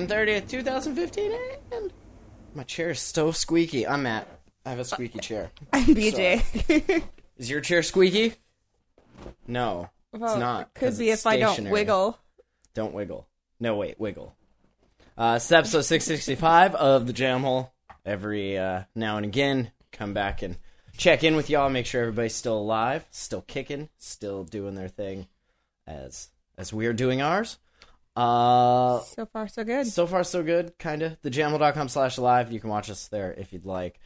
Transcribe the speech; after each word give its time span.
June 0.00 0.08
30th, 0.08 0.48
2015, 0.48 1.32
and 1.72 1.92
my 2.54 2.62
chair 2.62 2.88
is 2.88 3.00
so 3.00 3.32
squeaky. 3.32 3.86
I'm 3.86 4.04
Matt. 4.04 4.26
I 4.64 4.70
have 4.70 4.78
a 4.78 4.84
squeaky 4.84 5.18
chair. 5.18 5.50
I'm 5.74 5.84
BJ. 5.84 7.02
Is 7.36 7.50
your 7.50 7.60
chair 7.60 7.82
squeaky? 7.82 8.32
No, 9.46 9.90
it's 10.14 10.22
not. 10.22 10.72
Could 10.72 10.96
be 10.96 11.10
if 11.10 11.26
I 11.26 11.38
don't 11.38 11.68
wiggle. 11.68 12.18
Don't 12.72 12.94
wiggle. 12.94 13.28
No, 13.60 13.76
wait, 13.76 14.00
wiggle. 14.00 14.34
Uh, 15.18 15.34
it's 15.36 15.52
episode 15.52 15.82
665 15.82 16.74
of 16.76 17.06
the 17.06 17.12
Jam 17.12 17.42
Hole. 17.42 17.70
Every 18.06 18.56
uh, 18.56 18.84
now 18.94 19.18
and 19.18 19.26
again, 19.26 19.70
come 19.92 20.14
back 20.14 20.40
and 20.40 20.56
check 20.96 21.24
in 21.24 21.36
with 21.36 21.50
y'all, 21.50 21.68
make 21.68 21.84
sure 21.84 22.00
everybody's 22.00 22.34
still 22.34 22.56
alive, 22.56 23.04
still 23.10 23.42
kicking, 23.42 23.90
still 23.98 24.44
doing 24.44 24.76
their 24.76 24.88
thing 24.88 25.28
as 25.86 26.28
as 26.56 26.72
we 26.72 26.86
are 26.86 26.94
doing 26.94 27.20
ours. 27.20 27.58
Uh, 28.20 29.00
So 29.00 29.26
far, 29.26 29.48
so 29.48 29.64
good. 29.64 29.86
so 29.86 30.06
far, 30.06 30.24
so 30.24 30.42
good, 30.42 30.78
kind 30.78 31.02
of. 31.02 31.20
Thejamhole.com 31.22 31.88
slash 31.88 32.18
live. 32.18 32.52
You 32.52 32.60
can 32.60 32.70
watch 32.70 32.90
us 32.90 33.08
there 33.08 33.32
if 33.32 33.52
you'd 33.52 33.64
like. 33.66 33.98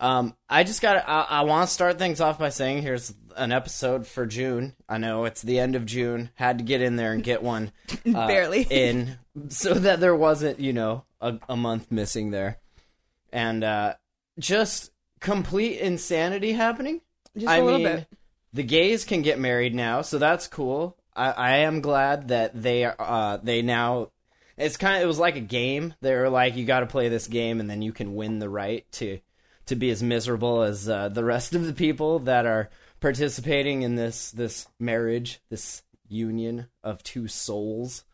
Um, 0.00 0.36
I 0.48 0.64
just 0.64 0.82
got. 0.82 0.96
I, 1.08 1.22
I 1.22 1.42
want 1.42 1.68
to 1.68 1.72
start 1.74 1.98
things 1.98 2.20
off 2.20 2.38
by 2.38 2.48
saying 2.48 2.82
here's 2.82 3.14
an 3.36 3.52
episode 3.52 4.06
for 4.06 4.26
June. 4.26 4.74
I 4.88 4.98
know 4.98 5.24
it's 5.24 5.40
the 5.42 5.60
end 5.60 5.76
of 5.76 5.86
June. 5.86 6.30
Had 6.34 6.58
to 6.58 6.64
get 6.64 6.82
in 6.82 6.96
there 6.96 7.12
and 7.12 7.22
get 7.22 7.42
one 7.44 7.70
uh, 8.14 8.26
Barely. 8.26 8.66
in, 8.68 9.18
so 9.48 9.72
that 9.74 10.00
there 10.00 10.16
wasn't, 10.16 10.58
you 10.60 10.72
know, 10.72 11.04
a, 11.20 11.38
a 11.48 11.56
month 11.56 11.92
missing 11.92 12.32
there, 12.32 12.58
and 13.32 13.62
uh, 13.62 13.94
just 14.38 14.90
complete 15.20 15.78
insanity 15.78 16.52
happening. 16.52 17.00
Just 17.36 17.48
I 17.48 17.58
a 17.58 17.64
little 17.64 17.78
mean, 17.78 17.96
bit. 17.96 18.08
the 18.52 18.62
gays 18.64 19.04
can 19.04 19.22
get 19.22 19.38
married 19.38 19.74
now, 19.76 20.02
so 20.02 20.18
that's 20.18 20.48
cool. 20.48 20.96
I, 21.16 21.30
I 21.30 21.56
am 21.58 21.80
glad 21.80 22.28
that 22.28 22.60
they. 22.60 22.84
Uh, 22.84 23.38
they 23.42 23.62
now. 23.62 24.10
It's 24.56 24.76
kind 24.76 24.96
of. 24.96 25.02
It 25.02 25.06
was 25.06 25.18
like 25.18 25.36
a 25.36 25.40
game. 25.40 25.94
They 26.00 26.14
were 26.14 26.28
like, 26.28 26.56
you 26.56 26.64
got 26.64 26.80
to 26.80 26.86
play 26.86 27.08
this 27.08 27.26
game, 27.26 27.60
and 27.60 27.68
then 27.68 27.82
you 27.82 27.92
can 27.92 28.14
win 28.14 28.38
the 28.38 28.48
right 28.48 28.90
to 28.92 29.20
to 29.66 29.76
be 29.76 29.90
as 29.90 30.02
miserable 30.02 30.62
as 30.62 30.88
uh, 30.88 31.08
the 31.08 31.24
rest 31.24 31.54
of 31.54 31.66
the 31.66 31.72
people 31.72 32.18
that 32.20 32.46
are 32.46 32.70
participating 33.00 33.82
in 33.82 33.96
this 33.96 34.30
this 34.30 34.68
marriage, 34.78 35.40
this 35.50 35.82
union 36.08 36.66
of 36.82 37.02
two 37.02 37.28
souls. 37.28 38.04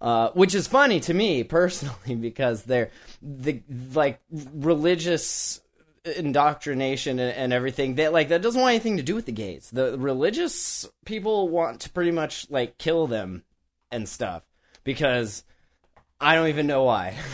Uh, 0.00 0.30
which 0.30 0.54
is 0.54 0.68
funny 0.68 1.00
to 1.00 1.12
me 1.12 1.42
personally 1.42 2.14
because 2.20 2.62
they're 2.62 2.90
the 3.20 3.60
like 3.92 4.20
religious 4.30 5.60
indoctrination 6.16 7.18
and, 7.18 7.36
and 7.36 7.52
everything 7.52 7.96
that 7.96 8.12
like 8.12 8.28
that 8.28 8.42
doesn't 8.42 8.60
want 8.60 8.70
anything 8.70 8.96
to 8.98 9.02
do 9.02 9.14
with 9.14 9.26
the 9.26 9.32
gays. 9.32 9.70
The 9.72 9.98
religious 9.98 10.88
people 11.04 11.48
want 11.48 11.80
to 11.82 11.90
pretty 11.90 12.10
much 12.12 12.46
like 12.50 12.78
kill 12.78 13.06
them 13.06 13.42
and 13.90 14.08
stuff 14.08 14.42
because 14.84 15.42
i 16.20 16.34
don't 16.34 16.48
even 16.48 16.66
know 16.66 16.84
why. 16.84 17.14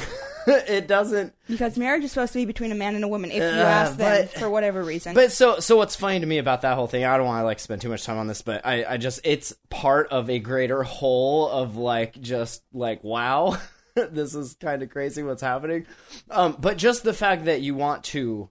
It 0.46 0.86
doesn't 0.86 1.32
Because 1.48 1.78
marriage 1.78 2.04
is 2.04 2.12
supposed 2.12 2.34
to 2.34 2.38
be 2.38 2.44
between 2.44 2.70
a 2.70 2.74
man 2.74 2.94
and 2.96 3.02
a 3.02 3.08
woman 3.08 3.30
if 3.30 3.38
you 3.38 3.42
Uh, 3.42 3.62
ask 3.64 3.96
them 3.96 4.26
but- 4.30 4.38
for 4.38 4.50
whatever 4.50 4.82
reason. 4.82 5.14
but 5.14 5.32
so 5.32 5.58
so 5.58 5.76
what's 5.78 5.96
funny 5.96 6.20
to 6.20 6.26
me 6.26 6.36
about 6.36 6.60
that 6.60 6.74
whole 6.74 6.86
thing 6.86 7.02
i 7.02 7.16
don't 7.16 7.24
want 7.24 7.40
to 7.40 7.46
like 7.46 7.58
spend 7.58 7.80
too 7.80 7.88
much 7.88 8.04
time 8.04 8.18
on 8.18 8.26
this 8.26 8.42
but 8.42 8.60
i 8.66 8.84
i 8.84 8.96
just 8.98 9.20
it's 9.24 9.54
part 9.70 10.08
of 10.10 10.28
a 10.28 10.38
greater 10.38 10.82
whole 10.82 11.48
of 11.48 11.78
like 11.78 12.20
just 12.20 12.62
like 12.74 13.02
wow 13.02 13.56
this 13.94 14.34
is 14.34 14.54
kind 14.60 14.82
of 14.82 14.90
crazy 14.90 15.22
what's 15.22 15.40
happening. 15.40 15.86
Um 16.30 16.56
but 16.60 16.76
just 16.76 17.04
the 17.04 17.14
fact 17.14 17.46
that 17.46 17.62
you 17.62 17.74
want 17.74 18.04
to 18.12 18.50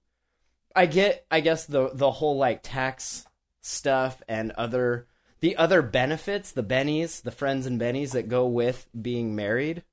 i 0.76 0.86
get 0.86 1.26
i 1.32 1.40
guess 1.40 1.66
the 1.66 1.92
the 1.94 2.12
whole 2.12 2.38
like 2.38 2.62
tax 2.64 3.26
stuff 3.62 4.22
and 4.28 4.52
other 4.52 5.08
the 5.40 5.58
other 5.58 5.82
benefits 5.82 6.52
the 6.52 6.64
bennies 6.64 7.22
the 7.22 7.32
friends 7.32 7.66
and 7.66 7.80
bennies 7.80 8.12
that 8.12 8.30
go 8.30 8.48
with 8.48 8.88
being 9.00 9.36
married. 9.36 9.84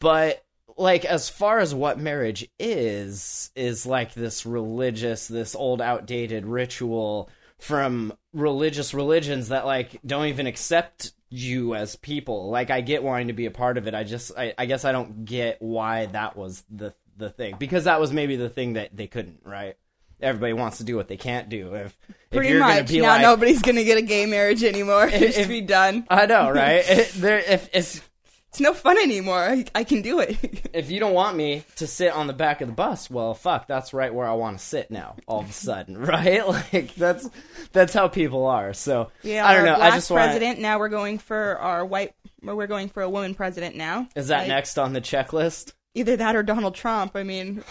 But 0.00 0.44
like 0.76 1.04
as 1.04 1.28
far 1.28 1.60
as 1.60 1.72
what 1.72 1.98
marriage 1.98 2.48
is 2.58 3.52
is 3.54 3.86
like 3.86 4.14
this 4.14 4.44
religious 4.44 5.28
this 5.28 5.54
old 5.54 5.80
outdated 5.80 6.44
ritual 6.44 7.30
from 7.60 8.12
religious 8.32 8.92
religions 8.94 9.48
that 9.48 9.64
like 9.64 10.00
don't 10.04 10.26
even 10.26 10.48
accept 10.48 11.12
you 11.28 11.76
as 11.76 11.94
people. 11.94 12.50
Like 12.50 12.70
i 12.70 12.80
get 12.80 13.04
wanting 13.04 13.28
to 13.28 13.32
be 13.32 13.46
a 13.46 13.52
part 13.52 13.78
of 13.78 13.86
it. 13.86 13.94
I 13.94 14.02
just 14.02 14.32
i, 14.36 14.54
I 14.58 14.66
guess 14.66 14.84
i 14.84 14.90
don't 14.90 15.24
get 15.24 15.62
why 15.62 16.06
that 16.06 16.36
was 16.36 16.64
the 16.68 16.94
the 17.16 17.30
thing. 17.30 17.54
Because 17.60 17.84
that 17.84 18.00
was 18.00 18.12
maybe 18.12 18.34
the 18.34 18.50
thing 18.50 18.72
that 18.72 18.96
they 18.96 19.06
couldn't 19.06 19.38
right 19.44 19.76
everybody 20.24 20.52
wants 20.52 20.78
to 20.78 20.84
do 20.84 20.96
what 20.96 21.08
they 21.08 21.16
can't 21.16 21.48
do 21.48 21.74
if 21.74 21.96
Pretty 22.30 22.54
if 22.54 22.58
much. 22.58 22.90
Now 22.92 23.02
like 23.08 23.22
nobody's 23.22 23.62
going 23.62 23.76
to 23.76 23.84
get 23.84 23.98
a 23.98 24.02
gay 24.02 24.26
marriage 24.26 24.64
anymore. 24.64 25.06
It 25.12 25.34
should 25.34 25.48
be 25.48 25.60
done. 25.60 26.04
i 26.10 26.26
know 26.26 26.50
right 26.50 26.84
It- 26.88 27.12
there 27.14 27.38
if 27.38 27.68
if 27.74 28.10
It's 28.48 28.60
no 28.60 28.72
fun 28.74 28.98
anymore. 28.98 29.38
I, 29.40 29.64
I 29.74 29.84
can 29.84 30.00
do 30.02 30.20
it. 30.20 30.36
if 30.72 30.90
you 30.90 31.00
don't 31.00 31.12
want 31.14 31.36
me 31.36 31.64
to 31.76 31.86
sit 31.86 32.12
on 32.12 32.26
the 32.28 32.32
back 32.32 32.60
of 32.60 32.68
the 32.68 32.74
bus, 32.74 33.10
well, 33.10 33.34
fuck, 33.34 33.66
that's 33.66 33.92
right 33.92 34.14
where 34.14 34.26
I 34.28 34.34
want 34.34 34.58
to 34.58 34.64
sit 34.64 34.90
now. 34.92 35.16
All 35.26 35.40
of 35.40 35.50
a 35.50 35.52
sudden, 35.52 35.98
right? 35.98 36.46
Like 36.46 36.94
that's 36.94 37.28
that's 37.72 37.92
how 37.92 38.08
people 38.08 38.46
are. 38.46 38.72
So 38.72 39.10
yeah, 39.22 39.46
I 39.46 39.54
don't 39.54 39.64
know. 39.64 39.74
I 39.74 39.90
just 39.90 40.10
want. 40.10 40.22
president. 40.22 40.60
Now 40.60 40.78
we're 40.78 40.88
going 40.88 41.18
for 41.18 41.58
our 41.58 41.84
white. 41.84 42.14
We're 42.42 42.66
going 42.66 42.90
for 42.90 43.02
a 43.02 43.08
woman 43.10 43.34
president 43.34 43.74
now. 43.74 44.08
Is 44.14 44.28
that 44.28 44.40
Like, 44.40 44.48
next 44.48 44.78
on 44.78 44.92
the 44.92 45.00
checklist? 45.00 45.72
Either 45.94 46.16
that 46.16 46.36
or 46.36 46.42
Donald 46.42 46.74
Trump. 46.74 47.12
I 47.16 47.22
mean, 47.22 47.64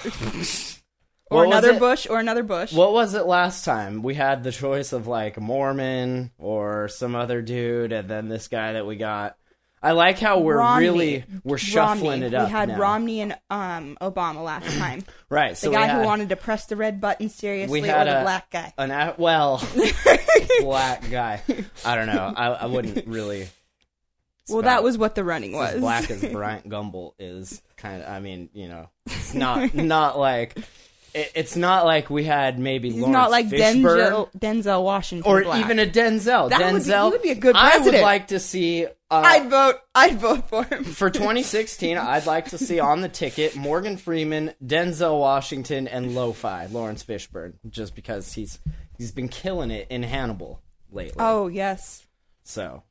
or 1.34 1.48
What 1.48 1.48
another? 1.48 1.80
Bush, 1.80 2.08
or 2.10 2.20
another 2.20 2.44
Bush. 2.44 2.72
What 2.74 2.94
was 2.94 3.14
it 3.14 3.26
last 3.26 3.66
time? 3.66 4.04
We 4.04 4.14
had 4.16 4.44
the 4.44 4.52
choice 4.52 4.94
of 4.94 5.08
like 5.08 5.40
Mormon 5.40 6.32
or 6.38 6.88
some 6.90 7.16
other 7.16 7.42
dude, 7.42 7.92
and 7.92 8.10
then 8.10 8.30
this 8.30 8.48
guy 8.48 8.74
that 8.74 8.86
we 8.86 8.96
got. 8.96 9.36
I 9.86 9.92
like 9.92 10.18
how 10.18 10.40
we're 10.40 10.60
Romney. 10.60 10.86
really 10.88 11.26
we're 11.44 11.58
shuffling 11.58 12.22
Romney. 12.22 12.26
it 12.28 12.34
up. 12.34 12.48
We 12.48 12.52
had 12.54 12.70
now. 12.70 12.80
Romney 12.80 13.20
and 13.20 13.38
um, 13.50 13.98
Obama 14.00 14.42
last 14.42 14.78
time. 14.78 15.04
right? 15.30 15.50
The 15.50 15.56
So 15.58 15.70
we 15.72 15.76
guy 15.76 15.88
had 15.88 15.98
who 16.00 16.06
wanted 16.06 16.30
to 16.30 16.38
press 16.38 16.68
the 16.68 16.78
red 16.78 17.02
button 17.02 17.28
seriously, 17.28 17.82
we 17.82 17.90
or 17.90 17.92
had 17.92 18.08
the 18.08 18.22
a- 18.22 18.24
black 18.24 18.50
guy. 18.50 18.74
an 18.78 18.92
a- 18.92 19.16
well 19.18 19.62
black 20.62 21.10
guy. 21.12 21.42
I 21.86 21.96
don't 21.96 22.08
know. 22.08 22.34
I, 22.36 22.48
I 22.48 22.66
wouldn't 22.68 23.08
really. 23.08 23.50
Well, 24.50 24.60
spout. 24.60 24.64
that 24.66 24.84
was 24.84 24.98
what 24.98 25.16
the 25.16 25.24
running 25.24 25.54
was. 25.54 25.74
as 25.76 25.80
black 25.82 26.10
as 26.12 26.24
Bryant 26.32 26.70
Gumbel 26.70 27.12
is 27.20 27.62
kind 27.78 28.02
of. 28.02 28.10
I 28.10 28.20
mean, 28.20 28.50
you 28.54 28.68
know, 28.70 28.90
it's 29.06 29.34
not 29.34 29.74
not 29.74 30.18
like 30.20 30.58
it, 31.14 31.32
it's 31.36 31.56
not 31.56 31.86
like 31.86 32.10
we 32.10 32.24
had 32.24 32.58
maybe 32.60 32.90
He's 32.90 33.00
Laurence 33.02 33.14
not 33.14 33.32
like 33.32 33.48
Fishburne 33.48 33.82
Denzel, 33.82 34.30
Denzel 34.40 34.84
Washington, 34.84 35.32
or 35.32 35.44
black. 35.44 35.64
even 35.64 35.80
a 35.80 35.86
Denzel. 35.86 36.50
That 36.50 36.74
would 36.74 36.84
be- 36.84 36.90
Denzel 36.90 37.06
he 37.06 37.12
would 37.12 37.22
be 37.22 37.30
a 37.32 37.36
good 37.36 37.56
I 37.56 37.64
would 37.66 37.72
president. 37.84 38.04
like 38.04 38.28
to 38.30 38.40
see. 38.40 38.86
Uh, 38.86 38.90
I'd 39.12 39.50
vote. 39.50 39.76
I'd 39.94 40.20
vote 40.20 40.50
for 40.50 40.64
him. 40.64 40.84
for 40.84 41.10
2016, 41.10 41.98
I'd 41.98 42.26
like 42.26 42.50
to 42.50 42.58
see 42.58 42.80
on 42.80 43.02
the 43.02 43.10
ticket 43.10 43.56
Morgan 43.56 43.98
Freeman, 43.98 44.54
Denzel 44.66 45.20
Washington, 45.20 45.88
and 45.88 46.16
Lo-Fi 46.16 46.66
Laurence 46.68 47.04
Fishburne, 47.04 47.54
just 47.70 47.94
because 47.96 48.34
he's 48.34 48.60
he's 48.98 49.12
been 49.12 49.28
killing 49.30 49.70
it 49.72 49.88
in 49.92 50.02
Hannibal 50.04 50.62
lately. 50.92 51.16
Oh 51.20 51.48
yes, 51.48 52.06
So, 52.44 52.84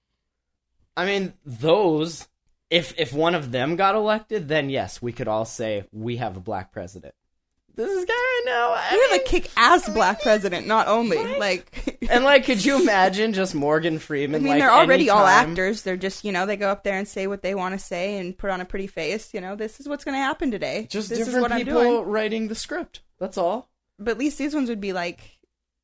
I 0.97 1.07
mean, 1.07 1.35
those. 1.45 2.29
If 2.71 2.95
if 2.99 3.13
one 3.13 3.35
of 3.35 3.53
them 3.53 3.77
got 3.77 3.95
elected, 3.97 4.49
then 4.49 4.71
yes, 4.71 5.03
we 5.03 5.13
could 5.13 5.29
all 5.29 5.45
say 5.45 5.85
we 5.93 6.17
have 6.17 6.37
a 6.39 6.41
black 6.41 6.73
president. 6.73 7.15
This 7.75 7.91
is 7.91 8.05
guy 8.05 8.13
right 8.13 8.43
now. 8.45 8.73
I 8.73 8.89
we 8.93 9.19
have 9.19 9.27
a 9.27 9.29
kick-ass 9.29 9.89
black 9.91 10.23
president. 10.23 10.67
Not 10.67 10.89
only 10.89 11.17
like, 11.39 11.99
and 12.11 12.23
like, 12.23 12.45
could 12.45 12.63
you 12.65 12.81
imagine 12.83 13.33
just 13.33 13.55
Morgan 13.55 13.99
Freeman? 13.99 14.43
I 14.43 14.45
mean, 14.45 14.51
like, 14.53 14.59
they're 14.61 14.71
already 14.71 15.09
all 15.09 15.25
actors. 15.25 15.83
They're 15.83 15.97
just 15.97 16.25
you 16.25 16.33
know 16.33 16.45
they 16.45 16.57
go 16.57 16.69
up 16.69 16.85
there 16.85 16.99
and 16.99 17.09
say 17.09 17.27
what 17.27 17.43
they 17.43 17.55
want 17.55 17.73
to 17.73 17.79
say 17.79 18.19
and 18.19 18.37
put 18.37 18.51
on 18.51 18.61
a 18.61 18.67
pretty 18.67 18.87
face. 18.87 19.33
You 19.33 19.41
know, 19.41 19.57
this 19.57 19.81
is 19.81 19.89
what's 19.89 20.05
going 20.05 20.15
to 20.15 20.23
happen 20.23 20.51
today. 20.51 20.87
Just 20.91 21.09
this 21.09 21.21
is 21.21 21.27
different 21.27 21.43
what 21.43 21.53
I'm 21.53 21.59
people 21.59 21.81
doing. 21.81 22.05
writing 22.05 22.49
the 22.49 22.55
script. 22.55 23.01
That's 23.19 23.39
all. 23.39 23.71
But 23.99 24.13
at 24.13 24.19
least 24.19 24.37
these 24.37 24.55
ones 24.55 24.69
would 24.69 24.81
be 24.81 24.93
like 24.93 25.39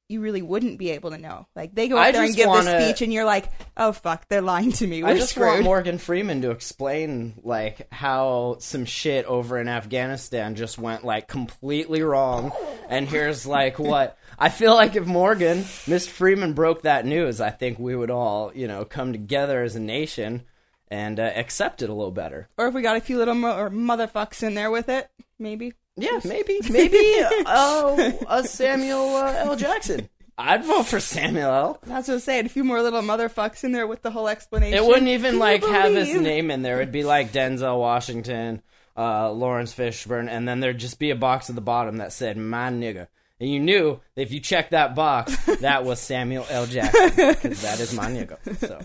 you 0.08 0.20
really 0.22 0.40
wouldn't 0.42 0.78
be 0.78 0.90
able 0.90 1.10
to 1.10 1.18
know. 1.18 1.46
Like 1.54 1.74
they 1.74 1.88
go 1.88 1.96
I 1.98 2.08
up 2.08 2.14
there 2.14 2.24
and 2.24 2.34
give 2.34 2.46
wanna- 2.48 2.64
this 2.70 2.84
speech, 2.84 3.02
and 3.02 3.12
you're 3.12 3.24
like, 3.24 3.50
"Oh 3.76 3.92
fuck, 3.92 4.26
they're 4.28 4.40
lying 4.42 4.72
to 4.72 4.86
me. 4.86 5.02
We're 5.02 5.10
I 5.10 5.14
just 5.14 5.30
screwed." 5.32 5.46
want 5.48 5.64
Morgan 5.64 5.98
Freeman 5.98 6.42
to 6.42 6.50
explain 6.50 7.34
like 7.42 7.92
how 7.92 8.56
some 8.60 8.84
shit 8.84 9.24
over 9.26 9.58
in 9.58 9.68
Afghanistan 9.68 10.54
just 10.54 10.78
went 10.78 11.04
like 11.04 11.28
completely 11.28 12.02
wrong, 12.02 12.52
and 12.88 13.08
here's 13.08 13.46
like 13.46 13.78
what 13.78 14.16
I 14.38 14.48
feel 14.48 14.74
like 14.74 14.96
if 14.96 15.04
Morgan, 15.06 15.58
Mr. 15.58 16.08
Freeman 16.08 16.52
broke 16.54 16.82
that 16.82 17.04
news, 17.04 17.40
I 17.40 17.50
think 17.50 17.78
we 17.78 17.94
would 17.94 18.10
all 18.10 18.50
you 18.54 18.66
know 18.68 18.84
come 18.84 19.12
together 19.12 19.62
as 19.62 19.76
a 19.76 19.80
nation 19.80 20.42
and 20.90 21.20
uh, 21.20 21.24
accept 21.36 21.82
it 21.82 21.90
a 21.90 21.92
little 21.92 22.10
better. 22.12 22.48
or 22.56 22.66
if 22.68 22.72
we 22.72 22.80
got 22.80 22.96
a 22.96 23.00
few 23.00 23.18
little 23.18 23.34
mo- 23.34 23.58
or 23.58 23.68
motherfucks 23.68 24.42
in 24.42 24.54
there 24.54 24.70
with 24.70 24.88
it, 24.88 25.10
maybe. 25.38 25.74
Yeah, 25.98 26.20
maybe, 26.24 26.60
maybe 26.70 26.98
uh, 27.46 28.12
a 28.28 28.44
Samuel 28.44 29.16
uh, 29.16 29.34
L. 29.36 29.56
Jackson. 29.56 30.08
I'd 30.40 30.64
vote 30.64 30.86
for 30.86 31.00
Samuel 31.00 31.50
L. 31.50 31.78
That's 31.82 32.06
what 32.06 32.14
I'm 32.14 32.20
saying. 32.20 32.46
A 32.46 32.48
few 32.48 32.62
more 32.62 32.80
little 32.80 33.02
motherfucks 33.02 33.64
in 33.64 33.72
there 33.72 33.88
with 33.88 34.02
the 34.02 34.12
whole 34.12 34.28
explanation. 34.28 34.78
It 34.78 34.86
wouldn't 34.86 35.08
even 35.08 35.32
Can 35.32 35.38
like 35.40 35.64
have 35.64 35.92
his 35.92 36.14
name 36.14 36.52
in 36.52 36.62
there. 36.62 36.76
It'd 36.76 36.92
be 36.92 37.02
like 37.02 37.32
Denzel 37.32 37.80
Washington, 37.80 38.62
uh, 38.96 39.32
Laurence 39.32 39.74
Fishburne, 39.74 40.28
and 40.28 40.46
then 40.46 40.60
there'd 40.60 40.78
just 40.78 41.00
be 41.00 41.10
a 41.10 41.16
box 41.16 41.48
at 41.50 41.56
the 41.56 41.60
bottom 41.60 41.96
that 41.96 42.12
said 42.12 42.36
"My 42.36 42.70
nigga," 42.70 43.08
and 43.40 43.50
you 43.50 43.58
knew 43.58 43.98
that 44.14 44.22
if 44.22 44.32
you 44.32 44.38
checked 44.38 44.70
that 44.70 44.94
box, 44.94 45.36
that 45.60 45.84
was 45.84 45.98
Samuel 45.98 46.46
L. 46.50 46.66
Jackson 46.66 47.10
because 47.16 47.62
that 47.62 47.80
is 47.80 47.92
my 47.92 48.06
nigga. 48.06 48.38
So, 48.58 48.80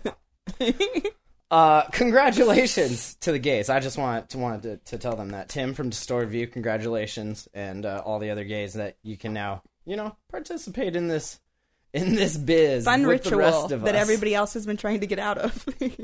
uh, 1.53 1.83
congratulations 1.91 3.13
to 3.21 3.31
the 3.31 3.37
gays. 3.37 3.69
I 3.69 3.79
just 3.79 3.95
want 3.95 4.29
to 4.31 4.39
wanted 4.39 4.63
to, 4.63 4.91
to 4.91 4.97
tell 4.97 5.15
them 5.15 5.29
that 5.29 5.49
Tim 5.49 5.75
from 5.75 5.89
Distorted 5.89 6.31
View, 6.31 6.47
congratulations, 6.47 7.47
and 7.53 7.85
uh, 7.85 8.01
all 8.03 8.17
the 8.17 8.31
other 8.31 8.43
gays 8.43 8.73
that 8.73 8.97
you 9.03 9.17
can 9.17 9.33
now 9.33 9.61
you 9.85 9.95
know 9.95 10.15
participate 10.31 10.95
in 10.95 11.07
this 11.07 11.39
in 11.93 12.15
this 12.15 12.35
biz 12.37 12.85
Fun 12.85 13.05
with 13.05 13.23
the 13.23 13.29
ritual 13.29 13.39
rest 13.39 13.71
of 13.71 13.81
that 13.83 13.93
us. 13.93 14.01
everybody 14.01 14.33
else 14.33 14.55
has 14.55 14.65
been 14.65 14.77
trying 14.77 15.01
to 15.01 15.07
get 15.07 15.19
out 15.19 15.37
of. 15.37 15.65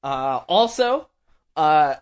Uh, 0.00 0.42
also, 0.48 1.08
uh, 1.56 1.96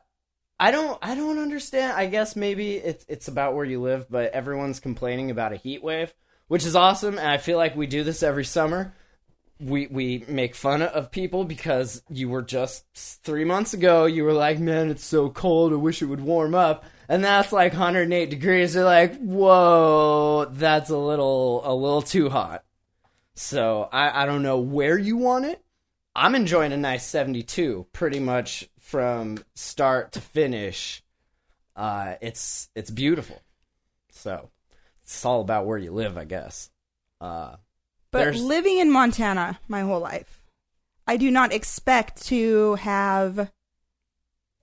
I 0.60 0.70
don't, 0.70 0.98
I 1.00 1.14
don't 1.14 1.38
understand. 1.38 1.94
I 1.94 2.04
guess 2.08 2.36
maybe 2.36 2.76
it's 2.76 3.06
it's 3.08 3.26
about 3.26 3.54
where 3.54 3.64
you 3.64 3.80
live, 3.80 4.10
but 4.10 4.32
everyone's 4.32 4.80
complaining 4.80 5.30
about 5.30 5.54
a 5.54 5.56
heat 5.56 5.82
wave, 5.82 6.12
which 6.46 6.66
is 6.66 6.76
awesome, 6.76 7.16
and 7.16 7.26
I 7.26 7.38
feel 7.38 7.56
like 7.56 7.74
we 7.74 7.86
do 7.86 8.04
this 8.04 8.22
every 8.22 8.44
summer. 8.44 8.92
We 9.58 9.86
we 9.86 10.24
make 10.28 10.54
fun 10.54 10.82
of 10.82 11.10
people 11.10 11.44
because 11.44 12.02
you 12.10 12.28
were 12.28 12.42
just 12.42 12.84
three 12.94 13.44
months 13.44 13.72
ago. 13.74 14.04
You 14.04 14.24
were 14.24 14.32
like, 14.32 14.58
"Man, 14.58 14.90
it's 14.90 15.04
so 15.04 15.30
cold. 15.30 15.72
I 15.72 15.76
wish 15.76 16.02
it 16.02 16.06
would 16.06 16.20
warm 16.20 16.54
up." 16.54 16.84
And 17.08 17.24
that's 17.24 17.52
like 17.52 17.72
108 17.72 18.28
degrees. 18.30 18.74
They're 18.74 18.84
like, 18.84 19.16
"Whoa, 19.18 20.46
that's 20.50 20.90
a 20.90 20.98
little 20.98 21.62
a 21.64 21.74
little 21.74 22.02
too 22.02 22.28
hot." 22.28 22.64
So 23.34 23.88
I 23.92 24.22
I 24.22 24.26
don't 24.26 24.42
know 24.42 24.58
where 24.58 24.98
you 24.98 25.16
want 25.16 25.46
it. 25.46 25.62
I'm 26.14 26.34
enjoying 26.34 26.72
a 26.72 26.78
nice 26.78 27.04
72 27.04 27.86
pretty 27.92 28.20
much 28.20 28.68
from 28.80 29.38
start 29.54 30.12
to 30.12 30.20
finish. 30.20 31.02
Uh, 31.76 32.14
it's 32.22 32.70
it's 32.74 32.90
beautiful. 32.90 33.42
So 34.10 34.50
it's 35.02 35.24
all 35.24 35.40
about 35.42 35.66
where 35.66 35.76
you 35.78 35.92
live, 35.92 36.16
I 36.16 36.24
guess. 36.24 36.70
Uh, 37.20 37.56
But 38.16 38.24
There's- 38.24 38.40
living 38.40 38.78
in 38.78 38.90
Montana 38.90 39.60
my 39.68 39.80
whole 39.82 40.00
life, 40.00 40.42
I 41.06 41.16
do 41.18 41.30
not 41.30 41.52
expect 41.52 42.26
to 42.28 42.74
have 42.76 43.50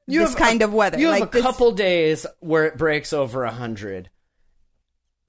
You 0.07 0.21
this 0.21 0.29
have 0.31 0.37
kind 0.39 0.61
a- 0.61 0.65
of 0.65 0.73
weather. 0.73 0.99
you 0.99 1.07
have 1.07 1.19
like 1.19 1.29
a 1.29 1.31
this- 1.33 1.41
couple 1.43 1.71
days 1.71 2.25
where 2.39 2.65
it 2.65 2.77
breaks 2.77 3.13
over 3.13 3.43
a 3.43 3.51
hundred 3.51 4.09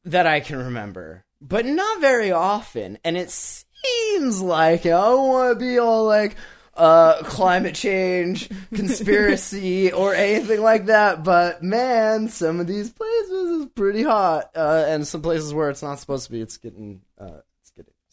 that 0.05 0.27
I 0.27 0.41
can 0.41 0.57
remember, 0.59 1.25
but 1.41 1.67
not 1.67 2.01
very 2.01 2.33
often. 2.33 2.99
And 3.05 3.17
it 3.17 3.31
seems 3.31 4.41
like 4.41 4.87
I 4.87 4.91
don't 4.91 5.29
want 5.29 5.59
to 5.59 5.65
be 5.65 5.79
all 5.79 6.05
like 6.07 6.37
uh, 6.77 7.23
climate 7.23 7.75
change, 7.77 8.49
conspiracy, 8.75 9.93
or 9.93 10.15
anything 10.15 10.61
like 10.61 10.87
that. 10.87 11.23
But 11.23 11.63
man, 11.63 12.29
some 12.29 12.59
of 12.59 12.67
these 12.67 12.91
places 12.91 13.61
is 13.61 13.67
pretty 13.77 14.03
hot, 14.03 14.51
uh, 14.57 14.85
and 14.89 15.07
some 15.07 15.23
places 15.23 15.55
where 15.55 15.71
it's 15.71 15.83
not 15.83 16.01
supposed 16.01 16.25
to 16.27 16.33
be, 16.33 16.41
it's 16.41 16.57
getting 16.57 17.03
uh, 17.19 17.27
it's 17.27 17.37
getting 17.37 17.54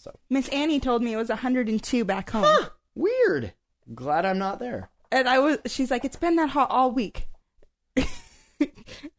so 0.01 0.17
Miss 0.29 0.47
Annie 0.49 0.79
told 0.79 1.03
me 1.03 1.13
it 1.13 1.17
was 1.17 1.29
102 1.29 2.03
back 2.05 2.29
home, 2.31 2.67
weird. 2.95 3.53
Glad 3.93 4.25
I'm 4.25 4.37
not 4.39 4.59
there. 4.59 4.89
and 5.11 5.27
I 5.29 5.39
was. 5.39 5.57
She's 5.67 5.91
like, 5.91 6.03
"It's 6.05 6.15
been 6.17 6.35
that 6.37 6.49
hot 6.49 6.69
all 6.71 6.91
week." 6.91 7.27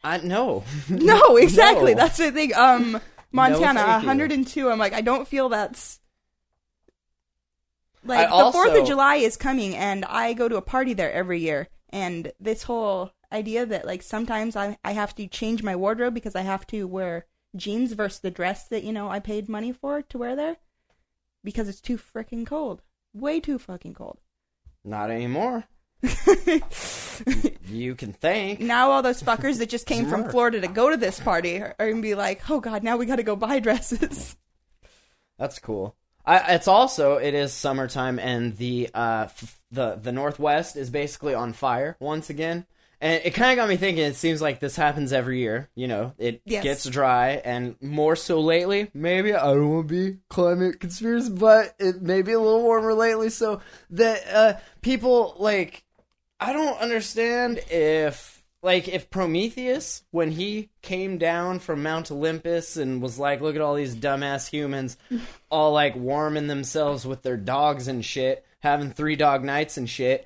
I 0.04 0.18
know. 0.18 0.64
No, 0.88 1.36
exactly. 1.36 1.94
No. 1.94 2.02
That's 2.02 2.16
the 2.18 2.30
thing. 2.30 2.54
Um, 2.54 3.00
Montana, 3.32 3.80
thank 3.80 4.02
you. 4.02 4.08
102. 4.08 4.70
I'm 4.70 4.78
like, 4.78 4.92
I 4.92 5.00
don't 5.00 5.26
feel 5.26 5.48
that's 5.48 6.00
like 8.04 8.20
I 8.28 8.44
the 8.44 8.52
Fourth 8.52 8.68
also- 8.70 8.80
of 8.82 8.86
July 8.86 9.16
is 9.16 9.36
coming, 9.36 9.74
and 9.76 10.04
I 10.04 10.32
go 10.32 10.48
to 10.48 10.56
a 10.56 10.62
party 10.62 10.94
there 10.94 11.12
every 11.12 11.40
year. 11.40 11.68
And 11.90 12.32
this 12.40 12.62
whole 12.64 13.12
idea 13.30 13.66
that 13.66 13.86
like 13.86 14.02
sometimes 14.02 14.56
I 14.56 14.78
I 14.84 14.92
have 14.92 15.14
to 15.16 15.26
change 15.26 15.62
my 15.62 15.76
wardrobe 15.76 16.14
because 16.14 16.34
I 16.36 16.40
have 16.42 16.66
to 16.68 16.86
wear 16.86 17.26
jeans 17.54 17.92
versus 17.92 18.20
the 18.20 18.30
dress 18.30 18.66
that 18.68 18.82
you 18.84 18.92
know 18.92 19.08
I 19.10 19.20
paid 19.20 19.48
money 19.48 19.72
for 19.72 20.02
to 20.02 20.18
wear 20.18 20.34
there 20.34 20.56
because 21.44 21.68
it's 21.68 21.80
too 21.80 21.98
freaking 21.98 22.46
cold, 22.46 22.82
way 23.12 23.40
too 23.40 23.58
fucking 23.58 23.94
cold. 23.94 24.18
Not 24.84 25.10
anymore. 25.10 25.64
you 27.68 27.94
can 27.94 28.12
thank. 28.12 28.58
now 28.58 28.90
all 28.90 29.02
those 29.02 29.22
fuckers 29.22 29.58
that 29.58 29.68
just 29.68 29.86
came 29.86 30.06
from 30.08 30.28
Florida 30.28 30.60
to 30.60 30.66
go 30.66 30.90
to 30.90 30.96
this 30.96 31.20
party 31.20 31.58
are, 31.60 31.76
are 31.78 31.90
gonna 31.90 32.02
be 32.02 32.16
like, 32.16 32.50
oh 32.50 32.58
god, 32.58 32.82
now 32.82 32.96
we 32.96 33.06
got 33.06 33.16
to 33.16 33.22
go 33.22 33.36
buy 33.36 33.60
dresses. 33.60 34.36
That's 35.38 35.60
cool. 35.60 35.94
I, 36.24 36.54
it's 36.54 36.68
also 36.68 37.16
it 37.16 37.34
is 37.34 37.52
summertime 37.52 38.18
and 38.18 38.56
the 38.56 38.90
uh 38.94 39.24
f- 39.26 39.60
the 39.70 39.94
the 39.96 40.12
northwest 40.12 40.76
is 40.76 40.90
basically 40.90 41.34
on 41.34 41.52
fire 41.52 41.96
once 42.00 42.30
again. 42.30 42.66
And 43.02 43.20
it 43.24 43.32
kind 43.34 43.50
of 43.50 43.56
got 43.60 43.68
me 43.68 43.76
thinking. 43.76 44.04
It 44.04 44.14
seems 44.14 44.40
like 44.40 44.60
this 44.60 44.76
happens 44.76 45.12
every 45.12 45.40
year. 45.40 45.68
You 45.74 45.88
know, 45.88 46.14
it 46.18 46.40
Yes. 46.44 46.62
gets 46.62 46.84
dry, 46.84 47.30
and 47.44 47.74
more 47.82 48.14
so 48.14 48.40
lately. 48.40 48.92
Maybe 48.94 49.34
I 49.34 49.52
don't 49.54 49.68
want 49.68 49.88
to 49.88 49.92
be 50.12 50.18
climate 50.30 50.78
conspiracy, 50.78 51.30
but 51.30 51.74
it 51.80 52.00
may 52.00 52.22
be 52.22 52.30
a 52.32 52.38
little 52.40 52.62
warmer 52.62 52.94
lately. 52.94 53.28
So 53.28 53.60
that 53.90 54.22
uh, 54.32 54.54
people 54.82 55.34
like, 55.40 55.82
I 56.38 56.52
don't 56.52 56.78
understand 56.78 57.58
if 57.70 58.44
like 58.62 58.86
if 58.86 59.10
Prometheus 59.10 60.04
when 60.12 60.30
he 60.30 60.70
came 60.82 61.18
down 61.18 61.58
from 61.58 61.82
Mount 61.82 62.12
Olympus 62.12 62.76
and 62.76 63.02
was 63.02 63.18
like, 63.18 63.40
look 63.40 63.56
at 63.56 63.60
all 63.60 63.74
these 63.74 63.96
dumbass 63.96 64.48
humans, 64.48 64.96
all 65.50 65.72
like 65.72 65.96
warming 65.96 66.46
themselves 66.46 67.04
with 67.04 67.22
their 67.24 67.36
dogs 67.36 67.88
and 67.88 68.04
shit, 68.04 68.46
having 68.60 68.92
three 68.92 69.16
dog 69.16 69.42
nights 69.42 69.76
and 69.76 69.90
shit. 69.90 70.24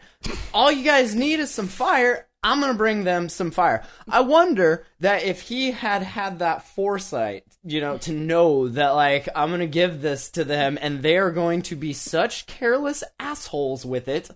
All 0.52 0.70
you 0.70 0.84
guys 0.84 1.14
need 1.14 1.40
is 1.40 1.50
some 1.50 1.69
fire. 1.69 2.26
I'm 2.46 2.60
gonna 2.60 2.75
bring 2.75 3.02
them 3.02 3.28
some 3.28 3.50
fire. 3.50 3.82
I 4.08 4.20
wonder 4.20 4.87
that 5.00 5.25
if 5.25 5.40
he 5.40 5.72
had 5.72 6.04
had 6.04 6.38
that 6.38 6.62
foresight, 6.62 7.44
you 7.64 7.81
know, 7.81 7.98
to 7.98 8.12
know 8.12 8.69
that 8.69 8.90
like 8.90 9.28
I'm 9.34 9.50
gonna 9.50 9.67
give 9.67 10.00
this 10.00 10.31
to 10.31 10.44
them 10.44 10.79
and 10.81 11.03
they 11.03 11.17
are 11.17 11.32
going 11.32 11.62
to 11.62 11.74
be 11.74 11.93
such 11.93 12.46
careless 12.46 13.03
assholes 13.19 13.84
with 13.84 14.06
it 14.06 14.31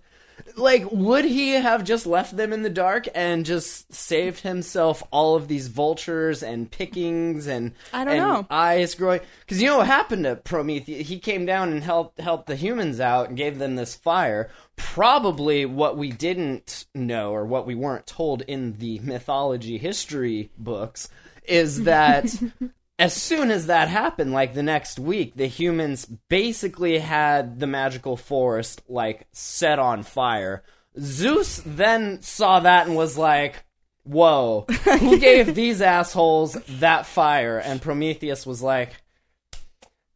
like 0.55 0.91
would 0.91 1.25
he 1.25 1.51
have 1.51 1.83
just 1.83 2.05
left 2.05 2.35
them 2.35 2.53
in 2.53 2.63
the 2.63 2.69
dark 2.69 3.07
and 3.13 3.45
just 3.45 3.93
saved 3.93 4.41
himself 4.41 5.03
all 5.11 5.35
of 5.35 5.47
these 5.47 5.67
vultures 5.67 6.43
and 6.43 6.71
pickings 6.71 7.47
and 7.47 7.73
I 7.93 8.03
don't 8.05 8.13
and 8.13 8.23
know. 8.23 8.47
eyes 8.49 8.95
growing? 8.95 9.21
Because 9.41 9.61
you 9.61 9.67
know 9.67 9.77
what 9.77 9.87
happened 9.87 10.23
to 10.25 10.35
prometheus? 10.35 11.07
He 11.07 11.19
came 11.19 11.45
down 11.45 11.71
and 11.71 11.83
helped 11.83 12.19
helped 12.19 12.47
the 12.47 12.55
humans 12.55 12.99
out 12.99 13.29
and 13.29 13.37
gave 13.37 13.59
them 13.59 13.75
this 13.75 13.95
fire. 13.95 14.49
Probably 14.75 15.65
what 15.65 15.97
we 15.97 16.11
didn't 16.11 16.85
know 16.95 17.31
or 17.31 17.45
what 17.45 17.67
we 17.67 17.75
weren't 17.75 18.07
told 18.07 18.41
in 18.43 18.77
the 18.77 18.99
mythology 18.99 19.77
history 19.77 20.51
books 20.57 21.09
is 21.43 21.83
that 21.83 22.33
as 23.01 23.15
soon 23.15 23.49
as 23.49 23.65
that 23.65 23.87
happened, 23.87 24.31
like 24.31 24.53
the 24.53 24.61
next 24.61 24.99
week, 24.99 25.33
the 25.35 25.47
humans 25.47 26.05
basically 26.05 26.99
had 26.99 27.59
the 27.59 27.65
magical 27.65 28.15
forest 28.15 28.83
like 28.87 29.25
set 29.31 29.79
on 29.79 30.03
fire. 30.03 30.63
Zeus 30.99 31.63
then 31.65 32.21
saw 32.21 32.59
that 32.59 32.85
and 32.85 32.95
was 32.95 33.17
like, 33.17 33.65
"Whoa, 34.03 34.67
who 34.99 35.17
gave 35.19 35.55
these 35.55 35.81
assholes 35.81 36.53
that 36.79 37.07
fire?" 37.07 37.57
And 37.57 37.81
Prometheus 37.81 38.45
was 38.45 38.61
like, 38.61 39.01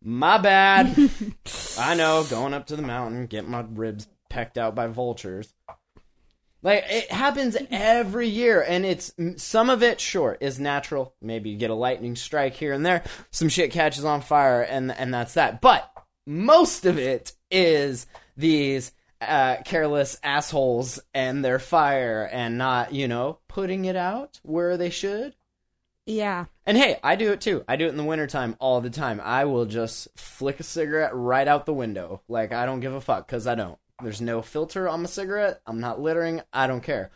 "My 0.04 0.38
bad. 0.38 0.96
I 1.80 1.96
know, 1.96 2.24
going 2.30 2.54
up 2.54 2.68
to 2.68 2.76
the 2.76 2.84
mountain, 2.84 3.26
get 3.26 3.48
my 3.48 3.66
ribs 3.68 4.08
pecked 4.30 4.60
out 4.60 4.76
by 4.76 4.86
vultures." 4.86 5.52
Like 6.66 6.86
it 6.90 7.12
happens 7.12 7.56
every 7.70 8.28
year, 8.28 8.60
and 8.68 8.88
it's 8.88 9.14
some 9.38 9.70
of 9.70 9.84
it, 9.84 10.02
sure, 10.02 10.36
is 10.42 10.60
natural. 10.60 11.14
Maybe 11.22 11.52
you 11.52 11.58
get 11.60 11.70
a 11.70 11.76
lightning 11.76 12.16
strike 12.16 12.56
here 12.56 12.74
and 12.74 12.84
there, 12.84 13.04
some 13.30 13.50
shit 13.50 13.70
catches 13.70 14.04
on 14.04 14.22
fire, 14.22 14.64
and 14.64 14.92
and 14.92 15.14
that's 15.14 15.36
that. 15.36 15.62
But 15.62 15.88
most 16.26 16.88
of 16.88 16.98
it 16.98 17.34
is 17.52 18.08
these 18.36 18.94
uh, 19.22 19.58
careless 19.64 20.20
assholes 20.24 21.00
and 21.14 21.46
their 21.46 21.60
fire, 21.60 22.28
and 22.32 22.58
not 22.58 22.96
you 22.96 23.08
know 23.08 23.38
putting 23.48 23.86
it 23.86 23.96
out 23.96 24.40
where 24.42 24.76
they 24.76 24.90
should. 24.90 25.36
Yeah. 26.08 26.46
And 26.66 26.78
hey, 26.78 27.00
I 27.04 27.16
do 27.16 27.32
it 27.32 27.42
too. 27.42 27.64
I 27.68 27.76
do 27.76 27.86
it 27.86 27.90
in 27.90 27.98
the 27.98 28.04
wintertime 28.04 28.56
all 28.60 28.82
the 28.82 28.90
time. 28.90 29.22
I 29.24 29.46
will 29.46 29.66
just 29.66 30.08
flick 30.16 30.60
a 30.60 30.64
cigarette 30.64 31.16
right 31.16 31.48
out 31.48 31.68
the 31.68 31.74
window. 31.74 32.22
Like, 32.28 32.54
I 32.54 32.66
don't 32.66 32.80
give 32.80 32.94
a 32.94 33.02
fuck, 33.02 33.28
because 33.28 33.46
I 33.46 33.54
don't. 33.54 33.78
There's 34.04 34.22
no 34.22 34.42
filter 34.42 34.90
on 34.90 35.02
my 35.02 35.08
cigarette. 35.08 35.62
I'm 35.66 35.80
not 35.80 36.00
littering. 36.02 36.42
I 36.52 36.68
don't 36.68 36.82
care. 36.84 37.12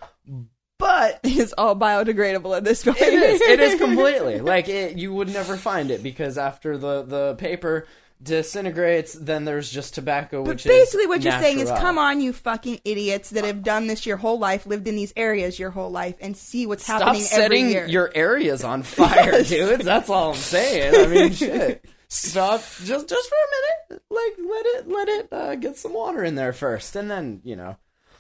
But 0.77 1.19
It's 1.23 1.53
all 1.57 1.75
biodegradable 1.75 2.55
at 2.55 2.63
this 2.63 2.83
point. 2.83 3.01
it 3.01 3.13
is. 3.13 3.41
It 3.41 3.59
is 3.59 3.79
completely. 3.81 4.39
Like, 4.39 4.69
it, 4.69 4.97
you 4.97 5.13
would 5.13 5.27
never 5.29 5.57
find 5.57 5.91
it, 5.91 6.01
because 6.01 6.37
after 6.37 6.77
the, 6.77 7.03
the 7.03 7.35
paper 7.35 7.85
disintegrates, 8.21 9.13
then 9.13 9.45
there's 9.45 9.69
just 9.69 9.93
tobacco, 9.95 10.43
But 10.43 10.49
which 10.55 10.63
basically, 10.65 11.03
is 11.03 11.07
what 11.09 11.21
you're 11.21 11.39
saying 11.39 11.59
is, 11.59 11.69
come 11.69 11.97
on, 11.97 12.21
you 12.21 12.31
fucking 12.33 12.81
idiots 12.85 13.29
that 13.31 13.43
have 13.45 13.63
done 13.63 13.87
this 13.87 14.05
your 14.05 14.17
whole 14.17 14.37
life, 14.39 14.65
lived 14.65 14.87
in 14.87 14.95
these 14.95 15.13
areas 15.15 15.57
your 15.59 15.69
whole 15.71 15.89
life, 15.91 16.15
and 16.21 16.35
see 16.35 16.65
what's 16.65 16.83
Stop 16.83 16.99
happening 17.01 17.21
every 17.21 17.27
setting 17.27 17.69
year. 17.69 17.85
your 17.87 18.11
areas 18.15 18.63
on 18.63 18.83
fire, 18.83 19.37
Yes. 19.37 19.49
dudes. 19.49 19.85
That's 19.85 20.09
all 20.09 20.29
I'm 20.31 20.35
saying. 20.35 20.95
I 20.95 21.07
mean, 21.07 21.31
shit. 21.33 21.85
Stop 22.09 22.61
just 22.83 23.07
just 23.07 23.29
for 23.29 23.35
a 23.35 23.91
minute. 23.91 24.03
Like 24.09 24.49
let 24.49 24.65
it 24.65 24.87
let 24.87 25.07
it 25.07 25.27
uh, 25.31 25.55
get 25.55 25.77
some 25.77 25.93
water 25.93 26.23
in 26.23 26.35
there 26.35 26.53
first, 26.53 26.95
and 26.95 27.09
then 27.09 27.41
you 27.43 27.55
know. 27.55 27.77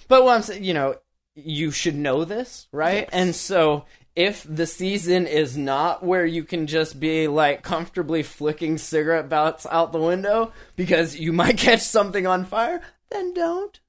But 0.07 0.23
what 0.23 0.35
I'm 0.35 0.41
saying, 0.43 0.63
you 0.63 0.73
know, 0.73 0.95
you 1.35 1.71
should 1.71 1.95
know 1.95 2.23
this, 2.23 2.67
right? 2.71 3.09
And 3.11 3.35
so 3.35 3.85
if 4.15 4.45
the 4.47 4.65
season 4.67 5.25
is 5.27 5.57
not 5.57 6.03
where 6.03 6.25
you 6.25 6.43
can 6.43 6.67
just 6.67 6.99
be 6.99 7.27
like 7.27 7.63
comfortably 7.63 8.21
flicking 8.21 8.77
cigarette 8.77 9.29
butts 9.29 9.65
out 9.69 9.91
the 9.91 9.99
window 9.99 10.51
because 10.75 11.17
you 11.17 11.31
might 11.41 11.57
catch 11.57 11.81
something 11.81 12.27
on 12.27 12.45
fire, 12.45 12.81
then 13.09 13.33
don't. 13.33 13.79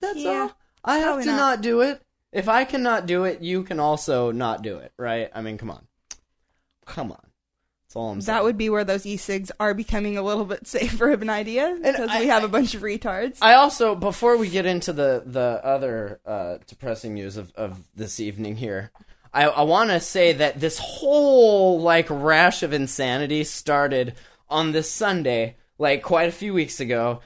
That's 0.00 0.18
Yeah, 0.18 0.42
all. 0.42 0.52
I 0.84 0.98
have 0.98 1.20
to 1.20 1.26
not. 1.26 1.36
not 1.36 1.60
do 1.62 1.80
it. 1.82 2.00
If 2.32 2.48
I 2.48 2.64
cannot 2.64 3.06
do 3.06 3.24
it, 3.24 3.40
you 3.42 3.64
can 3.64 3.80
also 3.80 4.30
not 4.30 4.62
do 4.62 4.78
it, 4.78 4.92
right? 4.96 5.30
I 5.34 5.42
mean, 5.42 5.58
come 5.58 5.70
on. 5.70 5.86
Come 6.86 7.12
on. 7.12 7.29
That's 7.90 7.96
all 7.96 8.10
I'm 8.12 8.20
saying. 8.20 8.36
that 8.36 8.44
would 8.44 8.56
be 8.56 8.70
where 8.70 8.84
those 8.84 9.04
e-cigs 9.04 9.50
are 9.58 9.74
becoming 9.74 10.16
a 10.16 10.22
little 10.22 10.44
bit 10.44 10.64
safer 10.68 11.10
of 11.10 11.22
an 11.22 11.28
idea 11.30 11.76
because 11.82 12.08
I- 12.08 12.20
we 12.20 12.28
have 12.28 12.44
I- 12.44 12.46
a 12.46 12.48
bunch 12.48 12.76
of 12.76 12.82
retards. 12.82 13.38
I 13.42 13.54
also, 13.54 13.96
before 13.96 14.36
we 14.36 14.48
get 14.48 14.64
into 14.64 14.92
the 14.92 15.24
the 15.26 15.60
other 15.64 16.20
uh, 16.24 16.58
depressing 16.68 17.14
news 17.14 17.36
of, 17.36 17.52
of 17.56 17.80
this 17.96 18.20
evening 18.20 18.54
here, 18.54 18.92
I, 19.34 19.46
I 19.48 19.62
want 19.62 19.90
to 19.90 19.98
say 19.98 20.34
that 20.34 20.60
this 20.60 20.78
whole 20.78 21.80
like 21.80 22.06
rash 22.08 22.62
of 22.62 22.72
insanity 22.72 23.42
started 23.42 24.14
on 24.48 24.70
this 24.70 24.88
Sunday, 24.88 25.56
like 25.76 26.04
quite 26.04 26.28
a 26.28 26.32
few 26.32 26.54
weeks 26.54 26.78
ago, 26.78 27.22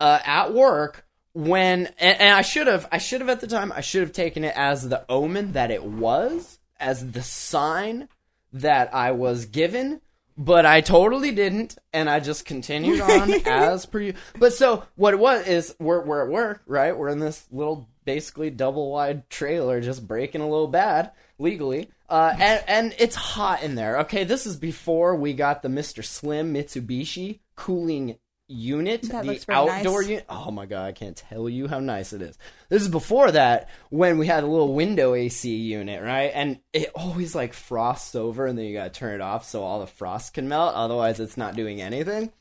uh, 0.00 0.18
at 0.24 0.52
work. 0.52 1.04
When 1.34 1.86
and, 2.00 2.20
and 2.20 2.34
I 2.34 2.42
should 2.42 2.66
have, 2.66 2.88
I 2.90 2.98
should 2.98 3.20
have 3.20 3.30
at 3.30 3.40
the 3.40 3.46
time, 3.46 3.70
I 3.70 3.82
should 3.82 4.00
have 4.00 4.12
taken 4.12 4.42
it 4.42 4.54
as 4.56 4.88
the 4.88 5.04
omen 5.08 5.52
that 5.52 5.70
it 5.70 5.84
was, 5.84 6.58
as 6.80 7.12
the 7.12 7.22
sign 7.22 8.08
that 8.52 8.92
I 8.92 9.12
was 9.12 9.44
given, 9.44 10.00
but 10.38 10.64
I 10.64 10.80
totally 10.80 11.32
didn't, 11.32 11.76
and 11.92 12.08
I 12.08 12.20
just 12.20 12.44
continued 12.44 13.00
on 13.00 13.32
as 13.46 13.84
per 13.84 14.00
you. 14.00 14.14
But 14.38 14.54
so 14.54 14.84
what 14.94 15.12
it 15.12 15.18
was 15.18 15.46
is 15.46 15.74
we're 15.80 16.02
we're 16.04 16.22
at 16.22 16.30
work, 16.30 16.62
right? 16.66 16.96
We're 16.96 17.08
in 17.08 17.18
this 17.18 17.44
little 17.50 17.88
basically 18.04 18.48
double 18.48 18.92
wide 18.92 19.28
trailer, 19.28 19.80
just 19.80 20.06
breaking 20.06 20.40
a 20.40 20.48
little 20.48 20.68
bad 20.68 21.10
legally, 21.40 21.90
uh, 22.08 22.34
and 22.38 22.64
and 22.68 22.94
it's 22.98 23.16
hot 23.16 23.64
in 23.64 23.74
there. 23.74 23.98
Okay, 24.00 24.22
this 24.22 24.46
is 24.46 24.56
before 24.56 25.16
we 25.16 25.32
got 25.32 25.62
the 25.62 25.68
Mister 25.68 26.02
Slim 26.02 26.54
Mitsubishi 26.54 27.40
cooling 27.56 28.16
unit, 28.48 29.02
That 29.02 29.26
the 29.26 29.44
outdoor 29.48 30.00
nice. 30.00 30.08
unit. 30.08 30.24
Oh 30.28 30.50
my 30.50 30.66
god, 30.66 30.86
I 30.86 30.92
can't 30.92 31.16
tell 31.16 31.48
you 31.48 31.68
how 31.68 31.78
nice 31.80 32.12
it 32.12 32.22
is. 32.22 32.36
This 32.68 32.82
is 32.82 32.88
before 32.88 33.30
that 33.30 33.68
when 33.90 34.18
we 34.18 34.26
had 34.26 34.42
a 34.42 34.46
little 34.48 34.74
window 34.74 35.14
AC 35.14 35.54
unit, 35.54 36.02
right? 36.02 36.32
And 36.34 36.60
it 36.72 36.90
always 36.94 37.34
like 37.34 37.52
frosts 37.52 38.14
over 38.14 38.46
and 38.46 38.58
then 38.58 38.64
you 38.64 38.74
gotta 38.74 38.90
turn 38.90 39.14
it 39.14 39.20
off 39.20 39.44
so 39.44 39.62
all 39.62 39.80
the 39.80 39.86
frost 39.86 40.34
can 40.34 40.48
melt, 40.48 40.74
otherwise 40.74 41.20
it's 41.20 41.36
not 41.36 41.56
doing 41.56 41.80
anything. 41.80 42.32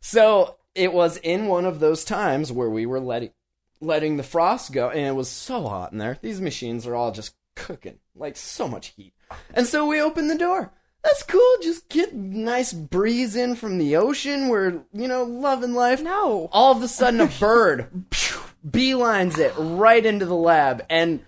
So 0.00 0.56
it 0.74 0.92
was 0.92 1.16
in 1.18 1.46
one 1.46 1.64
of 1.64 1.80
those 1.80 2.04
times 2.04 2.52
where 2.52 2.70
we 2.70 2.86
were 2.86 3.00
letting 3.00 3.30
letting 3.80 4.16
the 4.16 4.22
frost 4.22 4.72
go 4.72 4.88
and 4.88 5.00
it 5.00 5.14
was 5.14 5.28
so 5.28 5.68
hot 5.68 5.92
in 5.92 5.98
there. 5.98 6.18
These 6.22 6.40
machines 6.40 6.86
are 6.86 6.94
all 6.94 7.12
just 7.12 7.34
cooking, 7.56 7.98
like 8.14 8.36
so 8.36 8.68
much 8.68 8.88
heat. 8.96 9.12
And 9.52 9.66
so 9.66 9.86
we 9.86 10.00
opened 10.00 10.30
the 10.30 10.38
door. 10.38 10.72
That's 11.06 11.22
cool. 11.22 11.56
Just 11.62 11.88
get 11.88 12.14
nice 12.14 12.72
breeze 12.72 13.36
in 13.36 13.54
from 13.54 13.78
the 13.78 13.94
ocean. 13.94 14.48
We're, 14.48 14.82
you 14.92 15.06
know, 15.06 15.22
loving 15.22 15.72
life. 15.72 16.02
No. 16.02 16.48
All 16.50 16.76
of 16.76 16.82
a 16.82 16.88
sudden, 16.88 17.20
a 17.20 17.28
bird 17.28 17.88
phew, 18.10 18.40
beelines 18.68 19.38
it 19.38 19.54
right 19.56 20.04
into 20.04 20.26
the 20.26 20.34
lab, 20.34 20.84
and 20.90 21.20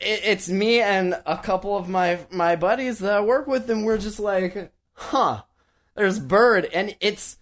it, 0.00 0.20
it's 0.24 0.48
me 0.48 0.80
and 0.80 1.20
a 1.26 1.36
couple 1.36 1.76
of 1.76 1.86
my 1.86 2.20
my 2.30 2.56
buddies 2.56 2.98
that 3.00 3.12
I 3.12 3.20
work 3.20 3.46
with, 3.46 3.68
and 3.68 3.84
we're 3.84 3.98
just 3.98 4.18
like, 4.18 4.72
"Huh." 4.94 5.42
There's 5.94 6.18
bird, 6.18 6.64
and 6.72 6.96
it's 7.00 7.36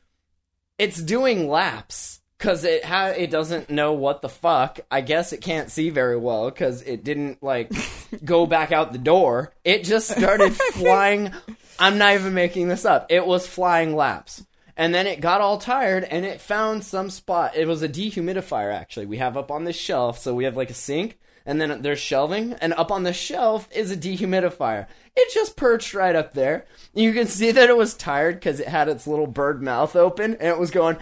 it's 0.78 1.00
doing 1.00 1.48
laps 1.48 2.22
because 2.36 2.64
it 2.64 2.84
ha- 2.84 3.14
it 3.16 3.30
doesn't 3.30 3.70
know 3.70 3.92
what 3.92 4.20
the 4.20 4.28
fuck. 4.28 4.80
I 4.90 5.00
guess 5.00 5.32
it 5.32 5.40
can't 5.40 5.70
see 5.70 5.90
very 5.90 6.16
well 6.16 6.50
because 6.50 6.82
it 6.82 7.04
didn't 7.04 7.40
like 7.40 7.70
go 8.24 8.46
back 8.46 8.72
out 8.72 8.92
the 8.92 8.98
door. 8.98 9.52
It 9.64 9.84
just 9.84 10.08
started 10.10 10.52
flying. 10.72 11.32
I'm 11.78 11.98
not 11.98 12.14
even 12.14 12.34
making 12.34 12.68
this 12.68 12.84
up. 12.84 13.06
It 13.10 13.26
was 13.26 13.46
flying 13.46 13.94
laps. 13.94 14.44
And 14.76 14.94
then 14.94 15.06
it 15.06 15.20
got 15.20 15.40
all 15.40 15.58
tired 15.58 16.04
and 16.04 16.24
it 16.24 16.40
found 16.40 16.84
some 16.84 17.10
spot. 17.10 17.56
It 17.56 17.68
was 17.68 17.82
a 17.82 17.88
dehumidifier 17.88 18.72
actually. 18.72 19.06
We 19.06 19.18
have 19.18 19.36
up 19.36 19.50
on 19.50 19.64
this 19.64 19.76
shelf, 19.76 20.18
so 20.18 20.34
we 20.34 20.44
have 20.44 20.56
like 20.56 20.70
a 20.70 20.74
sink 20.74 21.18
and 21.44 21.60
then 21.60 21.82
there's 21.82 21.98
shelving 21.98 22.54
and 22.54 22.72
up 22.74 22.90
on 22.90 23.02
the 23.02 23.12
shelf 23.12 23.68
is 23.72 23.90
a 23.90 23.96
dehumidifier. 23.96 24.86
It 25.16 25.34
just 25.34 25.56
perched 25.56 25.92
right 25.92 26.14
up 26.14 26.34
there. 26.34 26.66
You 26.94 27.12
can 27.12 27.26
see 27.26 27.50
that 27.50 27.68
it 27.68 27.76
was 27.76 27.94
tired 27.94 28.40
cuz 28.40 28.60
it 28.60 28.68
had 28.68 28.88
its 28.88 29.06
little 29.06 29.26
bird 29.26 29.62
mouth 29.62 29.96
open 29.96 30.34
and 30.34 30.48
it 30.48 30.58
was 30.58 30.70
going 30.70 30.96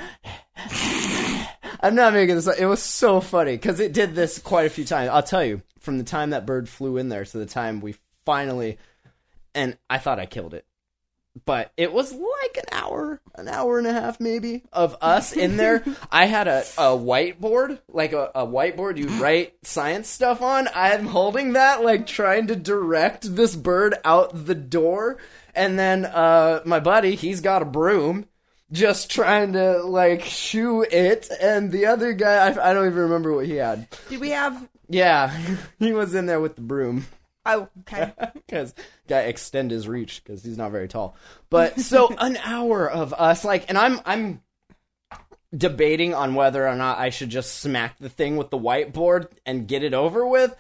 I'm 1.83 1.95
not 1.95 2.13
making 2.13 2.37
this 2.37 2.47
up. 2.47 2.59
It 2.59 2.67
was 2.67 2.83
so 2.83 3.21
funny 3.21 3.53
because 3.53 3.81
it 3.81 3.93
did 3.93 4.15
this 4.15 4.39
quite 4.39 4.67
a 4.67 4.71
few 4.71 4.85
times. 4.85 5.11
I'll 5.11 5.23
tell 5.23 5.45
you, 5.45 5.63
from 5.81 5.99
the 5.99 6.05
time 6.05 6.31
that 6.31 6.47
bird 6.47 6.69
flew 6.69 6.97
in 6.97 7.09
there 7.09 7.25
to 7.25 7.39
the 7.39 7.47
time 7.47 7.81
we 7.81 7.97
finally, 8.25 8.79
and 9.55 9.77
I 9.89 9.99
thought 9.99 10.21
I 10.21 10.27
killed 10.27 10.55
it, 10.55 10.65
but 11.45 11.73
it 11.77 11.93
was 11.93 12.13
like 12.13 12.57
an 12.57 12.73
hour, 12.73 13.21
an 13.35 13.49
hour 13.49 13.79
and 13.79 13.87
a 13.87 13.93
half 13.93 14.21
maybe 14.21 14.63
of 14.73 14.97
us 15.01 15.33
in 15.33 15.57
there. 15.57 15.85
I 16.13 16.27
had 16.27 16.49
a, 16.49 16.61
a 16.77 16.97
whiteboard, 16.97 17.81
like 17.89 18.13
a, 18.13 18.31
a 18.35 18.47
whiteboard 18.47 18.99
you 18.99 19.09
write 19.23 19.55
science 19.63 20.09
stuff 20.09 20.43
on. 20.43 20.69
I'm 20.75 21.07
holding 21.07 21.55
that, 21.55 21.83
like 21.83 22.07
trying 22.07 22.47
to 22.49 22.57
direct 22.57 23.35
this 23.35 23.57
bird 23.57 23.97
out 24.05 24.47
the 24.47 24.55
door. 24.55 25.19
And 25.55 25.79
then 25.79 26.05
uh, 26.05 26.61
my 26.65 26.81
buddy, 26.81 27.17
he's 27.17 27.41
got 27.41 27.63
a 27.63 27.67
broom 27.67 28.27
just 28.73 29.11
trying 29.11 29.55
to 29.55 29.83
like 29.83 30.23
shoo 30.23 30.83
it, 30.83 31.29
and 31.41 31.73
the 31.73 31.87
other 31.87 32.13
guy, 32.13 32.49
I, 32.49 32.71
I 32.71 32.73
don't 32.73 32.87
even 32.87 32.99
remember 32.99 33.33
what 33.35 33.47
he 33.47 33.57
had. 33.57 33.89
Did 34.09 34.21
we 34.21 34.31
have? 34.31 34.69
Yeah, 34.91 35.35
he 35.79 35.93
was 35.93 36.15
in 36.15 36.27
there 36.27 36.41
with 36.41 36.57
the 36.57 36.63
broom 36.63 37.07
Oh, 37.47 37.69
okay. 37.81 38.13
because 38.35 38.75
guy 39.09 39.21
extend 39.21 39.71
his 39.71 39.89
reach 39.89 40.23
because 40.23 40.43
he's 40.43 40.59
not 40.59 40.73
very 40.73 40.89
tall. 40.89 41.17
But 41.49 41.81
so 41.81 42.15
an 42.19 42.37
hour 42.39 42.91
of 42.91 43.15
us 43.15 43.45
like, 43.45 43.67
and 43.69 43.79
I'm 43.79 44.01
I'm 44.05 44.43
debating 45.57 46.15
on 46.15 46.35
whether 46.35 46.67
or 46.67 46.77
not 46.77 46.99
I 46.99 47.11
should 47.11 47.31
just 47.31 47.59
smack 47.59 47.99
the 47.99 48.09
thing 48.09 48.37
with 48.37 48.51
the 48.51 48.59
whiteboard 48.59 49.29
and 49.45 49.67
get 49.67 49.83
it 49.83 49.95
over 49.95 50.25
with. 50.25 50.55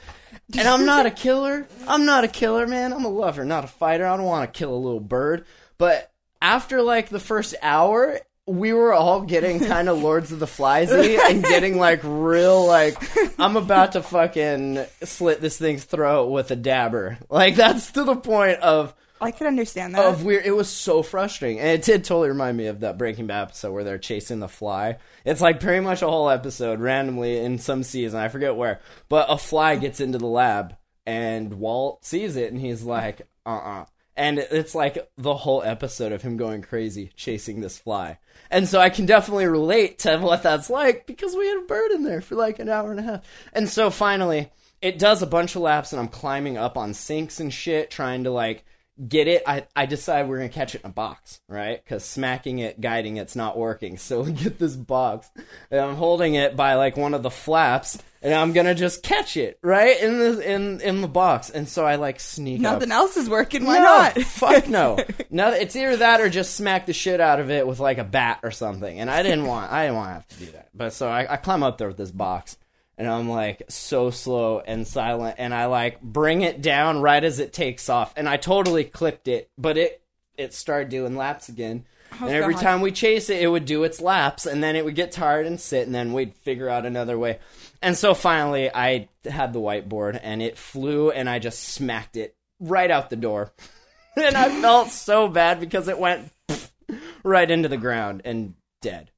And 0.57 0.67
I'm 0.67 0.85
not 0.85 1.07
a 1.07 1.11
killer. 1.11 1.69
I'm 1.87 2.07
not 2.07 2.25
a 2.25 2.29
killer, 2.29 2.67
man. 2.67 2.93
I'm 2.93 3.05
a 3.05 3.09
lover, 3.09 3.45
not 3.45 3.65
a 3.65 3.69
fighter. 3.69 4.07
I 4.07 4.17
don't 4.17 4.27
want 4.27 4.53
to 4.53 4.59
kill 4.59 4.75
a 4.75 4.77
little 4.77 5.01
bird. 5.01 5.45
But 5.79 6.11
after 6.43 6.83
like 6.83 7.09
the 7.09 7.21
first 7.21 7.55
hour, 7.63 8.19
we 8.51 8.73
were 8.73 8.93
all 8.93 9.21
getting 9.23 9.61
kind 9.61 9.89
of 9.89 10.03
Lords 10.03 10.33
of 10.33 10.41
the 10.41 10.47
Fliesy 10.47 11.19
and 11.19 11.43
getting 11.55 11.79
like 11.79 12.01
real 12.03 12.67
like 12.67 12.97
I'm 13.39 13.57
about 13.57 13.93
to 13.93 14.03
fucking 14.03 14.85
slit 15.05 15.41
this 15.41 15.57
thing's 15.57 15.85
throat 15.85 16.27
with 16.31 16.51
a 16.51 16.57
dabber. 16.57 17.19
Like 17.29 17.55
that's 17.55 17.93
to 17.93 18.03
the 18.03 18.17
point 18.17 18.59
of 18.59 18.95
I 19.21 19.31
could 19.31 19.47
understand 19.47 19.95
that. 19.95 20.05
of 20.05 20.25
weird. 20.25 20.47
It 20.47 20.53
was 20.53 20.69
so 20.69 21.03
frustrating, 21.03 21.61
and 21.61 21.69
it 21.69 21.83
did 21.83 22.05
totally 22.05 22.31
remind 22.31 22.57
me 22.57 22.67
of 22.67 22.81
that 22.81 22.97
Breaking 22.97 23.27
Bad 23.27 23.43
episode 23.43 23.73
where 23.73 23.85
they're 23.85 23.99
chasing 23.99 24.41
the 24.41 24.49
fly. 24.49 24.97
It's 25.27 25.43
like 25.43 25.61
pretty 25.61 25.81
much 25.81 26.01
a 26.01 26.09
whole 26.09 26.31
episode 26.31 26.81
randomly 26.81 27.39
in 27.39 27.59
some 27.59 27.83
season. 27.83 28.19
I 28.19 28.29
forget 28.29 28.57
where, 28.57 28.81
but 29.11 29.27
a 29.29 29.37
fly 29.37 29.77
gets 29.77 30.01
into 30.01 30.17
the 30.17 30.27
lab, 30.27 30.75
and 31.05 31.55
Walt 31.55 32.05
sees 32.05 32.37
it, 32.37 32.51
and 32.51 32.61
he's 32.61 32.83
like, 32.83 33.29
"Uh, 33.45 33.59
uh 33.59 33.85
And 34.21 34.39
it's 34.39 34.75
like 34.75 35.11
the 35.17 35.35
whole 35.35 35.63
episode 35.63 36.13
of 36.13 36.21
him 36.21 36.37
going 36.37 36.61
crazy 36.61 37.11
chasing 37.17 37.63
this 37.63 37.79
fly. 37.79 38.19
And 38.51 38.69
so 38.69 38.79
I 38.79 38.91
can 38.91 39.07
definitely 39.07 39.47
relate 39.47 40.01
to 40.01 40.19
what 40.19 40.43
that's 40.43 40.69
like 40.69 41.07
because 41.07 41.35
we 41.35 41.49
had 41.49 41.57
a 41.57 41.67
bird 41.67 41.91
in 41.93 42.03
there 42.03 42.21
for 42.21 42.35
like 42.35 42.59
an 42.59 42.69
hour 42.69 42.91
and 42.91 43.01
a 43.01 43.03
half. 43.03 43.23
And 43.55 43.67
so 43.67 43.89
finally, 43.89 44.51
it 44.83 44.99
does 44.99 45.23
a 45.23 45.27
bunch 45.27 45.57
of 45.57 45.63
laps, 45.63 45.95
and 45.95 46.01
I'm 46.01 46.09
climbing 46.09 46.59
up 46.59 46.77
on 46.77 46.93
sinks 46.93 47.41
and 47.41 47.51
shit, 47.51 47.91
trying 47.91 48.25
to 48.25 48.31
like 48.31 48.67
get 49.09 49.27
it. 49.27 49.43
I, 49.47 49.67
I 49.75 49.87
decide 49.87 50.29
we're 50.29 50.37
gonna 50.37 50.51
catch 50.51 50.75
it 50.75 50.83
in 50.83 50.91
a 50.91 50.93
box, 50.93 51.41
right? 51.49 51.83
Because 51.83 52.05
smacking 52.05 52.59
it, 52.59 52.79
guiding 52.79 53.17
it's 53.17 53.37
not 53.37 53.57
working. 53.57 53.97
So 53.97 54.21
we 54.25 54.33
get 54.33 54.59
this 54.59 54.77
box, 54.77 55.31
and 55.71 55.81
I'm 55.81 55.97
holding 55.97 56.35
it 56.35 56.57
by 56.57 56.75
like 56.75 56.99
one 56.99 57.15
of 57.15 57.23
the 57.23 57.31
flaps, 57.31 57.97
and 58.23 58.35
I'm 58.35 58.53
gonna 58.53 58.75
just 58.75 59.03
catch 59.03 59.37
it 59.37 59.59
right 59.63 60.01
in 60.01 60.19
the 60.19 60.53
in 60.53 60.81
in 60.81 61.01
the 61.01 61.09
box. 61.09 61.51
And 61.51 61.69
so 61.69 61.87
I 61.87 61.97
like 61.97 62.21
sneak 62.21 62.59
up. 62.59 62.75
Nothing 62.75 62.93
else 62.93 63.17
is 63.17 63.29
working. 63.29 63.65
Why 63.65 63.79
no, 63.79 63.83
not? 63.83 64.19
fuck 64.23 64.69
no. 64.69 64.99
No, 65.33 65.53
it's 65.53 65.77
either 65.77 65.99
that 65.99 66.21
or 66.21 66.29
just 66.29 66.57
smack 66.57 66.87
the 66.87 66.93
shit 66.93 67.21
out 67.21 67.39
of 67.39 67.51
it 67.51 67.65
with 67.67 67.79
like 67.79 67.99
a 67.99 68.05
bat 68.05 68.41
or 68.43 68.51
something. 68.51 68.99
And 68.99 69.09
I 69.09 69.23
didn't 69.23 69.47
want, 69.47 69.71
I 69.71 69.85
didn't 69.85 69.97
want 69.97 70.09
to 70.09 70.15
have 70.15 70.27
to 70.29 70.39
do 70.39 70.53
that. 70.53 70.69
But 70.75 70.93
so 70.93 71.09
I, 71.09 71.35
I 71.35 71.37
climb 71.37 71.63
up 71.63 71.79
there 71.79 71.87
with 71.87 71.97
this 71.97 72.11
box, 72.11 72.57
and 72.99 73.07
I'm 73.09 73.29
like 73.29 73.63
so 73.69 74.11
slow 74.11 74.59
and 74.59 74.87
silent, 74.87 75.37
and 75.39 75.55
I 75.55 75.67
like 75.67 76.01
bring 76.01 76.43
it 76.43 76.63
down 76.63 77.01
right 77.01 77.23
as 77.23 77.39
it 77.39 77.53
takes 77.53 77.89
off, 77.89 78.13
and 78.17 78.29
I 78.29 78.39
totally 78.39 78.85
clipped 78.85 79.29
it, 79.29 79.51
but 79.57 79.79
it 79.79 80.03
it 80.37 80.53
started 80.53 80.89
doing 80.89 81.17
laps 81.17 81.49
again. 81.49 81.85
And 82.21 82.31
every 82.31 82.55
Oh, 82.55 82.59
God. 82.59 82.63
time 82.63 82.81
we 82.81 82.93
chase 82.93 83.31
it, 83.31 83.43
it 83.43 83.47
would 83.49 83.65
do 83.65 83.85
its 83.85 84.01
laps, 84.01 84.47
and 84.47 84.63
then 84.63 84.77
it 84.77 84.85
would 84.85 84.95
get 84.95 85.13
tired 85.13 85.47
and 85.47 85.61
sit, 85.61 85.87
and 85.87 85.95
then 85.95 86.13
we'd 86.13 86.35
figure 86.37 86.69
out 86.69 86.87
another 86.87 87.19
way. 87.19 87.39
And 87.83 87.97
so 87.97 88.15
finally, 88.15 88.71
I 88.75 89.09
had 89.25 89.53
the 89.53 89.61
whiteboard, 89.61 90.19
and 90.23 90.43
it 90.43 90.59
flew, 90.59 91.11
and 91.11 91.29
I 91.29 91.39
just 91.39 91.61
smacked 91.61 92.17
it 92.17 92.35
right 92.59 92.91
out 92.91 93.11
the 93.11 93.17
door. 93.17 93.53
and 94.17 94.37
I 94.37 94.61
felt 94.61 94.89
so 94.91 95.29
bad 95.29 95.61
because 95.61 95.89
it 95.89 95.99
went 95.99 96.31
right 97.23 97.51
into 97.51 97.69
the 97.69 97.77
ground 97.77 98.23
and 98.25 98.55
dead. 98.83 99.11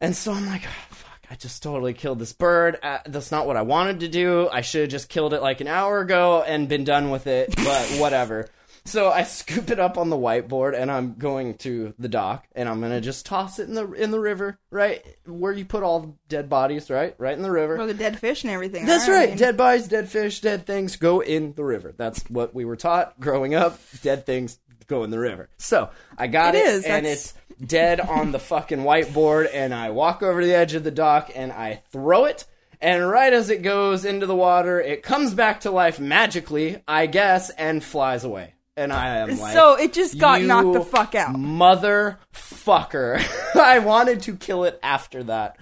And 0.00 0.14
so 0.16 0.32
I'm 0.32 0.46
like, 0.46 0.62
oh, 0.64 0.94
fuck, 0.94 1.20
I 1.30 1.34
just 1.34 1.62
totally 1.62 1.92
killed 1.92 2.20
this 2.20 2.32
bird. 2.32 2.78
Uh, 2.82 2.98
that's 3.06 3.32
not 3.32 3.46
what 3.46 3.56
I 3.56 3.62
wanted 3.62 4.00
to 4.00 4.08
do. 4.08 4.48
I 4.50 4.60
should 4.60 4.82
have 4.82 4.90
just 4.90 5.08
killed 5.08 5.34
it 5.34 5.42
like 5.42 5.60
an 5.60 5.66
hour 5.66 6.00
ago 6.00 6.42
and 6.46 6.68
been 6.68 6.84
done 6.84 7.10
with 7.10 7.26
it, 7.26 7.52
but 7.56 7.84
whatever. 7.98 8.48
So 8.88 9.10
I 9.10 9.22
scoop 9.24 9.70
it 9.70 9.78
up 9.78 9.98
on 9.98 10.08
the 10.10 10.16
whiteboard 10.16 10.74
and 10.78 10.90
I'm 10.90 11.14
going 11.14 11.54
to 11.58 11.94
the 11.98 12.08
dock 12.08 12.46
and 12.54 12.68
I'm 12.68 12.80
gonna 12.80 13.00
just 13.00 13.26
toss 13.26 13.58
it 13.58 13.68
in 13.68 13.74
the 13.74 13.90
in 13.92 14.10
the 14.10 14.18
river, 14.20 14.58
right 14.70 15.04
where 15.26 15.52
you 15.52 15.64
put 15.64 15.82
all 15.82 16.00
the 16.00 16.12
dead 16.28 16.48
bodies, 16.48 16.88
right, 16.90 17.14
right 17.18 17.36
in 17.36 17.42
the 17.42 17.50
river. 17.50 17.78
Or 17.78 17.86
the 17.86 17.94
dead 17.94 18.18
fish 18.18 18.44
and 18.44 18.52
everything. 18.52 18.86
That's 18.86 19.06
All 19.08 19.14
right. 19.14 19.36
Dead 19.36 19.56
bodies, 19.56 19.88
dead 19.88 20.08
fish, 20.08 20.40
dead 20.40 20.66
things 20.66 20.96
go 20.96 21.20
in 21.20 21.52
the 21.54 21.64
river. 21.64 21.94
That's 21.96 22.22
what 22.30 22.54
we 22.54 22.64
were 22.64 22.76
taught 22.76 23.18
growing 23.20 23.54
up. 23.54 23.78
Dead 24.02 24.24
things 24.24 24.58
go 24.86 25.04
in 25.04 25.10
the 25.10 25.18
river. 25.18 25.50
So 25.58 25.90
I 26.16 26.26
got 26.28 26.54
It 26.54 26.58
it, 26.64 26.66
is, 26.68 26.84
and 26.84 27.04
that's- 27.04 27.34
it's 27.50 27.66
dead 27.66 28.00
on 28.00 28.32
the 28.32 28.38
fucking 28.38 28.78
whiteboard. 28.78 29.48
And 29.52 29.74
I 29.74 29.90
walk 29.90 30.22
over 30.22 30.40
to 30.40 30.46
the 30.46 30.54
edge 30.54 30.74
of 30.74 30.82
the 30.84 30.90
dock 30.90 31.30
and 31.34 31.52
I 31.52 31.82
throw 31.92 32.24
it. 32.24 32.46
And 32.80 33.06
right 33.08 33.32
as 33.32 33.50
it 33.50 33.62
goes 33.62 34.04
into 34.04 34.24
the 34.24 34.36
water, 34.36 34.80
it 34.80 35.02
comes 35.02 35.34
back 35.34 35.60
to 35.62 35.70
life 35.70 35.98
magically, 36.00 36.82
I 36.86 37.06
guess, 37.06 37.50
and 37.50 37.82
flies 37.84 38.24
away. 38.24 38.54
And 38.78 38.92
I 38.92 39.18
am 39.18 39.36
like, 39.38 39.52
So 39.52 39.74
it 39.74 39.92
just 39.92 40.18
got 40.18 40.40
knocked 40.42 40.72
the 40.72 40.80
fuck 40.82 41.14
out. 41.14 41.34
motherfucker. 41.34 43.20
I 43.60 43.78
wanted 43.80 44.22
to 44.22 44.36
kill 44.36 44.64
it 44.64 44.78
after 44.82 45.22
that. 45.24 45.56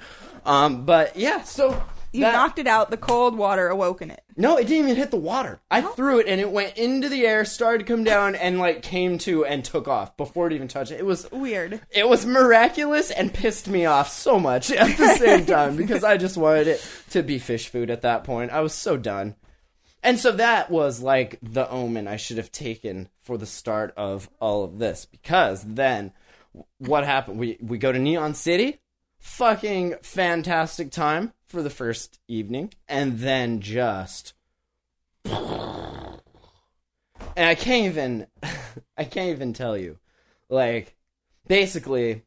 Um, 0.44 0.84
but 0.84 1.16
yeah, 1.16 1.42
so 1.42 1.82
You 2.12 2.20
that- 2.22 2.32
knocked 2.32 2.58
it 2.58 2.66
out. 2.66 2.90
The 2.90 2.96
cold 2.96 3.36
water 3.36 3.68
awoken 3.68 4.10
it. 4.10 4.22
no, 4.36 4.56
it 4.58 4.66
didn't 4.66 4.84
even 4.84 4.96
hit 4.96 5.10
the 5.10 5.16
water. 5.16 5.58
I 5.70 5.80
threw 5.80 6.20
it 6.20 6.28
and 6.28 6.40
it 6.40 6.50
went 6.50 6.76
into 6.76 7.08
the 7.08 7.26
air, 7.26 7.44
started 7.44 7.78
to 7.78 7.84
come 7.92 8.04
down, 8.04 8.34
and 8.34 8.58
like 8.58 8.82
came 8.82 9.18
to 9.18 9.44
and 9.44 9.64
took 9.64 9.88
off 9.88 10.16
before 10.16 10.46
it 10.46 10.52
even 10.52 10.68
touched 10.68 10.92
it. 10.92 11.00
It 11.00 11.06
was 11.06 11.26
Weird. 11.32 11.80
it 11.90 12.08
was 12.08 12.24
miraculous 12.26 13.10
and 13.10 13.32
pissed 13.32 13.66
me 13.66 13.86
off 13.86 14.08
so 14.10 14.38
much 14.38 14.70
at 14.72 14.96
the 14.98 15.14
same 15.16 15.46
time 15.46 15.74
because 15.76 16.04
I 16.04 16.16
just 16.16 16.36
wanted 16.36 16.68
it 16.68 16.86
to 17.10 17.22
be 17.22 17.38
fish 17.38 17.68
food 17.68 17.90
at 17.90 18.02
that 18.02 18.24
point. 18.24 18.50
I 18.52 18.60
was 18.60 18.74
so 18.74 18.96
done. 18.96 19.34
And 20.06 20.20
so 20.20 20.30
that 20.30 20.70
was 20.70 21.02
like 21.02 21.36
the 21.42 21.68
omen 21.68 22.06
I 22.06 22.14
should 22.14 22.36
have 22.36 22.52
taken 22.52 23.08
for 23.22 23.36
the 23.36 23.44
start 23.44 23.92
of 23.96 24.30
all 24.40 24.62
of 24.62 24.78
this 24.78 25.04
because 25.04 25.64
then 25.64 26.12
what 26.78 27.04
happened? 27.04 27.40
We 27.40 27.58
we 27.60 27.76
go 27.76 27.90
to 27.90 27.98
Neon 27.98 28.34
City, 28.34 28.78
fucking 29.18 29.96
fantastic 30.02 30.92
time 30.92 31.32
for 31.48 31.60
the 31.60 31.70
first 31.70 32.20
evening, 32.28 32.72
and 32.86 33.18
then 33.18 33.58
just 33.60 34.34
and 35.24 36.20
I 37.36 37.56
can't 37.56 37.86
even 37.86 38.28
I 38.96 39.02
can't 39.02 39.30
even 39.30 39.54
tell 39.54 39.76
you. 39.76 39.98
Like 40.48 40.94
basically 41.48 42.22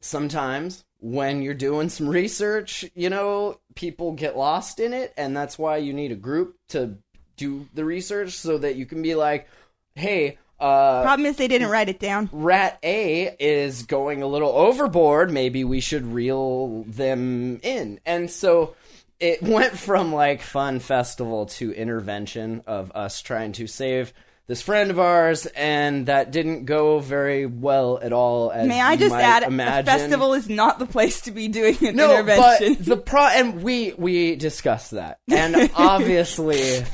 sometimes 0.00 0.86
when 1.04 1.42
you're 1.42 1.52
doing 1.52 1.90
some 1.90 2.08
research, 2.08 2.82
you 2.94 3.10
know, 3.10 3.60
people 3.74 4.12
get 4.12 4.38
lost 4.38 4.80
in 4.80 4.94
it 4.94 5.12
and 5.18 5.36
that's 5.36 5.58
why 5.58 5.76
you 5.76 5.92
need 5.92 6.10
a 6.10 6.16
group 6.16 6.56
to 6.70 6.96
do 7.36 7.68
the 7.74 7.84
research 7.84 8.32
so 8.32 8.56
that 8.56 8.76
you 8.76 8.86
can 8.86 9.02
be 9.02 9.14
like, 9.14 9.46
"Hey, 9.94 10.38
uh 10.58 11.02
Problem 11.02 11.26
is 11.26 11.36
they 11.36 11.46
didn't 11.46 11.68
write 11.68 11.90
it 11.90 11.98
down. 11.98 12.30
Rat 12.32 12.78
A 12.82 13.36
is 13.38 13.82
going 13.82 14.22
a 14.22 14.26
little 14.26 14.48
overboard. 14.48 15.30
Maybe 15.30 15.62
we 15.62 15.80
should 15.80 16.06
reel 16.06 16.84
them 16.84 17.60
in. 17.62 18.00
And 18.06 18.30
so 18.30 18.74
it 19.20 19.42
went 19.56 19.78
from 19.78 20.10
like 20.10 20.40
fun 20.40 20.80
festival 20.80 21.46
to 21.46 21.70
intervention 21.72 22.62
of 22.66 22.92
us 22.94 23.20
trying 23.20 23.52
to 23.52 23.66
save 23.66 24.14
this 24.46 24.60
friend 24.62 24.90
of 24.90 24.98
ours, 24.98 25.46
and 25.46 26.06
that 26.06 26.30
didn't 26.30 26.64
go 26.66 26.98
very 27.00 27.46
well 27.46 27.98
at 28.02 28.12
all. 28.12 28.50
As 28.50 28.68
May 28.68 28.80
I 28.80 28.96
just 28.96 29.14
add, 29.14 29.42
imagine. 29.42 29.88
a 29.88 29.98
festival 29.98 30.34
is 30.34 30.48
not 30.48 30.78
the 30.78 30.86
place 30.86 31.22
to 31.22 31.30
be 31.30 31.48
doing 31.48 31.76
an 31.86 31.96
No, 31.96 32.10
intervention. 32.12 32.74
but 32.74 32.84
the 32.84 32.96
pro 32.98 33.22
and 33.22 33.62
we 33.62 33.94
we 33.96 34.36
discussed 34.36 34.90
that, 34.90 35.20
and 35.30 35.70
obviously, 35.76 36.84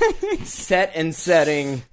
set 0.43 0.91
and 0.95 1.13
setting. 1.13 1.83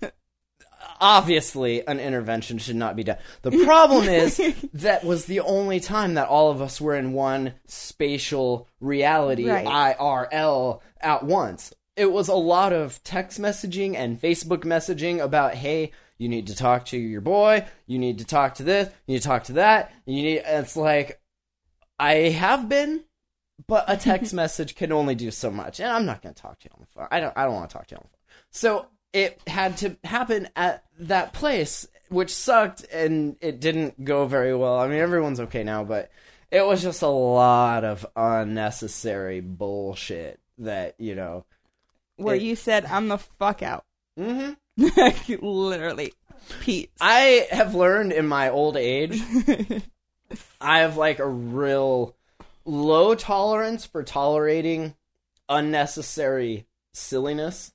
Obviously, 1.01 1.87
an 1.87 2.01
intervention 2.01 2.59
should 2.59 2.75
not 2.75 2.97
be 2.97 3.05
done. 3.05 3.19
The 3.43 3.65
problem 3.65 4.09
is 4.09 4.37
that 4.75 5.05
was 5.05 5.27
the 5.27 5.41
only 5.41 5.79
time 5.79 6.15
that 6.15 6.27
all 6.29 6.51
of 6.51 6.61
us 6.61 6.81
were 6.81 6.97
in 6.97 7.13
one 7.13 7.55
spatial 7.67 8.69
reality, 8.81 9.49
Right. 9.49 9.65
IRL, 9.97 10.81
at 11.01 11.23
once. 11.25 11.73
It 11.99 12.13
was 12.13 12.29
a 12.29 12.35
lot 12.35 12.73
of 12.73 13.03
text 13.03 13.41
messaging 13.41 13.97
and 13.97 14.21
Facebook 14.21 14.65
messaging 14.65 15.21
about, 15.21 15.55
hey, 15.55 15.91
you 16.19 16.29
need 16.29 16.49
to 16.49 16.57
talk 16.57 16.87
to 16.87 16.97
your 16.97 17.21
boy, 17.21 17.67
you 17.87 17.99
need 17.99 18.19
to 18.19 18.25
talk 18.25 18.55
to 18.57 18.63
this, 18.65 18.89
you 19.07 19.15
need 19.15 19.23
to 19.23 19.29
talk 19.29 19.45
to 19.45 19.53
that. 19.55 19.93
You 20.05 20.23
need. 20.23 20.43
It's 20.45 20.77
like 20.77 21.21
I 21.99 22.15
have 22.15 22.69
been, 22.69 23.05
but 23.67 23.85
a 23.89 23.97
text 23.97 24.35
message 24.35 24.75
can 24.75 24.93
only 24.93 25.15
do 25.15 25.31
so 25.31 25.51
much, 25.51 25.81
and 25.81 25.91
I'm 25.91 26.07
not 26.07 26.23
going 26.23 26.35
to 26.35 26.43
talk 26.43 26.59
to 26.61 26.65
you 26.67 26.71
on 26.75 26.81
the 26.81 26.87
phone. 26.87 27.09
I 27.11 27.21
don't. 27.21 27.33
I 27.37 27.45
don't 27.45 27.55
want 27.55 27.71
to 27.71 27.77
talk 27.77 27.87
to 27.89 27.95
you 27.95 27.99
on 27.99 28.05
the 28.05 28.11
phone. 28.11 28.19
So 28.51 28.87
it 29.13 29.41
had 29.47 29.77
to 29.79 29.97
happen 30.05 30.49
at 30.57 30.85
that 31.01 31.33
place, 31.33 31.87
which 32.09 32.35
sucked, 32.35 32.85
and 32.93 33.37
it 33.41 33.61
didn't 33.61 34.05
go 34.05 34.27
very 34.27 34.55
well. 34.55 34.79
I 34.79 34.89
mean, 34.89 34.99
everyone's 34.99 35.41
okay 35.41 35.63
now, 35.63 35.85
but 35.85 36.11
it 36.51 36.67
was 36.67 36.83
just 36.83 37.03
a 37.03 37.09
lot 37.09 37.85
of 37.85 38.05
unnecessary 38.17 39.41
bullshit 39.41 40.41
that 40.59 40.97
you 40.99 41.15
know. 41.15 41.45
Where 42.19 42.35
it- 42.37 42.43
you 42.43 42.55
said, 42.57 42.85
I'm 42.85 43.09
the 43.09 43.19
fuck 43.19 43.63
out. 43.63 43.85
hmm 44.17 44.51
Literally. 45.41 46.13
Pete. 46.61 46.91
I 47.01 47.47
have 47.51 47.75
learned 47.75 48.13
in 48.13 48.27
my 48.27 48.49
old 48.51 48.77
age, 48.77 49.21
I 50.61 50.79
have 50.81 50.97
like 50.97 51.19
a 51.19 51.27
real 51.29 52.15
low 52.65 53.15
tolerance 53.15 53.85
for 53.87 54.03
tolerating 54.03 54.95
unnecessary 55.49 56.67
silliness. 56.93 57.73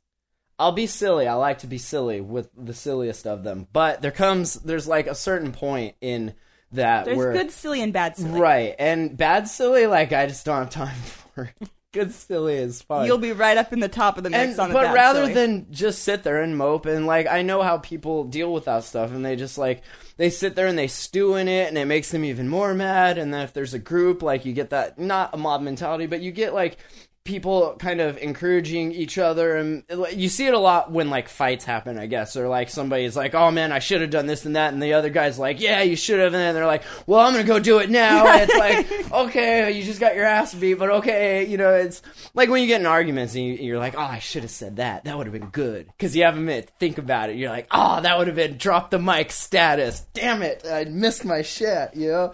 I'll 0.59 0.71
be 0.71 0.87
silly. 0.87 1.27
I 1.27 1.33
like 1.33 1.59
to 1.59 1.67
be 1.67 1.77
silly 1.77 2.21
with 2.21 2.49
the 2.57 2.73
silliest 2.73 3.25
of 3.27 3.43
them. 3.43 3.67
But 3.73 4.01
there 4.01 4.11
comes, 4.11 4.53
there's 4.55 4.87
like 4.87 5.07
a 5.07 5.15
certain 5.15 5.51
point 5.51 5.95
in 5.99 6.33
that 6.71 7.05
where. 7.05 7.15
There's 7.15 7.17
where 7.17 7.33
good 7.33 7.51
silly 7.51 7.81
and 7.81 7.91
bad 7.91 8.15
silly. 8.17 8.39
right 8.39 8.75
and 8.79 9.17
bad 9.17 9.47
silly, 9.47 9.87
like 9.87 10.13
I 10.13 10.27
just 10.27 10.45
don't 10.45 10.59
have 10.63 10.69
time 10.69 10.95
for. 11.35 11.51
Good 11.93 12.11
silly 12.11 12.55
is 12.55 12.81
fun 12.81 13.05
You'll 13.05 13.17
be 13.19 13.31
right 13.31 13.57
up 13.57 13.71
in 13.71 13.79
the 13.79 13.87
top 13.87 14.17
of 14.17 14.23
the 14.23 14.29
mix 14.29 14.53
and, 14.53 14.59
on 14.59 14.69
the 14.69 14.73
but 14.73 14.93
rather 14.93 15.21
silly. 15.21 15.33
than 15.33 15.71
just 15.71 16.03
sit 16.03 16.23
there 16.23 16.41
and 16.41 16.57
mope 16.57 16.85
and 16.85 17.05
like 17.05 17.27
i 17.27 17.41
know 17.43 17.61
how 17.61 17.77
people 17.77 18.25
deal 18.25 18.51
with 18.51 18.65
that 18.65 18.83
stuff 18.83 19.11
and 19.11 19.23
they 19.23 19.35
just 19.35 19.57
like 19.57 19.83
they 20.17 20.29
sit 20.29 20.55
there 20.55 20.67
and 20.67 20.77
they 20.77 20.87
stew 20.87 21.35
in 21.35 21.47
it 21.47 21.69
and 21.69 21.77
it 21.77 21.85
makes 21.85 22.11
them 22.11 22.25
even 22.25 22.49
more 22.49 22.73
mad 22.73 23.17
and 23.17 23.33
then 23.33 23.41
if 23.41 23.53
there's 23.53 23.73
a 23.73 23.79
group 23.79 24.21
like 24.21 24.43
you 24.43 24.53
get 24.53 24.71
that 24.71 24.99
not 24.99 25.33
a 25.33 25.37
mob 25.37 25.61
mentality 25.61 26.07
but 26.07 26.21
you 26.21 26.31
get 26.31 26.53
like 26.53 26.77
people 27.25 27.77
kind 27.79 28.01
of 28.01 28.17
encouraging 28.17 28.91
each 28.91 29.17
other 29.17 29.55
and 29.55 29.83
you 30.13 30.27
see 30.27 30.45
it 30.45 30.53
a 30.53 30.59
lot 30.59 30.91
when 30.91 31.09
like 31.09 31.29
fights 31.29 31.63
happen 31.63 31.97
i 31.97 32.05
guess 32.05 32.35
or 32.35 32.49
like 32.49 32.69
somebody's 32.69 33.15
like 33.15 33.33
oh 33.33 33.49
man 33.49 33.71
i 33.71 33.79
should 33.79 34.01
have 34.01 34.09
done 34.09 34.25
this 34.25 34.45
and 34.45 34.57
that 34.57 34.73
and 34.73 34.83
the 34.83 34.91
other 34.91 35.09
guy's 35.09 35.39
like 35.39 35.61
yeah 35.61 35.81
you 35.81 35.95
should 35.95 36.19
have 36.19 36.33
and 36.33 36.41
then 36.41 36.53
they're 36.53 36.65
like 36.65 36.83
well 37.07 37.21
i'm 37.21 37.31
gonna 37.31 37.45
go 37.45 37.59
do 37.59 37.77
it 37.77 37.89
now 37.89 38.27
and 38.27 38.49
it's 38.49 38.59
like 38.59 39.11
okay 39.13 39.71
you 39.71 39.83
just 39.83 40.01
got 40.01 40.15
your 40.15 40.25
ass 40.25 40.53
beat 40.53 40.73
but 40.73 40.89
okay 40.89 41.45
you 41.45 41.55
know 41.55 41.73
it's 41.73 42.01
like 42.33 42.49
when 42.49 42.61
you 42.61 42.67
get 42.67 42.81
in 42.81 42.87
arguments 42.87 43.35
and 43.35 43.45
you, 43.45 43.53
you're 43.53 43.79
like 43.79 43.95
oh 43.95 44.01
i 44.01 44.19
should 44.19 44.43
have 44.43 44.51
said 44.51 44.75
that 44.75 45.05
that 45.05 45.17
would 45.17 45.25
have 45.25 45.33
been 45.33 45.49
good 45.49 45.87
because 45.87 46.13
you 46.17 46.25
have 46.25 46.35
a 46.35 46.41
minute 46.41 46.67
to 46.67 46.73
think 46.77 46.97
about 46.97 47.29
it 47.29 47.37
you're 47.37 47.49
like 47.49 47.67
oh 47.71 48.01
that 48.01 48.17
would 48.17 48.27
have 48.27 48.35
been 48.35 48.57
drop 48.57 48.91
the 48.91 48.99
mic 48.99 49.31
status 49.31 50.01
damn 50.13 50.41
it 50.41 50.65
i 50.69 50.83
missed 50.83 51.23
my 51.23 51.41
shit 51.41 51.95
you 51.95 52.09
know 52.09 52.33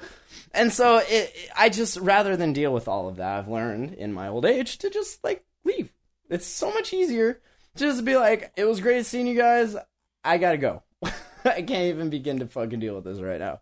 and 0.53 0.71
so 0.71 1.01
it, 1.07 1.33
I 1.57 1.69
just 1.69 1.97
rather 1.97 2.35
than 2.35 2.53
deal 2.53 2.73
with 2.73 2.87
all 2.87 3.07
of 3.07 3.17
that, 3.17 3.39
I've 3.39 3.47
learned 3.47 3.93
in 3.93 4.13
my 4.13 4.27
old 4.27 4.45
age 4.45 4.77
to 4.79 4.89
just 4.89 5.23
like 5.23 5.43
leave. 5.63 5.91
It's 6.29 6.45
so 6.45 6.71
much 6.71 6.93
easier 6.93 7.41
to 7.75 7.85
just 7.85 8.05
be 8.05 8.15
like, 8.15 8.51
it 8.55 8.65
was 8.65 8.79
great 8.79 9.05
seeing 9.05 9.27
you 9.27 9.35
guys. 9.37 9.75
I 10.23 10.37
gotta 10.37 10.57
go. 10.57 10.83
I 11.45 11.61
can't 11.61 11.93
even 11.93 12.09
begin 12.09 12.39
to 12.39 12.47
fucking 12.47 12.79
deal 12.79 12.95
with 12.95 13.05
this 13.05 13.19
right 13.19 13.39
now. 13.39 13.61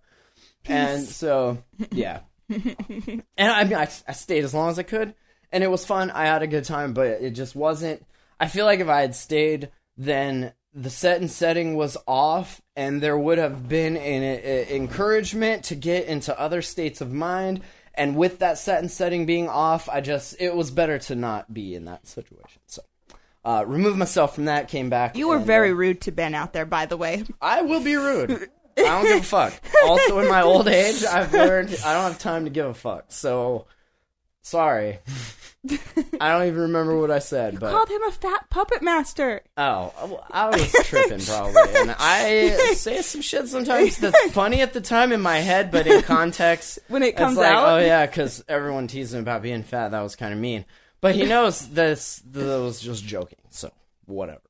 And 0.65 1.03
so, 1.03 1.63
yeah. 1.91 2.21
and 2.49 3.23
I 3.38 3.63
mean, 3.63 3.75
I, 3.75 3.89
I 4.08 4.12
stayed 4.13 4.43
as 4.43 4.53
long 4.53 4.69
as 4.69 4.80
I 4.80 4.84
could, 4.84 5.13
and 5.51 5.63
it 5.63 5.71
was 5.71 5.86
fun. 5.86 6.12
I 6.12 6.25
had 6.25 6.43
a 6.43 6.47
good 6.47 6.65
time, 6.65 6.93
but 6.93 7.08
it 7.21 7.32
just 7.32 7.56
wasn't. 7.56 8.06
I 8.39 8.47
feel 8.47 8.65
like 8.65 8.80
if 8.80 8.89
I 8.89 9.01
had 9.01 9.15
stayed, 9.15 9.71
then 9.97 10.53
the 10.73 10.89
set 10.89 11.19
and 11.19 11.32
setting 11.32 11.75
was 11.75 11.97
off, 12.08 12.62
and 12.78 13.02
there 13.02 13.18
would 13.18 13.40
have 13.40 13.68
been 13.68 13.98
an, 13.98 14.24
a- 14.24 14.76
encouragement 14.76 15.66
to 15.66 15.76
get 15.76 16.06
into 16.06 16.40
other 16.40 16.62
states 16.62 17.02
of 17.02 17.12
mind. 17.12 17.62
And 17.96 18.16
with 18.16 18.40
that 18.40 18.60
set 18.60 18.80
and 18.80 18.92
setting 18.92 19.26
being 19.26 19.50
off, 19.50 19.90
I 19.90 20.00
just 20.00 20.36
it 20.40 20.56
was 20.56 20.70
better 20.70 21.00
to 21.00 21.16
not 21.16 21.52
be 21.52 21.74
in 21.74 21.86
that 21.86 22.08
situation. 22.08 22.62
So, 22.68 22.84
uh, 23.44 23.63
removed 23.66 23.98
myself 23.98 24.36
from 24.36 24.46
that. 24.46 24.68
Came 24.68 24.92
back. 24.92 25.18
You 25.18 25.30
were 25.30 25.38
and, 25.38 25.46
very 25.46 25.72
uh, 25.72 25.76
rude 25.76 26.02
to 26.02 26.12
Ben 26.12 26.36
out 26.36 26.54
there, 26.54 26.66
by 26.66 26.86
the 26.86 26.96
way. 26.96 27.24
I 27.42 27.63
will 27.63 27.82
be 27.82 27.96
rude. 27.96 28.32
I 28.78 28.84
don't 28.84 29.06
give 29.06 29.22
a 29.22 29.24
fuck. 29.24 29.54
Also, 29.84 30.20
in 30.20 30.30
my 30.30 30.44
old 30.44 30.68
age, 30.68 31.04
I've 31.04 31.34
learned 31.34 31.70
I 31.84 31.94
don't 31.94 32.04
have 32.04 32.20
time 32.20 32.44
to 32.44 32.52
give 32.52 32.68
a 32.68 32.76
fuck. 32.76 33.06
So, 33.08 33.66
sorry. 34.48 35.00
I 36.22 36.32
don't 36.32 36.48
even 36.48 36.62
remember 36.62 36.98
what 36.98 37.12
I 37.12 37.20
said, 37.20 37.60
but 37.60 37.72
Called 37.72 37.90
him 37.90 38.04
a 38.04 38.12
fat 38.12 38.50
puppet 38.50 38.82
master. 38.82 39.42
oh, 39.58 40.24
I 40.32 40.48
was 40.48 40.72
tripping 40.86 41.20
probably, 41.20 41.62
and 41.76 41.94
I 42.00 42.50
say 42.74 43.02
some 43.02 43.22
shit 43.22 43.48
sometimes 43.50 43.98
that's 43.98 44.32
funny 44.32 44.62
at 44.62 44.72
the 44.74 44.80
time 44.82 45.12
in 45.12 45.20
my 45.20 45.40
head, 45.40 45.70
but 45.72 45.86
in 45.86 46.02
context, 46.04 46.80
When 46.88 47.04
it 47.04 47.08
it's 47.10 47.18
comes 47.18 47.38
like, 47.38 47.48
out? 47.48 47.68
oh 47.68 47.78
yeah, 47.80 48.06
because 48.06 48.44
everyone 48.48 48.88
teased 48.88 49.14
him 49.14 49.20
about 49.22 49.42
being 49.42 49.64
fat. 49.64 49.90
That 49.90 50.02
was 50.02 50.16
kind 50.16 50.34
of 50.34 50.40
mean, 50.40 50.64
but 51.02 51.16
he 51.16 51.26
knows 51.26 51.68
this. 51.68 52.22
That 52.32 52.62
was 52.62 52.80
just 52.80 53.04
joking, 53.04 53.40
so 53.50 53.72
whatever. 54.06 54.42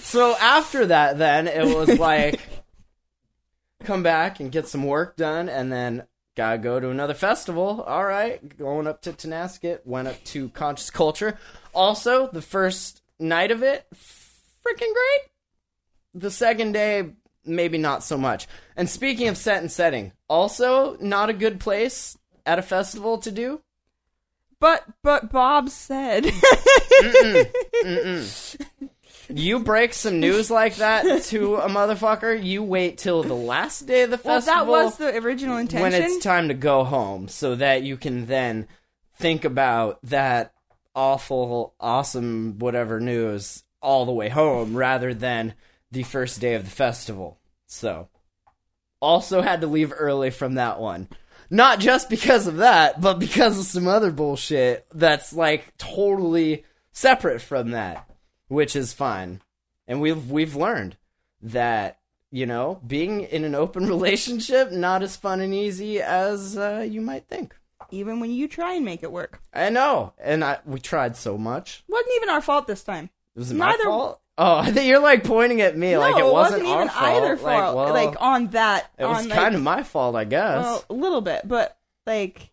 So 0.00 0.36
after 0.40 0.86
that, 0.86 1.18
then 1.18 1.48
it 1.48 1.74
was 1.74 1.98
like 1.98 2.40
come 3.84 4.02
back 4.02 4.40
and 4.40 4.52
get 4.52 4.68
some 4.68 4.84
work 4.84 5.16
done, 5.16 5.48
and 5.48 5.72
then 5.72 6.04
gotta 6.36 6.58
go 6.58 6.78
to 6.78 6.90
another 6.90 7.14
festival. 7.14 7.82
All 7.82 8.04
right, 8.04 8.56
going 8.56 8.86
up 8.86 9.02
to 9.02 9.12
Tonasket, 9.12 9.80
went 9.84 10.06
up 10.08 10.22
to 10.24 10.50
Conscious 10.50 10.90
Culture. 10.90 11.38
Also, 11.74 12.28
the 12.28 12.42
first 12.42 13.02
night 13.18 13.50
of 13.50 13.62
it, 13.62 13.86
freaking 13.94 14.92
great. 14.92 15.30
The 16.14 16.30
second 16.30 16.72
day, 16.72 17.10
maybe 17.44 17.78
not 17.78 18.04
so 18.04 18.16
much. 18.16 18.46
And 18.76 18.88
speaking 18.88 19.28
of 19.28 19.36
set 19.36 19.60
and 19.60 19.72
setting, 19.72 20.12
also 20.28 20.96
not 21.00 21.30
a 21.30 21.34
good 21.34 21.58
place 21.58 22.16
at 22.44 22.58
a 22.58 22.62
festival 22.62 23.18
to 23.18 23.30
do. 23.30 23.62
But 24.58 24.84
but 25.02 25.30
Bob 25.30 25.68
said 25.68 26.24
You 29.28 29.60
break 29.60 29.92
some 29.92 30.20
news 30.20 30.50
like 30.50 30.76
that 30.76 31.24
to 31.24 31.56
a 31.56 31.68
motherfucker, 31.68 32.42
you 32.42 32.62
wait 32.62 32.98
till 32.98 33.22
the 33.22 33.34
last 33.34 33.86
day 33.86 34.02
of 34.02 34.10
the 34.10 34.20
Well 34.22 34.40
festival. 34.40 34.64
that 34.66 34.70
was 34.70 34.96
the 34.98 35.16
original 35.16 35.56
intention. 35.56 35.82
when 35.82 35.94
it's 35.94 36.22
time 36.22 36.48
to 36.48 36.54
go 36.54 36.84
home 36.84 37.28
so 37.28 37.54
that 37.56 37.82
you 37.82 37.96
can 37.96 38.26
then 38.26 38.66
think 39.16 39.44
about 39.44 39.98
that 40.04 40.52
awful 40.94 41.74
awesome 41.80 42.58
whatever 42.58 43.00
news 43.00 43.64
all 43.82 44.06
the 44.06 44.12
way 44.12 44.28
home 44.28 44.74
rather 44.76 45.12
than 45.12 45.54
the 45.92 46.02
first 46.02 46.40
day 46.40 46.54
of 46.54 46.64
the 46.64 46.70
festival 46.70 47.38
so 47.66 48.08
also 49.00 49.42
had 49.42 49.60
to 49.60 49.66
leave 49.66 49.92
early 49.96 50.30
from 50.30 50.54
that 50.54 50.80
one 50.80 51.06
not 51.50 51.80
just 51.80 52.08
because 52.08 52.46
of 52.46 52.56
that 52.56 52.98
but 53.00 53.18
because 53.18 53.58
of 53.58 53.64
some 53.66 53.86
other 53.86 54.10
bullshit 54.10 54.86
that's 54.94 55.34
like 55.34 55.70
totally 55.76 56.64
separate 56.92 57.42
from 57.42 57.72
that 57.72 58.05
which 58.48 58.76
is 58.76 58.92
fine. 58.92 59.40
And 59.86 60.00
we've 60.00 60.30
we've 60.30 60.56
learned 60.56 60.96
that 61.42 61.98
you 62.30 62.46
know 62.46 62.80
being 62.86 63.20
in 63.22 63.44
an 63.44 63.54
open 63.54 63.86
relationship 63.88 64.72
not 64.72 65.02
as 65.02 65.16
fun 65.16 65.40
and 65.40 65.54
easy 65.54 66.00
as 66.00 66.56
uh, 66.56 66.84
you 66.88 67.00
might 67.00 67.26
think. 67.28 67.54
Even 67.90 68.18
when 68.18 68.32
you 68.32 68.48
try 68.48 68.74
and 68.74 68.84
make 68.84 69.02
it 69.04 69.12
work. 69.12 69.40
i 69.52 69.70
know. 69.70 70.12
And 70.18 70.42
I, 70.42 70.58
we 70.64 70.80
tried 70.80 71.14
so 71.16 71.38
much. 71.38 71.84
Wasn't 71.88 72.10
even 72.16 72.30
our 72.30 72.40
fault 72.40 72.66
this 72.66 72.82
time. 72.82 73.10
it 73.34 73.38
was 73.38 73.52
my 73.54 73.70
Neither- 73.70 73.84
fault? 73.84 74.20
Oh 74.38 74.56
i 74.58 74.70
think 74.70 74.86
you're 74.86 74.98
like 75.00 75.24
pointing 75.24 75.62
at 75.62 75.78
me 75.78 75.96
like 75.96 76.16
no, 76.16 76.28
it 76.28 76.32
wasn't, 76.32 76.62
even 76.64 76.72
our 76.74 76.88
fault 76.90 77.16
either 77.16 77.36
like, 77.36 77.38
fault. 77.62 77.76
well, 77.76 77.92
Like 77.94 78.20
on 78.20 78.48
that, 78.48 78.90
it 78.98 79.06
was 79.06 79.24
on, 79.24 79.30
kind 79.30 79.38
like, 79.38 79.54
of 79.54 79.62
my 79.62 79.82
fault 79.82 80.14
i 80.14 80.24
guess. 80.24 80.62
well, 80.62 80.84
a 80.90 80.94
little 80.94 81.22
bit, 81.22 81.42
but 81.48 81.78
like 82.06 82.50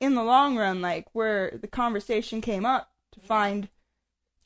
in 0.00 0.14
the 0.14 0.22
long 0.22 0.56
run, 0.56 0.80
like 0.80 1.06
where 1.12 1.58
the 1.60 1.66
conversation 1.66 2.40
came 2.40 2.64
up 2.66 2.90
to 3.12 3.20
find 3.20 3.68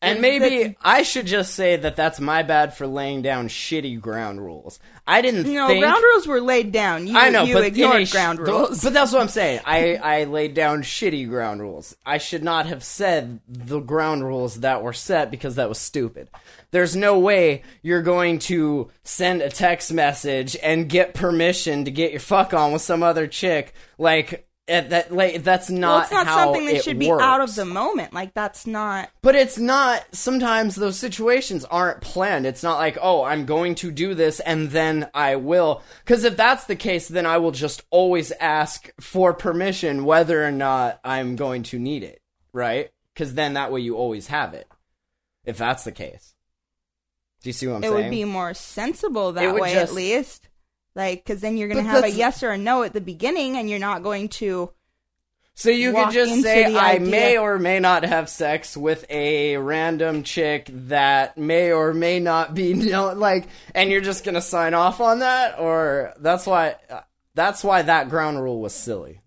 And 0.00 0.20
maybe 0.20 0.62
that- 0.64 0.76
I 0.80 1.02
should 1.02 1.26
just 1.26 1.54
say 1.54 1.74
that 1.76 1.96
that's 1.96 2.20
my 2.20 2.42
bad 2.44 2.76
for 2.76 2.86
laying 2.86 3.20
down 3.22 3.48
shitty 3.48 4.00
ground 4.00 4.40
rules. 4.40 4.78
I 5.08 5.22
didn't 5.22 5.46
you 5.46 5.54
know 5.54 5.66
think. 5.66 5.82
ground 5.82 6.02
rules 6.04 6.26
were 6.28 6.40
laid 6.40 6.70
down. 6.70 7.06
You, 7.06 7.18
I 7.18 7.30
know, 7.30 7.44
you 7.44 7.54
but 7.54 7.64
ignored 7.64 8.06
sh- 8.06 8.12
ground 8.12 8.38
rules. 8.38 8.84
But 8.84 8.92
that's 8.92 9.10
what 9.12 9.22
I'm 9.22 9.28
saying. 9.28 9.60
I 9.64 9.96
I 9.96 10.24
laid 10.24 10.54
down 10.54 10.82
shitty 10.82 11.28
ground 11.28 11.60
rules. 11.60 11.96
I 12.06 12.18
should 12.18 12.44
not 12.44 12.66
have 12.66 12.84
said 12.84 13.40
the 13.48 13.80
ground 13.80 14.24
rules 14.24 14.60
that 14.60 14.82
were 14.82 14.92
set 14.92 15.30
because 15.32 15.56
that 15.56 15.68
was 15.68 15.78
stupid. 15.78 16.28
There's 16.70 16.94
no 16.94 17.18
way 17.18 17.62
you're 17.82 18.02
going 18.02 18.38
to 18.40 18.90
send 19.02 19.40
a 19.42 19.48
text 19.48 19.92
message 19.92 20.56
and 20.62 20.88
get 20.88 21.14
permission 21.14 21.86
to 21.86 21.90
get 21.90 22.10
your 22.12 22.20
fuck 22.20 22.52
on 22.54 22.72
with 22.72 22.82
some 22.82 23.02
other 23.02 23.26
chick 23.26 23.74
like. 23.98 24.44
At 24.68 24.90
that 24.90 25.10
like 25.10 25.42
that's 25.44 25.70
not 25.70 25.88
well, 25.88 26.02
it's 26.02 26.10
not 26.12 26.26
something 26.26 26.66
that 26.66 26.74
it 26.76 26.84
should 26.84 26.98
be 26.98 27.10
out 27.10 27.40
of 27.40 27.54
the 27.54 27.64
moment. 27.64 28.12
Like 28.12 28.34
that's 28.34 28.66
not. 28.66 29.08
But 29.22 29.34
it's 29.34 29.56
not. 29.56 30.04
Sometimes 30.12 30.74
those 30.74 30.98
situations 30.98 31.64
aren't 31.64 32.02
planned. 32.02 32.44
It's 32.44 32.62
not 32.62 32.76
like, 32.76 32.98
oh, 33.00 33.22
I'm 33.24 33.46
going 33.46 33.76
to 33.76 33.90
do 33.90 34.14
this 34.14 34.40
and 34.40 34.70
then 34.70 35.08
I 35.14 35.36
will. 35.36 35.82
Because 36.04 36.24
if 36.24 36.36
that's 36.36 36.64
the 36.64 36.76
case, 36.76 37.08
then 37.08 37.24
I 37.24 37.38
will 37.38 37.50
just 37.50 37.82
always 37.90 38.30
ask 38.32 38.90
for 39.00 39.32
permission 39.32 40.04
whether 40.04 40.44
or 40.44 40.50
not 40.50 41.00
I'm 41.02 41.36
going 41.36 41.62
to 41.64 41.78
need 41.78 42.02
it, 42.02 42.20
right? 42.52 42.90
Because 43.14 43.32
then 43.34 43.54
that 43.54 43.72
way 43.72 43.80
you 43.80 43.96
always 43.96 44.26
have 44.26 44.52
it. 44.52 44.68
If 45.44 45.56
that's 45.56 45.84
the 45.84 45.92
case. 45.92 46.34
Do 47.42 47.48
you 47.48 47.54
see 47.54 47.66
what 47.68 47.76
I'm 47.76 47.82
saying? 47.82 47.94
it 47.94 47.96
would 47.96 48.10
be 48.10 48.24
more 48.24 48.52
sensible 48.52 49.32
that 49.32 49.54
way 49.54 49.72
just- 49.72 49.92
at 49.92 49.94
least. 49.94 50.47
Like, 50.98 51.24
because 51.24 51.40
then 51.40 51.56
you're 51.56 51.68
going 51.68 51.84
to 51.84 51.88
have 51.88 52.02
a 52.02 52.10
yes 52.10 52.42
or 52.42 52.50
a 52.50 52.58
no 52.58 52.82
at 52.82 52.92
the 52.92 53.00
beginning, 53.00 53.56
and 53.56 53.70
you're 53.70 53.78
not 53.78 54.02
going 54.02 54.30
to. 54.30 54.72
So 55.54 55.70
you 55.70 55.92
could 55.92 56.10
just 56.10 56.42
say, 56.42 56.74
I 56.74 56.94
idea- 56.94 57.08
may 57.08 57.38
or 57.38 57.56
may 57.60 57.78
not 57.78 58.02
have 58.04 58.28
sex 58.28 58.76
with 58.76 59.04
a 59.08 59.58
random 59.58 60.24
chick 60.24 60.68
that 60.72 61.38
may 61.38 61.70
or 61.70 61.94
may 61.94 62.18
not 62.18 62.52
be, 62.52 62.64
you 62.74 62.90
know, 62.90 63.12
like, 63.12 63.46
and 63.76 63.92
you're 63.92 64.00
just 64.00 64.24
gonna 64.24 64.42
sign 64.42 64.74
off 64.74 65.00
on 65.00 65.20
that, 65.20 65.60
or 65.60 66.14
that's 66.18 66.46
why, 66.46 66.74
that's 67.36 67.62
why 67.62 67.82
that 67.82 68.08
ground 68.08 68.42
rule 68.42 68.60
was 68.60 68.74
silly. 68.74 69.20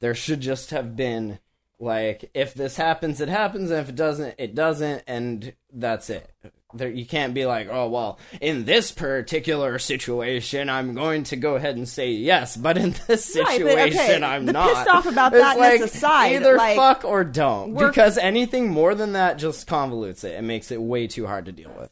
There 0.00 0.14
should 0.14 0.40
just 0.40 0.70
have 0.70 0.96
been, 0.96 1.38
like, 1.78 2.30
if 2.34 2.54
this 2.54 2.76
happens, 2.76 3.20
it 3.20 3.28
happens, 3.28 3.70
and 3.70 3.80
if 3.80 3.88
it 3.90 3.94
doesn't, 3.96 4.34
it 4.38 4.54
doesn't, 4.54 5.02
and 5.06 5.52
that's 5.72 6.08
it. 6.10 6.30
There, 6.74 6.88
you 6.90 7.06
can't 7.06 7.32
be 7.32 7.46
like, 7.46 7.68
oh 7.70 7.88
well, 7.88 8.18
in 8.40 8.64
this 8.64 8.90
particular 8.92 9.78
situation, 9.78 10.68
I'm 10.68 10.94
going 10.94 11.24
to 11.24 11.36
go 11.36 11.54
ahead 11.54 11.76
and 11.76 11.88
say 11.88 12.10
yes, 12.10 12.56
but 12.56 12.76
in 12.76 12.90
this 13.06 13.34
Right, 13.36 13.58
situation, 13.58 13.64
but 13.64 14.00
okay, 14.00 14.22
I'm 14.24 14.46
the 14.46 14.52
not. 14.52 14.74
pissed 14.74 14.88
off 14.88 15.06
about 15.06 15.32
It's 15.34 15.42
thatness 15.44 15.58
like, 15.58 15.80
aside, 15.80 16.32
either 16.36 16.56
like, 16.56 16.76
fuck 16.76 17.04
or 17.04 17.24
don't, 17.24 17.74
because 17.74 18.18
anything 18.18 18.68
more 18.68 18.94
than 18.94 19.12
that 19.12 19.38
just 19.38 19.66
convolutes 19.68 20.24
it 20.24 20.34
and 20.34 20.46
makes 20.46 20.70
it 20.70 20.80
way 20.82 21.06
too 21.06 21.26
hard 21.26 21.44
to 21.46 21.52
deal 21.52 21.72
with. 21.78 21.90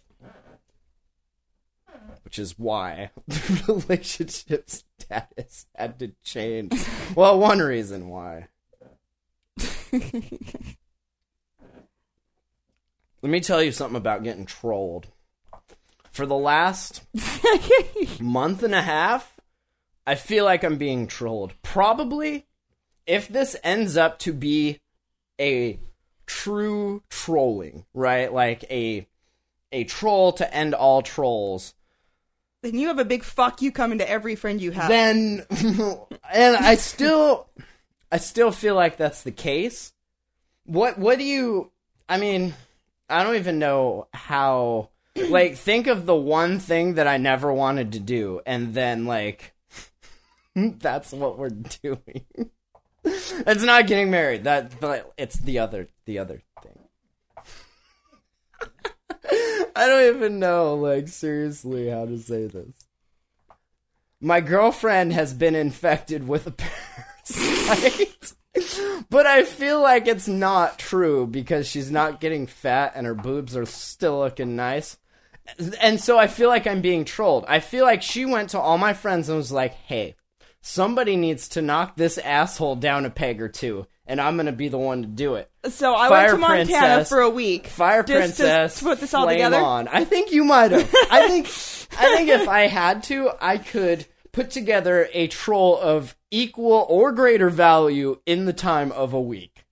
Which 2.25 2.39
is 2.39 2.59
why 2.59 3.11
the 3.29 3.65
relationship 3.89 4.69
status 4.99 5.67
had 5.75 5.99
to 6.01 6.13
change. 6.25 6.73
well, 7.15 7.39
one 7.39 7.61
reason 7.61 8.09
why. 8.09 8.49
Let 13.23 13.31
me 13.31 13.41
tell 13.41 13.63
you 13.63 13.73
something 13.73 13.97
about 13.97 14.23
getting 14.23 14.47
trolled. 14.47 15.07
For 16.13 16.27
the 16.27 16.37
last 16.37 17.03
month 18.21 18.63
and 18.63 18.75
a 18.75 18.83
half, 18.83 19.41
I 20.07 20.15
feel 20.15 20.45
like 20.45 20.63
I'm 20.63 20.77
being 20.77 21.07
trolled. 21.07 21.55
Probably, 21.63 22.47
if 23.07 23.27
this 23.29 23.57
ends 23.65 23.97
up 23.97 24.19
to 24.21 24.33
be 24.33 24.79
a 25.41 25.79
true 26.27 27.03
trolling, 27.11 27.85
right? 27.95 28.33
Like 28.33 28.65
a 28.71 29.07
a 29.73 29.85
troll 29.85 30.33
to 30.35 30.55
end 30.55 30.75
all 30.75 31.03
trolls, 31.03 31.75
Then 32.63 32.79
you 32.79 32.87
have 32.89 33.01
a 33.01 33.05
big 33.05 33.25
fuck 33.25 33.61
you 33.61 33.73
coming 33.73 33.99
to 33.99 34.09
every 34.09 34.37
friend 34.37 34.61
you 34.61 34.71
have. 34.71 34.89
then 34.89 35.45
and 36.33 36.57
I 36.57 36.77
still 36.77 37.49
I 38.11 38.19
still 38.19 38.51
feel 38.51 38.75
like 38.75 38.97
that's 38.97 39.23
the 39.23 39.33
case. 39.33 39.93
What 40.65 40.99
what 40.99 41.19
do 41.19 41.25
you 41.25 41.71
I 42.09 42.19
mean, 42.19 42.55
I 43.09 43.23
don't 43.23 43.37
even 43.37 43.59
know 43.59 44.09
how 44.13 44.91
like 45.17 45.57
think 45.57 45.87
of 45.87 46.07
the 46.07 46.15
one 46.15 46.59
thing 46.59 46.95
that 46.95 47.07
I 47.07 47.17
never 47.17 47.53
wanted 47.53 47.93
to 47.93 48.01
do 48.01 48.41
and 48.47 48.75
then 48.75 49.05
like 49.07 49.55
that's 50.55 51.13
what 51.13 51.39
we're 51.39 51.51
doing. 51.51 52.25
it's 53.05 53.63
not 53.63 53.87
getting 53.87 54.11
married. 54.11 54.45
That 54.45 54.81
but 54.81 55.13
it's 55.17 55.37
the 55.37 55.59
other 55.59 55.89
the 56.05 56.19
other 56.19 56.43
thing. 56.63 56.79
I 59.77 59.87
don't 59.87 60.17
even 60.17 60.39
know, 60.39 60.75
like, 60.75 61.09
seriously, 61.09 61.89
how 61.89 62.07
to 62.07 62.19
say 62.19 62.47
this. 62.47 62.87
My 64.21 64.41
girlfriend 64.41 65.13
has 65.13 65.35
been 65.35 65.55
infected 65.55 66.29
with 66.29 66.47
a 66.47 66.55
but 69.11 69.27
I 69.27 69.45
feel 69.45 69.81
like 69.81 70.07
it's 70.07 70.29
not 70.29 70.79
true 70.79 71.27
because 71.27 71.67
she's 71.67 71.91
not 71.91 72.21
getting 72.21 72.47
fat 72.47 72.93
and 72.95 73.07
her 73.07 73.15
boobs 73.15 73.57
are 73.57 73.67
still 73.67 74.21
looking 74.21 74.57
nice. 74.57 74.99
And 75.81 76.01
so 76.01 76.19
I 76.19 76.27
feel 76.27 76.49
like 76.49 76.67
I'm 76.67 76.81
being 76.81 77.05
trolled. 77.05 77.45
I 77.47 77.61
feel 77.61 77.85
like 77.85 78.03
she 78.03 78.25
went 78.25 78.51
to 78.51 78.61
all 78.61 78.79
my 78.79 78.95
friends 78.95 79.29
and 79.29 79.37
was 79.37 79.53
like, 79.53 79.75
hey, 79.75 80.15
somebody 80.65 81.17
needs 81.17 81.51
to 81.51 81.63
knock 81.63 81.97
this 81.97 82.19
asshole 82.19 82.77
down 82.77 83.05
a 83.05 83.11
peg 83.11 83.43
or 83.43 83.49
two, 83.49 83.87
and 84.07 84.21
I'm 84.21 84.37
gonna 84.37 84.53
be 84.53 84.69
the 84.69 84.79
one 84.79 85.03
to 85.03 85.09
do 85.09 85.35
it. 85.35 85.51
So 85.69 85.95
I 85.95 86.09
Fire 86.09 86.29
went 86.29 86.31
to 86.31 86.39
Montana 86.39 86.65
Princess, 86.65 87.09
for 87.11 87.21
a 87.21 87.31
week. 87.31 87.67
Fire 87.67 88.03
just 88.03 88.39
Princess, 88.39 88.75
to, 88.75 88.79
to 88.81 88.85
put 88.87 89.01
this 89.01 89.15
all 89.15 89.29
together. 89.29 89.59
on. 89.59 89.87
I 89.89 90.05
think 90.05 90.33
you 90.33 90.45
might 90.45 90.73
have. 90.73 90.95
I 91.11 91.29
think, 91.29 91.47
I 91.99 92.17
think 92.17 92.31
if 92.31 92.49
I 92.49 92.63
had 92.63 93.03
to, 93.05 93.31
I 93.41 93.59
could 93.59 94.07
put 94.35 94.51
together 94.51 95.09
a 95.15 95.29
troll 95.29 95.79
of 95.81 96.17
equal 96.31 96.85
or 96.89 97.13
greater 97.13 97.49
value 97.49 98.19
in 98.27 98.45
the 98.45 98.53
time 98.53 98.91
of 98.93 99.15
a 99.15 99.21
week. 99.21 99.65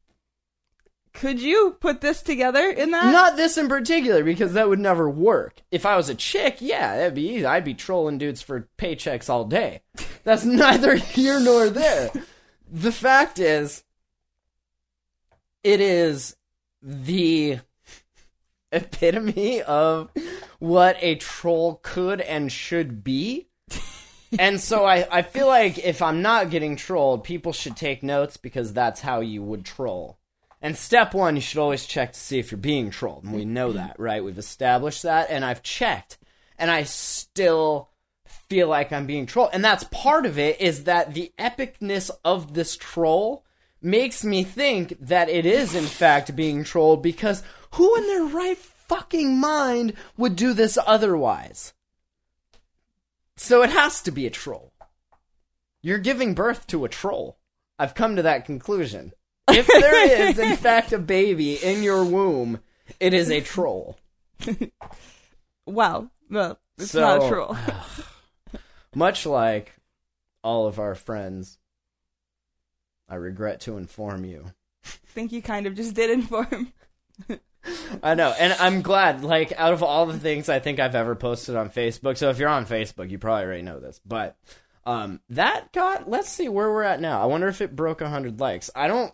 Could 1.12 1.42
you 1.42 1.76
put 1.80 2.00
this 2.00 2.22
together 2.22 2.70
in 2.70 2.92
that? 2.92 3.12
Not 3.12 3.36
this 3.36 3.58
in 3.58 3.68
particular, 3.68 4.24
because 4.24 4.54
that 4.54 4.68
would 4.68 4.78
never 4.78 5.10
work. 5.10 5.60
If 5.70 5.84
I 5.84 5.96
was 5.96 6.08
a 6.08 6.14
chick, 6.14 6.58
yeah, 6.60 6.96
that'd 6.96 7.14
be 7.14 7.28
easy. 7.28 7.44
I'd 7.44 7.64
be 7.64 7.74
trolling 7.74 8.16
dudes 8.16 8.40
for 8.40 8.68
paychecks 8.78 9.28
all 9.28 9.44
day. 9.44 9.82
That's 10.24 10.44
neither 10.46 10.94
here 10.94 11.38
nor 11.38 11.68
there. 11.68 12.10
The 12.70 12.92
fact 12.92 13.38
is, 13.38 13.84
it 15.62 15.80
is 15.80 16.36
the 16.80 17.58
epitome 18.70 19.60
of 19.62 20.10
what 20.60 20.96
a 21.00 21.16
troll 21.16 21.80
could 21.82 22.20
and 22.20 22.50
should 22.50 23.04
be. 23.04 23.48
And 24.38 24.60
so 24.60 24.84
I, 24.84 25.06
I 25.10 25.22
feel 25.22 25.46
like 25.46 25.78
if 25.78 26.02
I'm 26.02 26.22
not 26.22 26.50
getting 26.50 26.76
trolled, 26.76 27.24
people 27.24 27.52
should 27.52 27.76
take 27.76 28.02
notes 28.02 28.36
because 28.36 28.72
that's 28.72 29.00
how 29.00 29.20
you 29.20 29.42
would 29.42 29.64
troll. 29.64 30.18
And 30.60 30.76
step 30.76 31.12
one, 31.12 31.34
you 31.34 31.42
should 31.42 31.58
always 31.58 31.86
check 31.86 32.12
to 32.12 32.18
see 32.18 32.38
if 32.38 32.52
you're 32.52 32.58
being 32.58 32.90
trolled. 32.90 33.24
And 33.24 33.32
we 33.32 33.44
know 33.44 33.68
mm-hmm. 33.68 33.78
that, 33.78 33.98
right? 33.98 34.22
We've 34.22 34.38
established 34.38 35.02
that, 35.02 35.28
and 35.28 35.44
I've 35.44 35.62
checked. 35.62 36.18
And 36.56 36.70
I 36.70 36.84
still 36.84 37.90
feel 38.48 38.68
like 38.68 38.92
I'm 38.92 39.06
being 39.06 39.26
trolled. 39.26 39.50
And 39.52 39.64
that's 39.64 39.84
part 39.84 40.24
of 40.24 40.38
it 40.38 40.60
is 40.60 40.84
that 40.84 41.14
the 41.14 41.32
epicness 41.38 42.10
of 42.24 42.54
this 42.54 42.76
troll 42.76 43.44
makes 43.80 44.24
me 44.24 44.44
think 44.44 44.96
that 45.00 45.28
it 45.28 45.44
is, 45.44 45.74
in 45.74 45.84
fact, 45.84 46.36
being 46.36 46.62
trolled 46.62 47.02
because 47.02 47.42
who 47.72 47.96
in 47.96 48.06
their 48.06 48.24
right 48.24 48.56
fucking 48.56 49.36
mind 49.36 49.94
would 50.16 50.36
do 50.36 50.52
this 50.52 50.78
otherwise? 50.86 51.72
So 53.42 53.62
it 53.62 53.70
has 53.70 54.00
to 54.02 54.12
be 54.12 54.26
a 54.26 54.30
troll. 54.30 54.72
You're 55.82 55.98
giving 55.98 56.32
birth 56.34 56.66
to 56.68 56.84
a 56.84 56.88
troll. 56.88 57.38
I've 57.78 57.94
come 57.94 58.14
to 58.16 58.22
that 58.22 58.44
conclusion. 58.44 59.12
If 59.48 59.66
there 59.66 60.28
is, 60.28 60.38
in 60.38 60.56
fact, 60.68 60.92
a 60.92 60.98
baby 60.98 61.54
in 61.56 61.82
your 61.82 62.04
womb, 62.04 62.60
it 63.00 63.12
is 63.14 63.30
a 63.30 63.40
troll. 63.40 63.98
Wow. 65.64 66.10
Well, 66.28 66.58
it's 66.76 66.90
So- 66.90 67.00
not 67.00 67.22
a 67.24 67.28
troll. 67.28 67.56
Much 68.94 69.26
like 69.26 69.72
all 70.42 70.66
of 70.66 70.78
our 70.80 70.94
friends, 70.96 71.58
I 73.08 73.14
regret 73.14 73.60
to 73.62 73.76
inform 73.78 74.24
you. 74.24 74.46
I 74.84 74.88
think 75.14 75.30
you 75.32 75.40
kind 75.40 75.66
of 75.66 75.74
just 75.76 75.94
did 75.94 76.10
inform. 76.10 76.72
I 78.02 78.14
know, 78.14 78.34
and 78.38 78.52
I'm 78.54 78.82
glad. 78.82 79.22
Like, 79.22 79.52
out 79.56 79.72
of 79.72 79.82
all 79.82 80.06
the 80.06 80.18
things 80.18 80.48
I 80.48 80.58
think 80.58 80.80
I've 80.80 80.94
ever 80.94 81.14
posted 81.14 81.56
on 81.56 81.70
Facebook, 81.70 82.16
so 82.16 82.30
if 82.30 82.38
you're 82.38 82.48
on 82.48 82.66
Facebook, 82.66 83.10
you 83.10 83.18
probably 83.18 83.44
already 83.44 83.62
know 83.62 83.80
this, 83.80 84.00
but 84.04 84.36
um, 84.84 85.20
that 85.30 85.72
got. 85.72 86.08
Let's 86.08 86.28
see 86.28 86.48
where 86.48 86.70
we're 86.70 86.82
at 86.82 87.00
now. 87.00 87.22
I 87.22 87.26
wonder 87.26 87.48
if 87.48 87.60
it 87.60 87.76
broke 87.76 88.02
hundred 88.02 88.40
likes. 88.40 88.70
I 88.74 88.88
don't. 88.88 89.12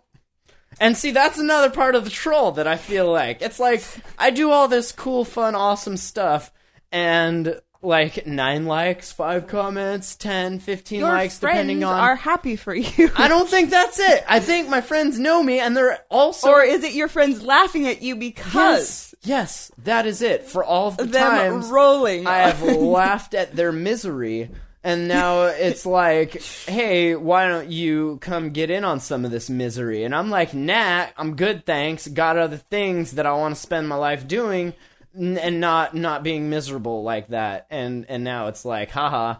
And 0.79 0.95
see, 0.95 1.11
that's 1.11 1.37
another 1.37 1.69
part 1.69 1.95
of 1.95 2.03
the 2.03 2.09
troll 2.09 2.53
that 2.53 2.67
I 2.67 2.77
feel 2.77 3.11
like 3.11 3.41
it's 3.41 3.59
like 3.59 3.83
I 4.17 4.31
do 4.31 4.51
all 4.51 4.67
this 4.67 4.91
cool, 4.91 5.25
fun, 5.25 5.55
awesome 5.55 5.97
stuff, 5.97 6.51
and 6.91 7.59
like 7.81 8.27
nine 8.27 8.65
likes, 8.65 9.11
five 9.11 9.47
comments, 9.47 10.15
10, 10.15 10.59
15 10.59 10.99
Your 10.99 11.07
likes, 11.07 11.39
friends 11.39 11.55
depending 11.55 11.83
on. 11.83 11.97
are 11.99 12.15
happy 12.15 12.55
for 12.55 12.75
you. 12.75 13.09
I 13.15 13.27
don't 13.27 13.47
think 13.49 13.69
that's 13.69 13.99
it. 13.99 14.23
I 14.27 14.39
think 14.39 14.69
my 14.69 14.81
friends 14.81 15.17
know 15.17 15.41
me, 15.41 15.59
and 15.59 15.75
they're 15.77 15.99
also 16.09 16.49
or 16.49 16.63
is 16.63 16.83
it 16.83 16.93
your 16.93 17.07
friends 17.07 17.41
laughing 17.41 17.87
at 17.87 18.01
you 18.01 18.15
because 18.15 18.53
Yes, 18.53 19.15
yes, 19.23 19.71
that 19.85 20.05
is 20.05 20.21
it. 20.21 20.43
For 20.45 20.63
all 20.63 20.89
of 20.89 20.97
the 20.97 21.05
them 21.05 21.31
times 21.31 21.67
rolling? 21.69 22.27
I 22.27 22.49
have 22.49 22.61
laughed 22.75 23.33
at 23.33 23.55
their 23.55 23.71
misery, 23.71 24.49
and 24.83 25.07
now 25.07 25.43
it's 25.45 25.85
like, 25.85 26.41
hey, 26.67 27.15
why 27.15 27.47
don't 27.47 27.69
you 27.69 28.17
come 28.21 28.49
get 28.51 28.69
in 28.69 28.83
on 28.83 28.99
some 28.99 29.23
of 29.23 29.31
this 29.31 29.49
misery? 29.49 30.03
And 30.03 30.13
I'm 30.13 30.29
like, 30.29 30.53
nah, 30.53 31.07
I'm 31.17 31.35
good, 31.35 31.65
thanks. 31.65 32.07
Got 32.09 32.37
other 32.37 32.57
things 32.57 33.11
that 33.13 33.25
I 33.25 33.31
want 33.33 33.55
to 33.55 33.61
spend 33.61 33.87
my 33.87 33.95
life 33.95 34.27
doing, 34.27 34.73
and 35.13 35.59
not 35.59 35.95
not 35.95 36.23
being 36.23 36.49
miserable 36.49 37.03
like 37.03 37.29
that. 37.29 37.67
And 37.69 38.05
and 38.09 38.23
now 38.23 38.47
it's 38.47 38.65
like, 38.65 38.91
haha, 38.91 39.39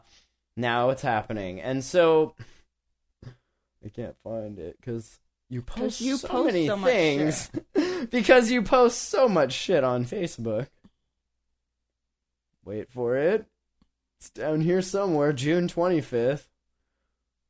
now 0.56 0.90
it's 0.90 1.02
happening. 1.02 1.62
And 1.62 1.84
so 1.84 2.36
I 3.84 3.90
can't 3.90 4.16
find 4.24 4.60
it 4.60 4.78
because. 4.80 5.20
You 5.52 5.64
post 5.64 6.00
you 6.00 6.18
so 6.18 6.28
post 6.28 6.54
many 6.54 6.68
so 6.68 6.78
things 6.78 7.50
because 8.12 8.52
you 8.52 8.62
post 8.62 9.10
so 9.10 9.28
much 9.28 9.52
shit 9.52 9.84
on 9.84 10.06
Facebook. 10.06 10.68
Wait 12.64 12.88
for 12.88 13.18
it. 13.18 13.48
It's 14.20 14.30
down 14.30 14.62
here 14.62 14.84
somewhere, 14.84 15.34
June 15.34 15.68
25th. 15.68 16.46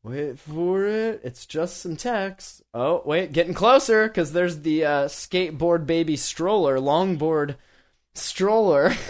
Wait 0.01 0.39
for 0.39 0.85
it. 0.85 1.19
It's 1.23 1.45
just 1.45 1.77
some 1.77 1.97
text. 1.97 2.61
Oh, 2.73 3.01
wait, 3.05 3.33
getting 3.33 3.53
closer 3.53 4.07
because 4.07 4.31
there's 4.31 4.59
the 4.59 4.85
uh, 4.85 5.05
skateboard 5.07 5.85
baby 5.85 6.15
stroller, 6.15 6.77
longboard 6.77 7.55
stroller. 8.19 8.93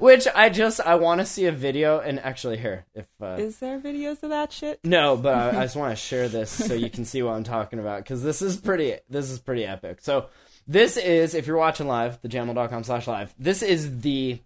Which 0.00 0.26
I 0.34 0.48
just 0.48 0.80
I 0.80 0.94
want 0.94 1.20
to 1.20 1.26
see 1.26 1.44
a 1.44 1.52
video 1.52 1.98
and 2.00 2.18
actually 2.20 2.56
here 2.56 2.86
if 2.94 3.04
uh, 3.20 3.36
Is 3.38 3.58
there 3.58 3.78
videos 3.78 4.22
of 4.22 4.30
that 4.30 4.50
shit? 4.50 4.80
no, 4.82 5.16
but 5.16 5.34
I, 5.34 5.48
I 5.60 5.62
just 5.64 5.76
want 5.76 5.92
to 5.92 6.02
share 6.02 6.28
this 6.28 6.50
so 6.50 6.72
you 6.72 6.88
can 6.88 7.04
see 7.04 7.22
what 7.22 7.34
I'm 7.34 7.44
talking 7.44 7.78
about 7.78 8.02
because 8.02 8.22
this 8.22 8.40
is 8.40 8.56
pretty. 8.56 8.96
This 9.10 9.30
is 9.30 9.38
pretty 9.38 9.66
epic. 9.66 9.98
So 10.00 10.28
this 10.66 10.96
is 10.96 11.34
if 11.34 11.46
you're 11.46 11.58
watching 11.58 11.86
live, 11.86 12.20
thejamhole.com 12.22 12.84
slash 12.84 13.06
live. 13.06 13.34
This 13.38 13.62
is 13.62 14.00
the 14.00 14.40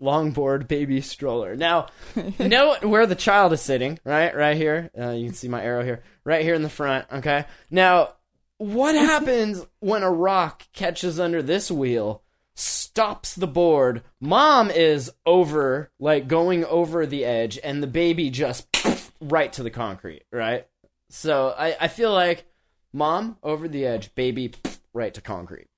longboard 0.00 0.68
baby 0.68 1.00
stroller. 1.00 1.56
Now, 1.56 1.86
know 2.38 2.76
where 2.82 3.06
the 3.06 3.14
child 3.14 3.52
is 3.54 3.62
sitting, 3.62 3.98
right? 4.04 4.36
Right 4.36 4.56
here. 4.56 4.90
Uh, 4.98 5.10
you 5.12 5.26
can 5.26 5.34
see 5.34 5.48
my 5.48 5.62
arrow 5.62 5.82
here, 5.82 6.02
right 6.24 6.42
here 6.42 6.54
in 6.54 6.62
the 6.62 6.68
front. 6.68 7.06
Okay. 7.10 7.46
Now, 7.70 8.14
what 8.58 8.94
happens 8.94 9.64
when 9.80 10.02
a 10.02 10.10
rock 10.10 10.66
catches 10.72 11.18
under 11.18 11.42
this 11.42 11.70
wheel? 11.70 12.22
Stops 12.56 13.34
the 13.34 13.46
board. 13.46 14.02
Mom 14.20 14.70
is 14.70 15.12
over, 15.24 15.92
like 16.00 16.26
going 16.26 16.64
over 16.64 17.06
the 17.06 17.24
edge, 17.24 17.58
and 17.62 17.82
the 17.82 17.86
baby 17.86 18.30
just 18.30 18.66
right 19.20 19.52
to 19.52 19.62
the 19.62 19.70
concrete, 19.70 20.24
right? 20.32 20.66
So 21.10 21.54
I, 21.56 21.76
I 21.80 21.88
feel 21.88 22.12
like 22.12 22.46
mom 22.92 23.36
over 23.42 23.68
the 23.68 23.86
edge, 23.86 24.14
baby 24.14 24.54
right 24.92 25.12
to 25.14 25.20
concrete. 25.20 25.68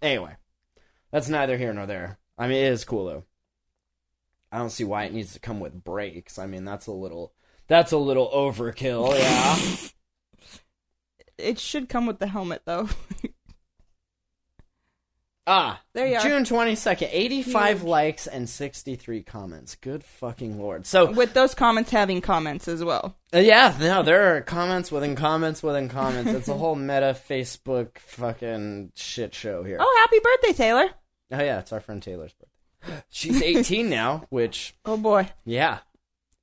Anyway, 0.00 0.36
that's 1.10 1.28
neither 1.28 1.58
here 1.58 1.72
nor 1.74 1.86
there. 1.86 2.18
I 2.38 2.46
mean, 2.46 2.64
it 2.64 2.72
is 2.72 2.84
cool 2.84 3.06
though. 3.06 3.24
I 4.50 4.58
don't 4.58 4.70
see 4.70 4.84
why 4.84 5.04
it 5.04 5.12
needs 5.12 5.32
to 5.32 5.40
come 5.40 5.60
with 5.60 5.84
brakes. 5.84 6.38
I 6.38 6.46
mean, 6.46 6.64
that's 6.64 6.86
a 6.86 6.92
little 6.92 7.32
that's 7.66 7.92
a 7.92 7.98
little 7.98 8.30
overkill, 8.30 9.18
yeah. 9.18 9.58
It 11.38 11.58
should 11.58 11.88
come 11.88 12.06
with 12.06 12.20
the 12.20 12.28
helmet 12.28 12.62
though. 12.66 12.88
Ah, 15.46 15.82
There 15.92 16.06
you 16.06 16.16
are. 16.16 16.20
June 16.22 16.44
twenty 16.44 16.76
second, 16.76 17.08
eighty 17.10 17.42
five 17.42 17.82
likes 17.82 18.28
and 18.28 18.48
sixty 18.48 18.94
three 18.94 19.22
comments. 19.22 19.74
Good 19.74 20.04
fucking 20.04 20.58
lord. 20.60 20.86
So 20.86 21.10
with 21.10 21.34
those 21.34 21.52
comments 21.54 21.90
having 21.90 22.20
comments 22.20 22.68
as 22.68 22.84
well. 22.84 23.16
Uh, 23.34 23.38
yeah, 23.38 23.74
no, 23.80 24.02
there 24.04 24.36
are 24.36 24.40
comments 24.42 24.92
within 24.92 25.16
comments 25.16 25.60
within 25.62 25.88
comments. 25.88 26.30
It's 26.30 26.48
a 26.48 26.54
whole 26.54 26.74
meta 26.76 27.16
Facebook 27.28 27.98
fucking 27.98 28.92
shit 28.94 29.34
show 29.34 29.64
here. 29.64 29.78
Oh, 29.80 30.06
happy 30.06 30.20
birthday, 30.22 30.52
Taylor! 30.56 30.90
Oh, 31.32 31.42
yeah, 31.42 31.58
it's 31.58 31.72
our 31.72 31.80
friend 31.80 32.00
Taylor's 32.02 32.34
birthday. 32.34 33.02
She's 33.10 33.42
18 33.42 33.88
now, 33.90 34.24
which 34.30 34.74
Oh 34.84 34.96
boy, 34.96 35.28
yeah. 35.44 35.78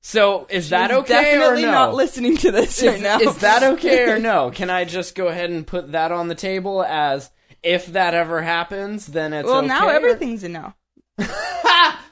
So 0.02 0.48
is 0.50 0.70
that 0.72 0.92
okay 0.92 1.08
Definitely 1.38 1.64
or 1.64 1.68
no? 1.68 1.72
not 1.72 1.94
listening 1.94 2.38
to 2.38 2.52
this 2.52 2.82
right 2.84 3.00
now. 3.02 3.20
is 3.20 3.38
that 3.40 3.64
okay 3.64 4.10
or 4.10 4.20
no? 4.20 4.50
Can 4.52 4.70
I 4.70 4.84
just 4.86 5.14
go 5.16 5.28
ahead 5.28 5.50
and 5.50 5.66
put 5.68 5.92
that 5.94 6.12
on 6.12 6.28
the 6.30 6.36
table 6.36 6.84
as 6.84 7.30
if 7.64 7.88
that 7.88 8.14
ever 8.14 8.42
happens, 8.42 9.06
then 9.08 9.34
it's 9.34 9.48
well, 9.48 9.58
okay? 9.60 9.68
now 9.68 9.90
everything's 9.90 10.44
a 10.44 10.50
no. 10.50 10.74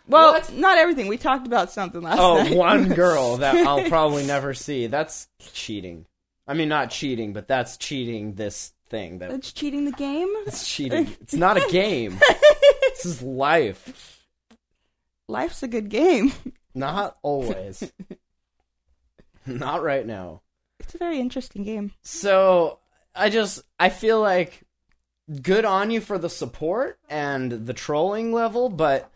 Well, 0.10 0.32
What? 0.34 0.54
not 0.54 0.78
everything. 0.78 1.08
We 1.08 1.18
talked 1.18 1.48
about 1.48 1.70
something 1.70 2.02
last 2.02 2.18
Oh, 2.20 2.42
night. 2.42 2.56
one 2.56 2.88
girl 2.94 3.38
that 3.38 3.56
I'll 3.68 3.90
probably 3.90 4.26
never 4.26 4.54
see. 4.54 4.88
That's 4.88 5.28
cheating. 5.52 6.06
I 6.48 6.54
mean, 6.54 6.70
not 6.70 6.92
cheating, 6.92 7.34
but 7.34 7.50
that's 7.50 7.76
cheating 7.76 8.36
this 8.36 8.72
thing. 8.90 9.20
That 9.20 9.32
It's 9.32 9.52
cheating 9.52 9.84
the 9.84 9.92
game. 9.92 10.30
It's 10.46 10.66
cheating. 10.66 11.08
It's 11.22 11.34
not 11.34 11.58
a 11.58 11.68
game. 11.70 12.18
this 12.94 13.06
is 13.06 13.22
life. 13.22 14.24
Life's 15.28 15.62
a 15.62 15.68
good 15.68 15.90
game. 15.90 16.32
Not 16.74 17.18
always. 17.22 17.92
Not 19.46 19.84
right 19.84 20.06
now. 20.06 20.42
It's 20.80 20.96
a 20.96 20.98
very 21.00 21.20
interesting 21.20 21.64
game. 21.64 21.92
So 22.04 22.80
I 23.14 23.30
just 23.30 23.62
I 23.78 23.90
feel 23.90 24.22
like 24.22 24.62
good 25.42 25.66
on 25.66 25.92
you 25.92 26.02
for 26.02 26.18
the 26.18 26.30
support 26.30 27.00
and 27.10 27.52
the 27.52 27.74
trolling 27.74 28.32
level, 28.32 28.70
but 28.70 29.12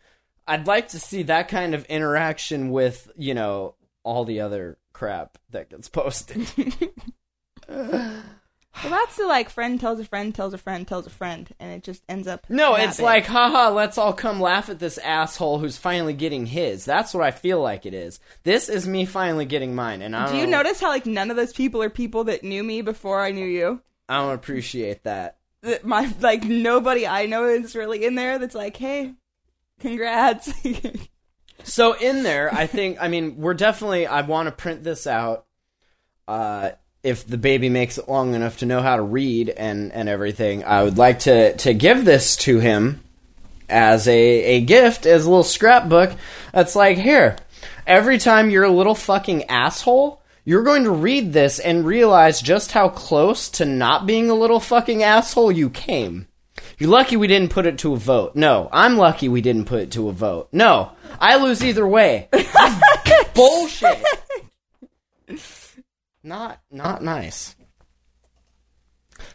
I'd 0.48 0.68
like 0.68 0.90
to 0.90 1.00
see 1.00 1.24
that 1.24 1.48
kind 1.48 1.74
of 1.74 1.86
interaction 1.86 2.72
with, 2.72 3.10
you 3.16 3.34
know, 3.34 3.76
all 4.04 4.26
the 4.26 4.42
other 4.42 4.78
crap 4.94 5.38
that 5.52 5.70
gets 5.70 5.90
posted. 5.90 6.48
Well, 8.84 8.90
that's 8.90 9.18
the 9.18 9.28
like 9.28 9.50
friend 9.50 9.80
tells 9.80 10.00
a 10.00 10.06
friend 10.06 10.34
tells 10.34 10.54
a 10.54 10.58
friend 10.58 10.88
tells 10.88 11.06
a 11.06 11.12
friend, 11.12 11.48
and 11.60 11.72
it 11.72 11.84
just 11.84 12.04
ends 12.08 12.28
up. 12.28 12.46
No, 12.50 12.76
it's 12.76 12.98
big. 12.98 13.04
like, 13.04 13.26
haha, 13.26 13.70
let's 13.70 13.98
all 13.98 14.14
come 14.14 14.40
laugh 14.40 14.70
at 14.70 14.80
this 14.80 14.98
asshole 14.98 15.60
who's 15.60 15.78
finally 15.78 16.14
getting 16.14 16.46
his. 16.46 16.86
That's 16.86 17.14
what 17.14 17.24
I 17.24 17.32
feel 17.32 17.62
like 17.62 17.86
it 17.86 17.94
is. 17.94 18.20
This 18.44 18.70
is 18.70 18.88
me 18.88 19.06
finally 19.06 19.46
getting 19.46 19.76
mine, 19.76 20.02
and 20.02 20.16
I 20.16 20.32
Do 20.32 20.38
you 20.38 20.48
notice 20.48 20.80
how 20.80 20.88
like 20.88 21.06
none 21.06 21.30
of 21.30 21.38
those 21.38 21.54
people 21.54 21.84
are 21.84 21.90
people 21.90 22.24
that 22.26 22.44
knew 22.44 22.64
me 22.64 22.82
before 22.82 23.22
I 23.22 23.32
knew 23.32 23.46
you? 23.46 23.82
I 24.10 24.18
don't 24.18 24.34
appreciate 24.34 25.04
that. 25.04 25.38
My 25.84 26.12
like 26.20 26.44
nobody 26.44 27.06
I 27.06 27.28
know 27.28 27.46
is 27.46 27.76
really 27.76 28.04
in 28.06 28.16
there. 28.16 28.40
That's 28.40 28.56
like, 28.56 28.78
hey, 28.78 29.14
congrats. 29.80 30.52
So 31.64 31.94
in 31.94 32.24
there, 32.24 32.54
I 32.54 32.68
think 32.68 32.98
I 33.02 33.08
mean 33.08 33.38
we're 33.38 33.54
definitely 33.54 34.08
I 34.08 34.22
want 34.22 34.48
to 34.48 34.52
print 34.52 34.84
this 34.84 35.08
out. 35.08 35.46
Uh, 36.28 36.72
if 37.04 37.26
the 37.26 37.38
baby 37.38 37.70
makes 37.70 37.98
it 37.98 38.08
long 38.08 38.36
enough 38.36 38.60
to 38.60 38.66
know 38.66 38.82
how 38.82 38.96
to 38.96 39.02
read 39.02 39.50
and 39.50 39.92
and 39.92 40.10
everything, 40.10 40.64
I 40.64 40.84
would 40.84 40.98
like 40.98 41.20
to 41.20 41.56
to 41.58 41.74
give 41.74 42.06
this 42.06 42.36
to 42.38 42.60
him 42.60 43.04
as 43.70 44.08
a 44.08 44.14
a 44.18 44.62
gift 44.62 45.06
as 45.06 45.26
a 45.26 45.30
little 45.30 45.44
scrapbook. 45.44 46.12
That's 46.54 46.76
like 46.76 46.98
here. 46.98 47.38
Every 47.88 48.18
time 48.18 48.50
you're 48.50 48.64
a 48.64 48.72
little 48.72 48.96
fucking 48.96 49.46
asshole, 49.46 50.21
you're 50.44 50.64
going 50.64 50.84
to 50.84 50.92
read 50.92 51.34
this 51.34 51.60
and 51.60 51.86
realize 51.86 52.42
just 52.42 52.72
how 52.72 52.90
close 52.90 53.50
to 53.50 53.66
not 53.66 54.06
being 54.06 54.30
a 54.30 54.36
little 54.36 54.60
fucking 54.60 55.04
asshole 55.04 55.52
you 55.52 55.70
came. 55.70 56.28
You're 56.78 56.90
lucky 56.90 57.16
we 57.16 57.28
didn't 57.28 57.52
put 57.52 57.66
it 57.68 57.78
to 57.80 57.94
a 57.94 57.98
vote. 57.98 58.36
No, 58.36 58.68
I'm 58.72 58.98
lucky 58.98 59.30
we 59.30 59.42
didn't 59.42 59.66
put 59.66 59.82
it 59.82 59.92
to 59.92 60.10
a 60.10 60.14
vote. 60.14 60.50
No, 60.52 60.94
I 61.20 61.38
lose 61.38 61.64
either 61.64 61.88
way. 61.88 62.30
Bullshit. 63.34 64.04
Not 66.24 66.60
not 66.70 67.04
nice. 67.04 67.56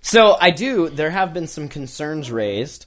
So 0.01 0.37
I 0.41 0.51
do. 0.51 0.89
There 0.89 1.11
have 1.11 1.33
been 1.35 1.47
some 1.47 1.69
concerns 1.69 2.31
raised. 2.31 2.87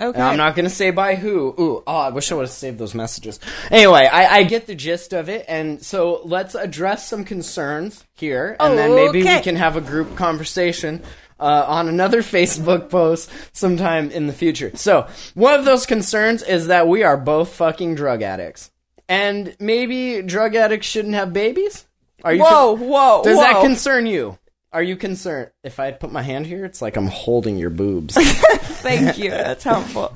Okay. 0.00 0.18
And 0.18 0.22
I'm 0.22 0.36
not 0.36 0.56
gonna 0.56 0.70
say 0.70 0.90
by 0.90 1.14
who. 1.14 1.54
Ooh, 1.58 1.82
oh, 1.86 1.96
I 1.96 2.10
wish 2.10 2.30
I 2.30 2.34
would 2.34 2.42
have 2.42 2.50
saved 2.50 2.78
those 2.78 2.94
messages. 2.94 3.40
Anyway, 3.70 4.08
I, 4.10 4.38
I 4.38 4.42
get 4.44 4.66
the 4.66 4.74
gist 4.74 5.12
of 5.12 5.28
it, 5.28 5.44
and 5.48 5.82
so 5.82 6.20
let's 6.24 6.54
address 6.54 7.08
some 7.08 7.24
concerns 7.24 8.04
here, 8.14 8.56
and 8.60 8.76
then 8.78 8.94
maybe 8.94 9.22
we 9.22 9.40
can 9.40 9.56
have 9.56 9.76
a 9.76 9.80
group 9.80 10.16
conversation 10.16 11.02
uh, 11.38 11.64
on 11.66 11.88
another 11.88 12.22
Facebook 12.22 12.90
post 12.90 13.30
sometime 13.52 14.10
in 14.10 14.26
the 14.26 14.32
future. 14.32 14.72
So 14.74 15.08
one 15.34 15.58
of 15.58 15.64
those 15.64 15.86
concerns 15.86 16.42
is 16.42 16.68
that 16.68 16.88
we 16.88 17.02
are 17.02 17.16
both 17.16 17.54
fucking 17.54 17.94
drug 17.94 18.22
addicts, 18.22 18.70
and 19.08 19.56
maybe 19.58 20.22
drug 20.22 20.54
addicts 20.54 20.86
shouldn't 20.86 21.14
have 21.14 21.32
babies. 21.32 21.86
Are 22.24 22.34
you? 22.34 22.42
Whoa, 22.42 22.76
whoa, 22.76 23.22
Does 23.22 23.36
whoa. 23.36 23.42
that 23.42 23.62
concern 23.62 24.06
you? 24.06 24.38
Are 24.76 24.82
you 24.82 24.96
concerned? 24.96 25.52
If 25.64 25.80
I 25.80 25.90
put 25.90 26.12
my 26.12 26.20
hand 26.20 26.46
here, 26.46 26.66
it's 26.66 26.82
like 26.82 26.98
I'm 26.98 27.06
holding 27.06 27.56
your 27.56 27.70
boobs. 27.70 28.14
Thank 28.82 29.16
you. 29.16 29.30
That's 29.30 29.64
helpful. 29.64 30.08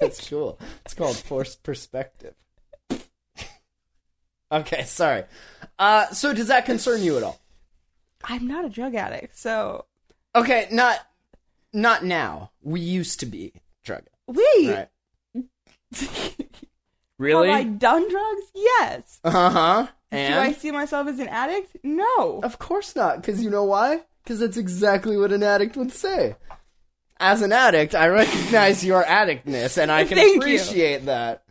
That's 0.00 0.26
cool. 0.26 0.58
It's 0.86 0.94
called 0.94 1.16
forced 1.16 1.62
perspective. 1.62 2.34
Okay, 4.50 4.84
sorry. 4.84 5.24
Uh, 5.78 6.08
so 6.10 6.34
does 6.34 6.48
that 6.48 6.66
concern 6.66 7.02
you 7.02 7.16
at 7.16 7.22
all? 7.22 7.40
I'm 8.24 8.46
not 8.46 8.66
a 8.66 8.68
drug 8.68 8.94
addict, 8.94 9.38
so 9.38 9.86
Okay, 10.34 10.68
not 10.70 10.98
not 11.72 12.04
now. 12.04 12.50
We 12.62 12.80
used 12.80 13.20
to 13.20 13.26
be 13.26 13.54
drug. 13.84 14.02
we 14.26 14.42
Right. 14.68 14.88
have 15.34 15.44
I 16.10 16.34
Really? 17.18 17.64
done 17.64 18.10
drugs? 18.10 18.42
Yes. 18.54 19.20
Uh 19.24 19.50
huh. 19.50 19.86
Do 20.12 20.18
I 20.18 20.52
see 20.52 20.70
myself 20.70 21.08
as 21.08 21.18
an 21.18 21.28
addict? 21.28 21.76
No. 21.82 22.40
of 22.42 22.58
course 22.58 22.94
not, 22.94 23.16
because 23.20 23.42
you 23.42 23.50
know 23.50 23.64
why? 23.64 24.02
Because 24.22 24.38
that's 24.40 24.56
exactly 24.56 25.16
what 25.16 25.32
an 25.32 25.42
addict 25.42 25.76
would 25.76 25.92
say. 25.92 26.36
As 27.18 27.40
an 27.42 27.52
addict, 27.52 27.94
I 27.94 28.08
recognize 28.08 28.84
your 28.84 29.04
addictness, 29.04 29.78
and 29.78 29.90
I 29.90 30.04
can 30.06 30.16
Thank 30.18 30.34
you. 30.34 30.38
appreciate 30.40 31.06
that. 31.06 31.44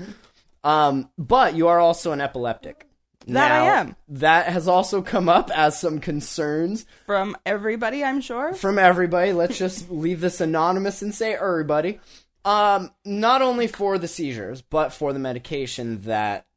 Um, 0.63 1.09
but 1.17 1.55
you 1.55 1.69
are 1.69 1.79
also 1.79 2.11
an 2.11 2.21
epileptic. 2.21 2.87
That 3.27 3.51
I 3.51 3.65
am. 3.79 3.95
That 4.09 4.47
has 4.47 4.67
also 4.67 5.01
come 5.01 5.29
up 5.29 5.51
as 5.55 5.79
some 5.79 5.99
concerns 5.99 6.85
From 7.05 7.37
everybody, 7.45 8.03
I'm 8.03 8.19
sure. 8.19 8.53
from 8.53 8.79
everybody. 8.79 9.31
Let's 9.31 9.57
just 9.59 9.91
leave 9.91 10.21
this 10.21 10.41
anonymous 10.41 11.01
and 11.01 11.13
say 11.13 11.35
everybody. 11.35 11.99
Um, 12.43 12.91
not 13.05 13.41
only 13.43 13.67
for 13.67 13.97
the 13.99 14.07
seizures, 14.07 14.61
but 14.63 14.91
for 14.91 15.13
the 15.13 15.19
medication 15.19 16.01
that 16.03 16.47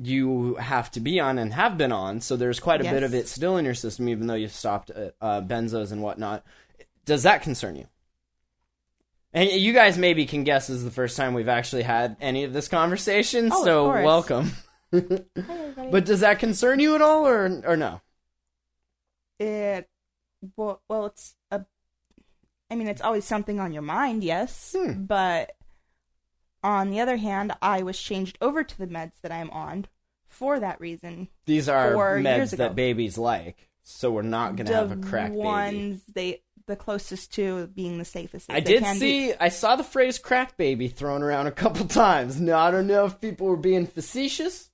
you 0.00 0.54
have 0.56 0.90
to 0.92 1.00
be 1.00 1.18
on 1.20 1.38
and 1.38 1.52
have 1.54 1.76
been 1.76 1.92
on. 1.92 2.20
So 2.20 2.36
there's 2.36 2.60
quite 2.60 2.80
a 2.80 2.84
bit 2.84 3.02
of 3.02 3.14
it 3.14 3.28
still 3.28 3.56
in 3.56 3.64
your 3.64 3.74
system, 3.74 4.08
even 4.08 4.26
though 4.26 4.34
you've 4.34 4.52
stopped 4.52 4.90
uh, 4.90 5.10
uh, 5.20 5.40
benzos 5.40 5.90
and 5.92 6.02
whatnot. 6.02 6.44
Does 7.04 7.24
that 7.24 7.42
concern 7.42 7.76
you? 7.76 7.86
And 9.32 9.50
you 9.50 9.72
guys 9.72 9.98
maybe 9.98 10.24
can 10.26 10.44
guess 10.44 10.68
this 10.68 10.76
is 10.78 10.84
the 10.84 10.90
first 10.90 11.16
time 11.16 11.34
we've 11.34 11.48
actually 11.48 11.82
had 11.82 12.16
any 12.20 12.44
of 12.44 12.52
this 12.52 12.68
conversation, 12.68 13.50
Oh, 13.52 13.64
so 13.64 13.88
welcome. 14.02 14.52
but 14.90 16.04
does 16.06 16.20
that 16.20 16.38
concern 16.38 16.80
you 16.80 16.94
at 16.94 17.02
all, 17.02 17.26
or 17.26 17.62
or 17.66 17.76
no? 17.76 18.00
it 19.38 19.88
well, 20.56 20.82
well 20.88 21.06
it's 21.06 21.36
a 21.50 21.64
i 22.70 22.74
mean 22.74 22.88
it's 22.88 23.00
always 23.02 23.24
something 23.24 23.60
on 23.60 23.72
your 23.72 23.82
mind 23.82 24.24
yes 24.24 24.74
Hmm. 24.76 25.04
but 25.04 25.52
on 26.68 26.90
the 26.90 27.00
other 27.00 27.16
hand 27.16 27.52
i 27.62 27.82
was 27.82 27.98
changed 27.98 28.36
over 28.40 28.62
to 28.62 28.76
the 28.78 28.86
meds 28.86 29.12
that 29.22 29.32
i'm 29.32 29.50
on 29.50 29.86
for 30.26 30.60
that 30.60 30.78
reason 30.80 31.26
These 31.46 31.68
are 31.68 31.92
Four 31.94 32.18
meds 32.18 32.36
years 32.36 32.52
ago. 32.52 32.64
that 32.64 32.76
babies 32.76 33.16
like, 33.16 33.68
so 33.82 34.10
we're 34.10 34.22
not 34.22 34.56
gonna 34.56 34.72
have 34.74 34.92
a 34.92 34.96
crack 34.96 35.30
baby. 35.30 35.42
ones 35.42 36.02
they 36.14 36.42
the 36.66 36.76
closest 36.76 37.32
to 37.32 37.66
being 37.68 37.96
the 37.96 38.04
safest 38.04 38.46
that 38.48 38.56
I 38.56 38.60
they 38.60 38.72
did 38.74 38.82
can 38.82 38.96
see, 38.96 39.28
be. 39.28 39.34
I 39.40 39.48
saw 39.48 39.76
the 39.76 39.82
phrase 39.84 40.18
"crack 40.18 40.58
baby" 40.58 40.88
thrown 40.88 41.22
around 41.22 41.46
a 41.46 41.50
couple 41.50 41.86
times. 42.04 42.38
Now 42.38 42.58
I 42.58 42.70
don't 42.70 42.86
know 42.86 43.06
if 43.06 43.18
people 43.22 43.46
were 43.46 43.56
being 43.56 43.86
facetious, 43.86 44.68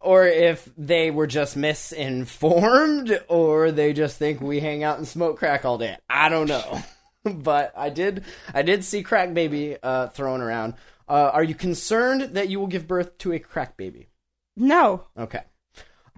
or 0.00 0.26
if 0.26 0.68
they 0.76 1.12
were 1.12 1.28
just 1.28 1.56
misinformed, 1.56 3.20
or 3.28 3.70
they 3.70 3.92
just 3.92 4.18
think 4.18 4.40
we 4.40 4.60
hang 4.60 4.82
out 4.82 4.98
and 4.98 5.06
smoke 5.06 5.38
crack 5.38 5.64
all 5.64 5.78
day. 5.78 5.96
I 6.08 6.28
don't 6.28 6.48
know, 6.48 6.82
but 7.24 7.72
I 7.76 7.90
did, 7.90 8.24
I 8.52 8.62
did 8.62 8.84
see 8.84 9.02
"crack 9.04 9.32
baby" 9.32 9.76
uh, 9.82 10.08
thrown 10.08 10.40
around. 10.40 10.74
Uh, 11.10 11.30
are 11.32 11.42
you 11.42 11.56
concerned 11.56 12.36
that 12.36 12.48
you 12.48 12.60
will 12.60 12.68
give 12.68 12.86
birth 12.86 13.18
to 13.18 13.32
a 13.32 13.38
crack 13.38 13.76
baby? 13.76 14.08
no 14.56 15.04
Okay. 15.18 15.42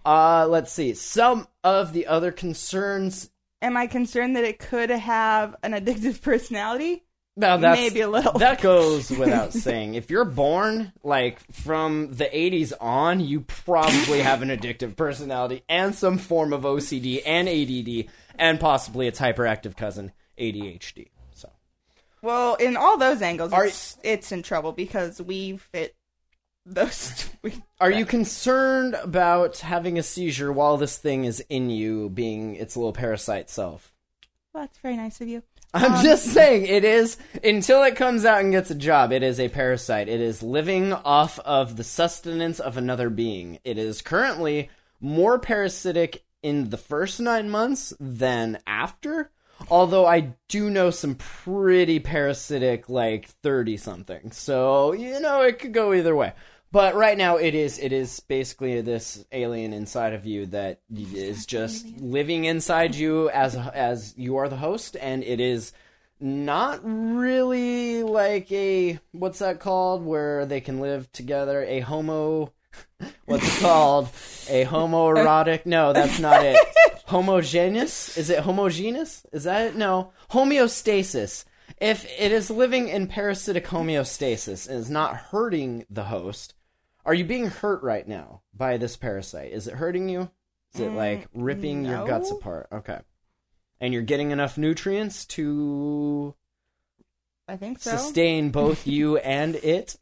Uh, 0.05 0.47
let's 0.49 0.73
see. 0.73 0.95
Some 0.95 1.47
of 1.65 1.93
the 1.93 2.07
other 2.07 2.33
concerns. 2.33 3.31
am 3.63 3.77
i 3.77 3.87
concerned 3.87 4.37
that 4.37 4.45
it 4.45 4.59
could 4.59 4.91
have 4.91 5.57
an 5.63 5.73
addictive 5.73 6.21
personality 6.21 7.05
Now 7.37 7.57
that's 7.57 7.81
Maybe 7.81 8.03
a 8.03 8.09
little. 8.11 8.39
That 8.39 8.61
goes 8.61 9.09
without 9.23 9.55
saying. 9.55 9.95
If 9.95 10.11
you're 10.11 10.27
born 10.27 10.93
like 11.03 11.41
from 11.53 12.15
the 12.15 12.27
80s 12.27 12.75
on, 12.79 13.21
you 13.21 13.41
probably 13.41 14.21
have 14.21 14.43
an 14.43 14.51
addictive 14.51 14.97
personality 14.97 15.63
and 15.71 15.95
some 15.95 16.19
form 16.19 16.53
of 16.53 16.63
OCD 16.63 17.23
and 17.25 17.49
ADD 17.49 18.13
and 18.39 18.61
possibly 18.61 19.07
its 19.07 19.19
hyperactive 19.19 19.75
cousin 19.75 20.13
ADHD. 20.39 21.12
Well 22.23 22.55
in 22.55 22.77
all 22.77 22.97
those 22.97 23.21
angles 23.23 23.53
Are- 23.53 23.67
it's, 23.67 23.99
it's 24.03 24.33
in 24.33 24.43
trouble 24.43 24.73
because 24.73 25.21
we 25.21 25.57
fit 25.57 25.95
those 26.65 27.29
we, 27.43 27.55
Are 27.81 27.91
you 27.91 28.07
concerned 28.07 28.95
about 28.95 29.59
having 29.59 29.99
a 29.99 30.03
seizure 30.03 30.53
while 30.53 30.77
this 30.77 30.97
thing 30.97 31.25
is 31.25 31.45
in 31.49 31.71
you, 31.71 32.09
being 32.09 32.55
its 32.57 32.77
little 32.77 32.93
parasite 32.93 33.51
self? 33.51 33.93
well, 34.55 34.65
that's 34.65 34.79
very 34.79 34.97
nice 34.97 35.21
of 35.21 35.29
you 35.29 35.43
I'm 35.75 35.95
um, 35.95 36.03
just 36.03 36.27
saying, 36.27 36.67
it 36.67 36.85
is, 36.85 37.17
until 37.43 37.83
it 37.83 37.97
comes 37.97 38.25
out 38.25 38.41
and 38.41 38.53
gets 38.53 38.71
a 38.71 38.75
job, 38.75 39.11
it 39.11 39.23
is 39.23 39.41
a 39.41 39.49
parasite. 39.49 40.09
It 40.09 40.21
is 40.21 40.43
living 40.43 40.93
off 40.93 41.39
of 41.41 41.77
the 41.77 41.85
sustenance 41.85 42.61
of 42.61 42.77
another 42.77 43.09
being. 43.09 43.59
It 43.65 43.79
is 43.79 44.03
currently 44.03 44.69
more 45.01 45.39
parasitic 45.39 46.25
in 46.43 46.69
the 46.69 46.77
first 46.77 47.21
nine 47.21 47.49
months 47.49 47.95
than 47.99 48.59
after. 48.67 49.31
Although 49.73 50.05
I 50.05 50.35
do 50.49 50.69
know 50.69 50.91
some 50.91 51.15
pretty 51.15 51.99
parasitic, 51.99 52.91
like 52.91 53.29
30 53.43 53.79
something. 53.79 54.31
So, 54.31 54.93
you 54.93 55.19
know, 55.19 55.41
it 55.41 55.61
could 55.61 55.73
go 55.73 55.95
either 55.95 56.15
way. 56.15 56.35
But 56.71 56.95
right 56.95 57.17
now 57.17 57.37
it 57.37 57.55
is 57.55 57.79
it 57.79 57.91
is 57.91 58.21
basically 58.21 58.83
this 58.83 59.25
alien 59.33 59.73
inside 59.73 60.13
of 60.13 60.27
you 60.27 60.45
that 60.49 60.83
is 60.95 61.47
just 61.47 61.87
living 61.99 62.45
inside 62.45 62.95
you 62.95 63.31
as 63.31 63.57
as 63.57 64.13
you 64.19 64.37
are 64.37 64.51
the 64.51 64.57
host. 64.57 64.95
And 65.01 65.25
it 65.25 65.41
is 65.41 65.73
not 66.21 66.81
really 66.85 68.03
like 68.03 68.53
a 68.53 69.01
what's 69.13 69.39
that 69.39 69.59
called? 69.59 70.05
Where 70.05 70.45
they 70.45 70.61
can 70.61 70.81
live 70.81 71.11
together? 71.13 71.65
A 71.65 71.81
homo 71.81 72.53
what's 73.25 73.57
it 73.57 73.63
called? 73.63 74.09
A 74.51 74.65
homoerotic 74.67 75.65
no 75.65 75.95
that's 75.95 76.19
not 76.19 76.45
it 76.45 76.59
homogeneous? 77.13 78.17
Is 78.19 78.31
it 78.31 78.41
homogeneous? 78.41 79.25
Is 79.33 79.45
that 79.45 79.69
it 79.69 79.77
no. 79.77 80.13
Homeostasis. 80.31 81.45
If 81.81 82.05
it 82.19 82.33
is 82.33 82.51
living 82.51 82.89
in 82.89 83.07
parasitic 83.07 83.67
homeostasis 83.67 84.69
and 84.69 84.79
is 84.79 84.91
not 84.91 85.17
hurting 85.17 85.87
the 85.89 86.05
host 86.05 86.55
are 87.05 87.15
you 87.15 87.25
being 87.25 87.47
hurt 87.47 87.83
right 87.83 88.07
now 88.07 88.43
by 88.55 88.77
this 88.77 88.97
parasite? 88.97 89.53
Is 89.53 89.67
it 89.67 89.75
hurting 89.75 90.09
you? 90.09 90.31
Is 90.75 90.81
it 90.81 90.93
like 90.93 91.27
ripping 91.35 91.85
your 91.85 92.07
guts 92.07 92.31
apart? 92.31 92.69
Okay. 92.73 92.99
And 93.81 93.93
you're 93.93 94.03
getting 94.03 94.31
enough 94.31 94.57
nutrients 94.57 95.27
to 95.27 96.35
I 97.49 97.57
think 97.57 97.81
so. 97.81 97.91
sustain 97.97 98.51
both 98.51 98.87
you 98.87 99.17
and 99.19 99.57
it. 99.57 99.97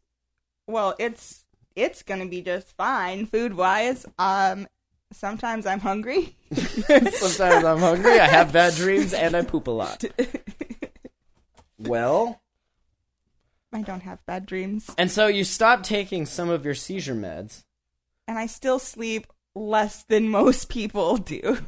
well, 0.67 0.95
it's 0.99 1.45
it's 1.75 2.03
gonna 2.03 2.27
be 2.27 2.43
just 2.43 2.77
fine 2.77 3.27
food 3.27 3.55
wise. 3.55 4.05
Um, 4.19 4.69
sometimes 5.13 5.67
I'm 5.67 5.81
hungry. 5.81 6.37
Sometimes 6.53 7.65
I'm 7.65 7.79
hungry, 7.79 8.19
I 8.19 8.27
have 8.27 8.53
bad 8.53 8.75
dreams, 8.75 9.13
and 9.13 9.37
I 9.37 9.43
poop 9.43 9.67
a 9.69 9.71
lot. 9.71 10.05
Well, 11.79 12.41
I 13.73 13.83
don't 13.83 14.01
have 14.03 14.25
bad 14.27 14.47
dreams, 14.47 14.91
and 14.99 15.11
so 15.11 15.27
you 15.29 15.45
stopped 15.45 15.85
taking 15.85 16.27
some 16.27 16.51
of 16.51 16.65
your 16.65 16.75
seizure 16.75 17.15
meds, 17.15 17.65
and 18.27 18.39
I 18.39 18.47
still 18.47 18.79
sleep 18.79 19.27
less 19.55 20.03
than 20.05 20.29
most 20.29 20.69
people 20.69 21.17
do. 21.17 21.59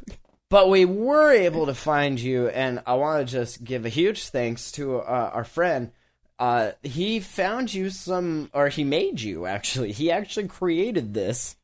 but 0.49 0.69
we 0.69 0.85
were 0.85 1.31
able 1.31 1.65
to 1.65 1.73
find 1.73 2.19
you, 2.19 2.47
and 2.49 2.81
I 2.85 2.93
want 2.95 3.25
to 3.25 3.31
just 3.31 3.63
give 3.63 3.85
a 3.85 3.89
huge 3.89 4.27
thanks 4.27 4.71
to 4.73 4.97
uh, 4.99 5.31
our 5.33 5.43
friend. 5.45 5.91
Uh, 6.37 6.71
he 6.81 7.19
found 7.19 7.73
you 7.73 7.89
some, 7.89 8.49
or 8.53 8.67
he 8.67 8.83
made 8.83 9.21
you 9.21 9.45
actually. 9.45 9.91
He 9.93 10.11
actually 10.11 10.47
created 10.47 11.13
this, 11.13 11.55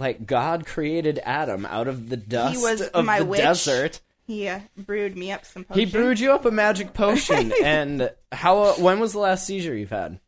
like 0.00 0.26
God 0.26 0.66
created 0.66 1.20
Adam 1.24 1.64
out 1.66 1.86
of 1.86 2.08
the 2.08 2.16
dust 2.16 2.56
he 2.56 2.62
was 2.62 2.80
of 2.80 3.04
my 3.04 3.18
the 3.20 3.24
witch. 3.26 3.40
desert. 3.40 4.00
He 4.26 4.48
uh, 4.48 4.60
brewed 4.76 5.16
me 5.16 5.30
up 5.32 5.44
some 5.44 5.66
He 5.74 5.84
brewed 5.86 6.18
you 6.20 6.32
up 6.32 6.44
a 6.44 6.50
magic 6.50 6.94
potion, 6.94 7.52
and 7.62 8.10
how? 8.32 8.74
When 8.74 8.98
was 9.00 9.12
the 9.12 9.18
last 9.18 9.46
seizure 9.46 9.76
you've 9.76 9.90
had? 9.90 10.18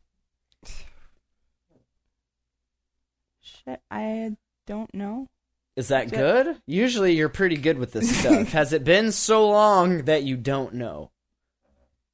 Shit, 3.41 3.81
I 3.89 4.35
don't 4.67 4.93
know. 4.93 5.27
Is 5.75 5.87
that 5.87 6.11
Yeah. 6.11 6.19
good? 6.19 6.61
Usually, 6.67 7.13
you're 7.15 7.29
pretty 7.29 7.57
good 7.57 7.77
with 7.77 7.93
this 7.93 8.15
stuff. 8.19 8.49
Has 8.51 8.73
it 8.73 8.83
been 8.83 9.11
so 9.11 9.49
long 9.49 10.03
that 10.05 10.23
you 10.23 10.37
don't 10.37 10.75
know? 10.75 11.11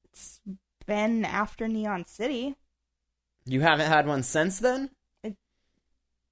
It's 0.05 0.39
been 0.85 1.25
after 1.25 1.67
Neon 1.67 2.05
City. 2.05 2.55
You 3.45 3.61
haven't 3.61 3.87
had 3.87 4.07
one 4.07 4.23
since 4.23 4.59
then. 4.59 4.91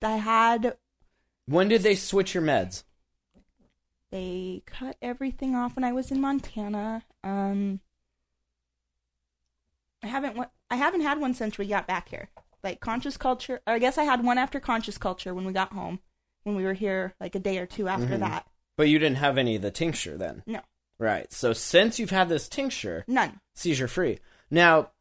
I 0.04 0.18
had 0.18 0.78
When 1.48 1.68
did 1.70 1.82
they 1.84 1.96
switch 1.96 2.34
your 2.34 2.44
meds? 2.44 2.84
they 4.10 4.64
cut 4.66 4.96
everything 5.02 5.54
off 5.54 5.76
when 5.76 5.84
I 5.84 5.92
was 5.92 6.12
in 6.12 6.22
Montana. 6.22 7.04
Um, 7.26 7.82
I 10.04 10.08
haven't 10.08 10.38
I 10.70 10.76
haven't 10.76 11.02
had 11.02 11.20
one 11.20 11.34
since 11.34 11.58
we 11.58 11.68
got 11.68 11.88
back 11.88 12.08
here. 12.10 12.30
Like 12.64 12.80
conscious 12.80 13.18
culture. 13.18 13.62
I 13.68 13.80
guess 13.80 13.98
I 13.98 14.04
had 14.04 14.24
one 14.24 14.38
after 14.38 14.60
conscious 14.62 14.98
culture 14.98 15.34
when 15.34 15.46
we 15.46 15.54
got 15.54 15.74
home. 15.74 16.00
When 16.44 16.56
we 16.56 16.64
were 16.64 16.74
here, 16.74 17.16
like 17.20 17.36
a 17.36 17.40
day 17.40 17.58
or 17.58 17.66
two 17.66 17.88
after 17.90 18.06
Mm-hmm. 18.08 18.20
that. 18.22 18.48
But 18.78 18.88
you 18.88 19.00
didn't 19.00 19.18
have 19.18 19.38
any 19.38 19.56
of 19.58 19.62
the 19.62 19.72
tincture 19.72 20.18
then, 20.18 20.44
No, 20.46 20.62
right? 21.00 21.32
So 21.34 21.52
since 21.52 22.00
you've 22.00 22.12
had 22.12 22.30
this 22.30 22.48
tincture, 22.48 23.04
none. 23.08 23.42
seizure 23.56 23.88
free. 23.90 24.20
Now, 24.52 24.92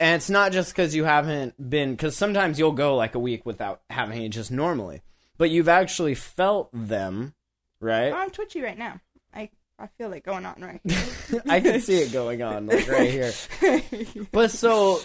and 0.00 0.16
it's 0.16 0.30
not 0.30 0.50
just 0.50 0.72
because 0.72 0.94
you 0.96 1.04
haven't 1.04 1.70
been, 1.70 1.92
because 1.92 2.16
sometimes 2.16 2.58
you'll 2.58 2.72
go 2.72 2.96
like 2.96 3.14
a 3.14 3.18
week 3.20 3.44
without 3.46 3.82
having 3.90 4.22
it 4.22 4.30
just 4.30 4.50
normally, 4.50 5.02
but 5.38 5.50
you've 5.50 5.68
actually 5.68 6.14
felt 6.14 6.68
them, 6.72 7.34
right? 7.80 8.12
Oh, 8.12 8.16
I'm 8.16 8.30
twitchy 8.30 8.60
right 8.60 8.76
now. 8.78 9.00
I 9.32 9.48
I 9.78 9.86
feel 9.98 10.12
it 10.12 10.24
going 10.24 10.44
on 10.44 10.60
right. 10.60 10.80
I 11.48 11.60
can 11.60 11.80
see 11.80 11.98
it 11.98 12.12
going 12.12 12.42
on 12.42 12.66
like 12.66 12.88
right 12.88 13.10
here. 13.10 13.32
But 14.32 14.50
so 14.50 15.00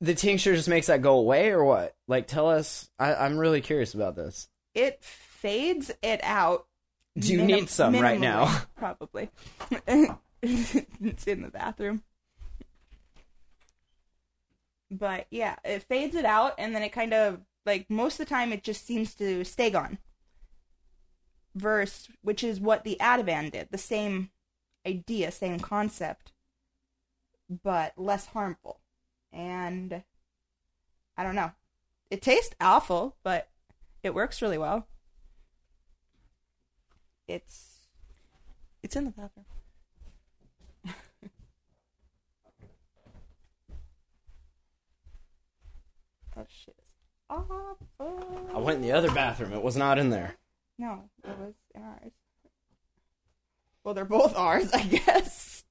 the 0.00 0.14
tincture 0.14 0.54
just 0.54 0.68
makes 0.68 0.88
that 0.88 1.02
go 1.02 1.18
away 1.18 1.50
or 1.50 1.64
what? 1.64 1.94
Like 2.08 2.26
tell 2.26 2.48
us 2.48 2.90
I, 2.98 3.14
I'm 3.14 3.38
really 3.38 3.60
curious 3.60 3.94
about 3.94 4.16
this. 4.16 4.48
it 4.74 5.02
fades 5.02 5.90
it 6.02 6.20
out. 6.22 6.66
Do 7.18 7.32
you 7.32 7.38
minim- 7.38 7.56
need 7.60 7.68
some 7.70 7.94
right 7.98 8.20
now? 8.20 8.62
Probably. 8.76 9.30
it's 10.42 11.26
in 11.26 11.42
the 11.42 11.50
bathroom. 11.52 12.02
But 14.90 15.26
yeah, 15.30 15.56
it 15.64 15.84
fades 15.84 16.16
it 16.16 16.24
out, 16.24 16.54
and 16.58 16.74
then 16.74 16.82
it 16.82 16.90
kind 16.90 17.14
of 17.14 17.40
like 17.70 17.88
most 17.88 18.18
of 18.18 18.26
the 18.26 18.34
time 18.34 18.52
it 18.52 18.64
just 18.64 18.84
seems 18.84 19.14
to 19.14 19.44
stay 19.44 19.70
gone. 19.70 19.98
Verse, 21.54 22.08
which 22.20 22.42
is 22.42 22.60
what 22.60 22.82
the 22.82 22.96
Ativan 23.00 23.52
did, 23.52 23.68
the 23.70 23.78
same 23.78 24.30
idea, 24.84 25.30
same 25.30 25.60
concept, 25.60 26.32
but 27.62 27.92
less 27.96 28.26
harmful. 28.26 28.80
And 29.32 30.02
I 31.16 31.22
don't 31.22 31.36
know. 31.36 31.52
It 32.10 32.22
tastes 32.22 32.56
awful, 32.60 33.16
but 33.22 33.48
it 34.02 34.14
works 34.14 34.42
really 34.42 34.58
well. 34.58 34.88
It's 37.28 37.86
it's 38.82 38.96
in 38.96 39.04
the 39.04 39.10
bathroom. 39.12 39.46
that 40.84 40.94
oh, 46.36 46.46
shit 46.48 46.79
awful. 47.30 48.50
I 48.54 48.58
went 48.58 48.76
in 48.76 48.82
the 48.82 48.92
other 48.92 49.10
bathroom. 49.10 49.52
It 49.52 49.62
was 49.62 49.76
not 49.76 49.98
in 49.98 50.10
there. 50.10 50.36
No, 50.78 51.04
it 51.24 51.38
was 51.38 51.54
in 51.74 51.82
ours. 51.82 52.12
Well, 53.84 53.94
they're 53.94 54.04
both 54.04 54.36
ours, 54.36 54.70
I 54.72 54.82
guess. 54.82 55.64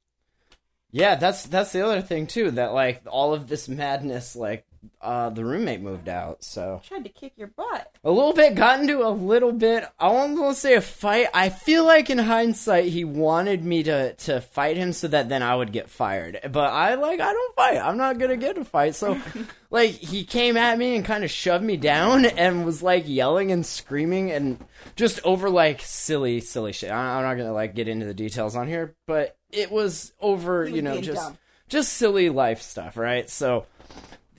Yeah, 0.92 1.16
that's 1.16 1.44
that's 1.44 1.72
the 1.72 1.86
other 1.86 2.02
thing 2.02 2.26
too. 2.26 2.52
That 2.52 2.74
like 2.74 3.04
all 3.06 3.34
of 3.34 3.48
this 3.48 3.68
madness, 3.70 4.36
like 4.36 4.66
uh 5.02 5.30
the 5.30 5.46
roommate 5.46 5.82
moved 5.82 6.10
out, 6.10 6.44
so 6.44 6.82
Tried 6.88 7.04
to 7.04 7.10
kick 7.10 7.34
your 7.38 7.48
butt. 7.48 7.92
a 8.04 8.12
little 8.12 8.34
bit 8.34 8.56
got 8.56 8.80
into 8.80 9.06
a 9.06 9.10
little 9.10 9.52
bit. 9.52 9.86
I 10.00 10.08
won't 10.10 10.56
say 10.58 10.76
a 10.76 10.82
fight. 10.82 11.28
I 11.34 11.50
feel 11.50 11.86
like 11.86 12.10
in 12.10 12.18
hindsight 12.18 12.86
he 12.86 13.04
wanted 13.06 13.64
me 13.64 13.84
to 13.84 14.14
to 14.14 14.42
fight 14.42 14.78
him 14.78 14.94
so 14.94 15.08
that 15.10 15.30
then 15.30 15.42
I 15.44 15.56
would 15.56 15.72
get 15.72 15.90
fired. 15.90 16.40
But 16.52 16.72
I 16.74 16.96
like 16.96 17.20
I 17.20 17.32
don't 17.34 17.56
fight. 17.56 17.78
I'm 17.78 17.98
not 17.98 18.18
gonna 18.20 18.38
get 18.38 18.58
a 18.58 18.66
fight. 18.66 18.96
So 18.96 19.20
like 19.70 19.92
he 19.92 20.24
came 20.24 20.58
at 20.58 20.78
me 20.78 20.96
and 20.96 21.06
kind 21.06 21.24
of 21.24 21.32
shoved 21.32 21.64
me 21.64 21.78
down 21.78 22.26
and 22.26 22.66
was 22.66 22.82
like 22.84 23.04
yelling 23.08 23.52
and 23.52 23.66
screaming 23.66 24.32
and 24.32 24.64
just 24.96 25.20
over 25.24 25.50
like 25.50 25.82
silly 25.82 26.40
silly 26.42 26.74
shit. 26.74 26.92
I- 26.92 27.18
I'm 27.18 27.24
not 27.24 27.36
gonna 27.36 27.54
like 27.54 27.76
get 27.76 27.88
into 27.88 28.06
the 28.06 28.14
details 28.14 28.56
on 28.56 28.68
here, 28.68 28.96
but 29.08 29.38
it 29.52 29.72
was 29.72 30.14
over. 30.20 30.62
Was 30.62 30.72
you 30.72 30.82
know 30.82 31.00
just 31.02 31.22
dumb. 31.22 31.38
just 31.70 31.94
silly 31.94 32.30
life 32.30 32.62
stuff, 32.62 32.98
right? 32.98 33.30
So 33.30 33.66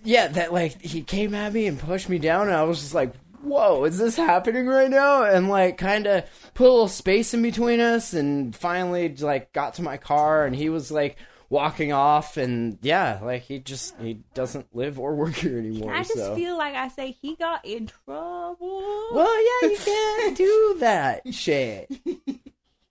yeah, 0.05 0.29
that 0.29 0.53
like 0.53 0.81
he 0.81 1.03
came 1.03 1.35
at 1.35 1.53
me 1.53 1.67
and 1.67 1.79
pushed 1.79 2.09
me 2.09 2.19
down, 2.19 2.49
and 2.49 2.57
I 2.57 2.63
was 2.65 2.81
just 2.81 2.95
like, 2.95 3.15
"Whoa, 3.43 3.85
is 3.85 3.99
this 3.99 4.17
happening 4.17 4.67
right 4.67 4.91
now?" 4.91 5.25
And 5.25 5.49
like, 5.49 5.79
kind 5.79 6.07
of 6.07 6.25
put 6.55 6.69
a 6.69 6.71
little 6.71 6.89
space 6.89 7.35
in 7.35 7.43
between 7.43 7.81
us, 7.81 8.13
and 8.13 8.55
finally 8.55 9.15
like 9.17 9.53
got 9.53 9.75
to 9.75 9.83
my 9.83 9.97
car, 9.97 10.45
and 10.45 10.55
he 10.55 10.69
was 10.69 10.91
like 10.91 11.17
walking 11.49 11.93
off, 11.93 12.37
and 12.37 12.79
yeah, 12.81 13.21
like 13.23 13.43
he 13.43 13.59
just 13.59 13.95
he 14.01 14.23
doesn't 14.35 14.75
live 14.75 14.99
or 14.99 15.15
work 15.15 15.35
here 15.35 15.59
anymore. 15.59 15.93
I 15.93 15.99
just 16.03 16.15
so. 16.15 16.35
feel 16.35 16.57
like 16.57 16.75
I 16.75 16.89
say 16.89 17.11
he 17.11 17.37
got 17.37 17.65
in 17.65 17.87
trouble. 17.87 19.09
well, 19.13 19.63
yeah, 19.63 19.69
you 19.69 19.77
can't 19.85 20.37
do 20.37 20.77
that 20.81 21.35
shit. 21.35 21.91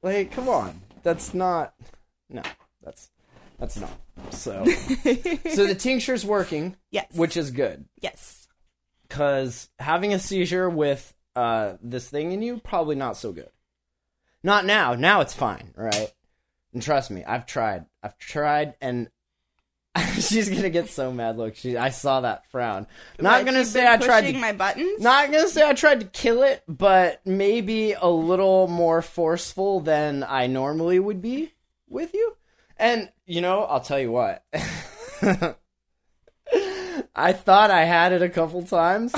Like, 0.01 0.32
come 0.32 0.47
on, 0.47 0.82
that's 1.03 1.34
not. 1.34 1.74
No, 2.30 2.43
that's 2.84 3.10
that's 3.60 3.78
not. 3.78 3.91
So, 4.32 4.66
so 5.53 5.66
the 5.66 5.76
tincture's 5.78 6.26
working, 6.26 6.76
Yes. 6.91 7.07
which 7.14 7.36
is 7.38 7.51
good. 7.51 7.86
yes. 8.01 8.47
because 9.07 9.70
having 9.80 10.14
a 10.14 10.20
seizure 10.20 10.70
with 10.70 11.14
uh 11.36 11.74
this 11.82 12.10
thing 12.10 12.32
in 12.32 12.41
you 12.41 12.57
probably 12.60 12.95
not 12.95 13.16
so 13.16 13.32
good 13.32 13.49
not 14.43 14.66
now 14.66 14.95
now 14.95 15.22
it's 15.22 15.34
fine 15.34 15.72
right 15.76 16.12
and 16.74 16.82
trust 16.82 17.12
me 17.12 17.24
i've 17.24 17.45
tried 17.45 17.86
i've 18.01 18.18
tried 18.18 18.74
and 18.82 19.10
she's 20.20 20.49
gonna 20.49 20.70
get 20.72 20.89
so 20.89 21.12
mad 21.12 21.38
look 21.38 21.55
she 21.55 21.78
i 21.78 21.89
saw 21.89 22.22
that 22.22 22.49
frown 22.51 22.88
not 23.20 23.39
But 23.45 23.45
gonna 23.51 23.66
say 23.66 23.88
i 23.88 23.97
tried 23.97 24.22
to 24.32 24.34
my 24.34 24.53
buttons. 24.53 24.99
not 25.01 25.32
gonna 25.32 25.47
say 25.47 25.64
i 25.68 25.74
tried 25.74 25.99
to 26.01 26.07
kill 26.07 26.41
it 26.41 26.64
but 26.68 27.22
maybe 27.26 27.93
a 27.93 28.10
little 28.10 28.68
more 28.68 29.01
forceful 29.03 29.82
than 29.82 30.24
i 30.28 30.47
normally 30.47 30.97
would 30.99 31.22
be 31.22 31.53
with 31.88 32.14
you 32.16 32.36
and 32.80 33.09
you 33.25 33.41
know 33.41 33.63
i'll 33.63 33.82
tell 33.82 33.99
you 33.99 34.11
what 34.11 34.43
I 37.19 37.34
thought 37.34 37.69
I 37.69 37.84
had 37.84 38.13
it 38.13 38.21
a 38.21 38.30
couple 38.30 38.63
times, 38.63 39.11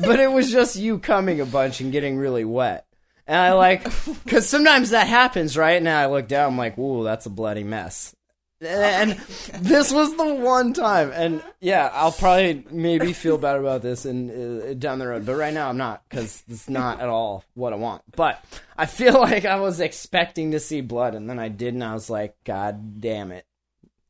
but 0.00 0.18
it 0.18 0.32
was 0.32 0.50
just 0.50 0.74
you 0.74 0.98
coming 0.98 1.40
a 1.40 1.46
bunch 1.46 1.80
and 1.80 1.92
getting 1.92 2.16
really 2.16 2.44
wet. 2.44 2.86
And 3.24 3.38
I 3.38 3.52
like, 3.52 3.84
because 4.24 4.48
sometimes 4.48 4.90
that 4.90 5.06
happens, 5.06 5.56
right? 5.56 5.76
And 5.76 5.88
I 5.88 6.06
look 6.06 6.26
down, 6.26 6.52
I'm 6.52 6.58
like, 6.58 6.76
"Ooh, 6.76 7.04
that's 7.04 7.24
a 7.26 7.30
bloody 7.30 7.62
mess." 7.62 8.15
And 8.60 9.12
this 9.60 9.92
was 9.92 10.16
the 10.16 10.34
one 10.34 10.72
time, 10.72 11.12
and 11.12 11.42
yeah, 11.60 11.90
I'll 11.92 12.12
probably 12.12 12.64
maybe 12.70 13.12
feel 13.12 13.36
bad 13.36 13.58
about 13.58 13.82
this 13.82 14.06
and 14.06 14.62
uh, 14.62 14.72
down 14.74 14.98
the 14.98 15.06
road, 15.06 15.26
but 15.26 15.34
right 15.34 15.52
now 15.52 15.68
I'm 15.68 15.76
not 15.76 16.02
because 16.08 16.42
it's 16.48 16.66
not 16.66 17.00
at 17.00 17.08
all 17.10 17.44
what 17.52 17.74
I 17.74 17.76
want. 17.76 18.02
But 18.16 18.42
I 18.74 18.86
feel 18.86 19.12
like 19.20 19.44
I 19.44 19.60
was 19.60 19.80
expecting 19.80 20.52
to 20.52 20.60
see 20.60 20.80
blood, 20.80 21.14
and 21.14 21.28
then 21.28 21.38
I 21.38 21.48
did, 21.48 21.74
and 21.74 21.84
I 21.84 21.92
was 21.92 22.08
like, 22.08 22.34
God 22.44 22.98
damn 22.98 23.30
it, 23.30 23.44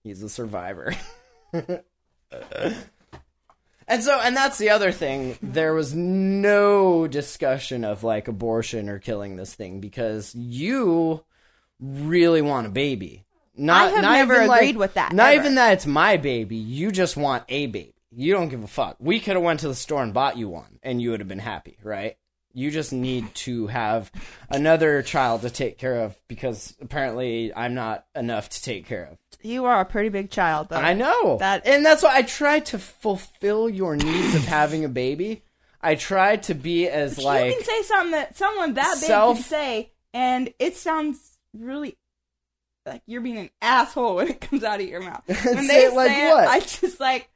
he's 0.05 0.23
a 0.23 0.29
survivor. 0.29 0.95
And 3.89 4.03
so, 4.03 4.19
and 4.21 4.37
that's 4.37 4.59
the 4.59 4.71
other 4.71 4.91
thing. 4.91 5.39
There 5.41 5.73
was 5.73 5.95
no 5.95 7.07
discussion 7.07 7.85
of 7.85 8.03
like 8.03 8.27
abortion 8.27 8.89
or 8.89 8.99
killing 8.99 9.37
this 9.37 9.55
thing 9.55 9.81
because 9.81 10.35
you 10.35 11.25
really 11.79 12.43
want 12.43 12.67
a 12.67 12.71
baby. 12.71 13.26
Not, 13.57 13.87
I 13.87 13.91
have 13.91 14.03
not 14.03 14.13
never 14.13 14.35
even, 14.37 14.49
like- 14.49 14.61
agreed 14.63 14.77
with 14.77 14.95
that, 14.95 15.13
Not 15.13 15.33
ever. 15.33 15.41
even 15.41 15.55
that 15.57 15.73
it's 15.75 15.87
my 15.87 16.17
baby. 16.17 16.57
You 16.57 16.91
just 16.93 17.17
want 17.17 17.45
a 17.49 17.67
baby. 17.67 17.93
You 18.15 18.33
don't 18.33 18.49
give 18.49 18.63
a 18.63 18.67
fuck. 18.69 18.97
We 18.99 19.21
could 19.21 19.35
have 19.35 19.43
went 19.43 19.61
to 19.61 19.69
the 19.69 19.75
store 19.75 20.03
and 20.03 20.15
bought 20.15 20.37
you 20.39 20.49
one, 20.49 20.79
and 20.83 21.03
you 21.03 21.11
would 21.11 21.21
have 21.21 21.29
been 21.29 21.39
happy, 21.39 21.77
right? 21.83 22.17
You 22.55 22.71
just 22.71 22.91
need 22.93 23.35
to 23.35 23.67
have 23.67 24.11
another 24.49 25.03
child 25.03 25.43
to 25.43 25.51
take 25.51 25.77
care 25.77 26.03
of 26.03 26.17
because 26.27 26.75
apparently 26.81 27.53
I'm 27.55 27.75
not 27.75 28.07
enough 28.15 28.49
to 28.51 28.63
take 28.63 28.87
care 28.87 29.11
of. 29.13 29.19
You 29.43 29.67
are 29.67 29.81
a 29.81 29.85
pretty 29.85 30.09
big 30.09 30.31
child, 30.31 30.71
though. 30.71 30.77
I 30.77 30.95
know 30.95 31.37
That- 31.39 31.67
and 31.67 31.85
that's 31.85 32.03
why 32.03 32.17
I 32.17 32.23
try 32.23 32.61
to 32.61 32.79
fulfill 32.79 33.69
your 33.69 33.97
needs 33.97 34.35
of 34.35 34.45
having 34.47 34.85
a 34.85 34.89
baby. 34.89 35.43
I 35.83 35.95
try 35.97 36.37
to 36.37 36.55
be 36.55 36.89
as 36.89 37.19
like 37.19 37.47
you 37.51 37.53
can 37.57 37.65
say 37.65 37.83
something 37.83 38.13
that 38.13 38.37
someone 38.37 38.75
that 38.75 38.95
big 39.01 39.05
Self- 39.09 39.37
can 39.37 39.45
say, 39.45 39.93
and 40.15 40.53
it 40.59 40.77
sounds 40.77 41.19
really 41.53 41.99
like 42.87 43.03
you're 43.07 43.21
being 43.21 43.39
an 43.39 43.51
asshole 43.61 44.17
when 44.17 44.29
it 44.29 44.41
comes 44.41 44.63
out 44.65 44.81
of 44.81 44.89
your 44.89 45.01
mouth. 45.03 45.23
When 45.27 45.37
Say 45.37 45.67
they 45.67 45.85
it 45.87 45.93
like 45.93 46.11
say 46.11 46.31
what? 46.31 46.45
it, 46.45 46.49
I 46.51 46.61
just 46.61 47.01
like 47.01 47.29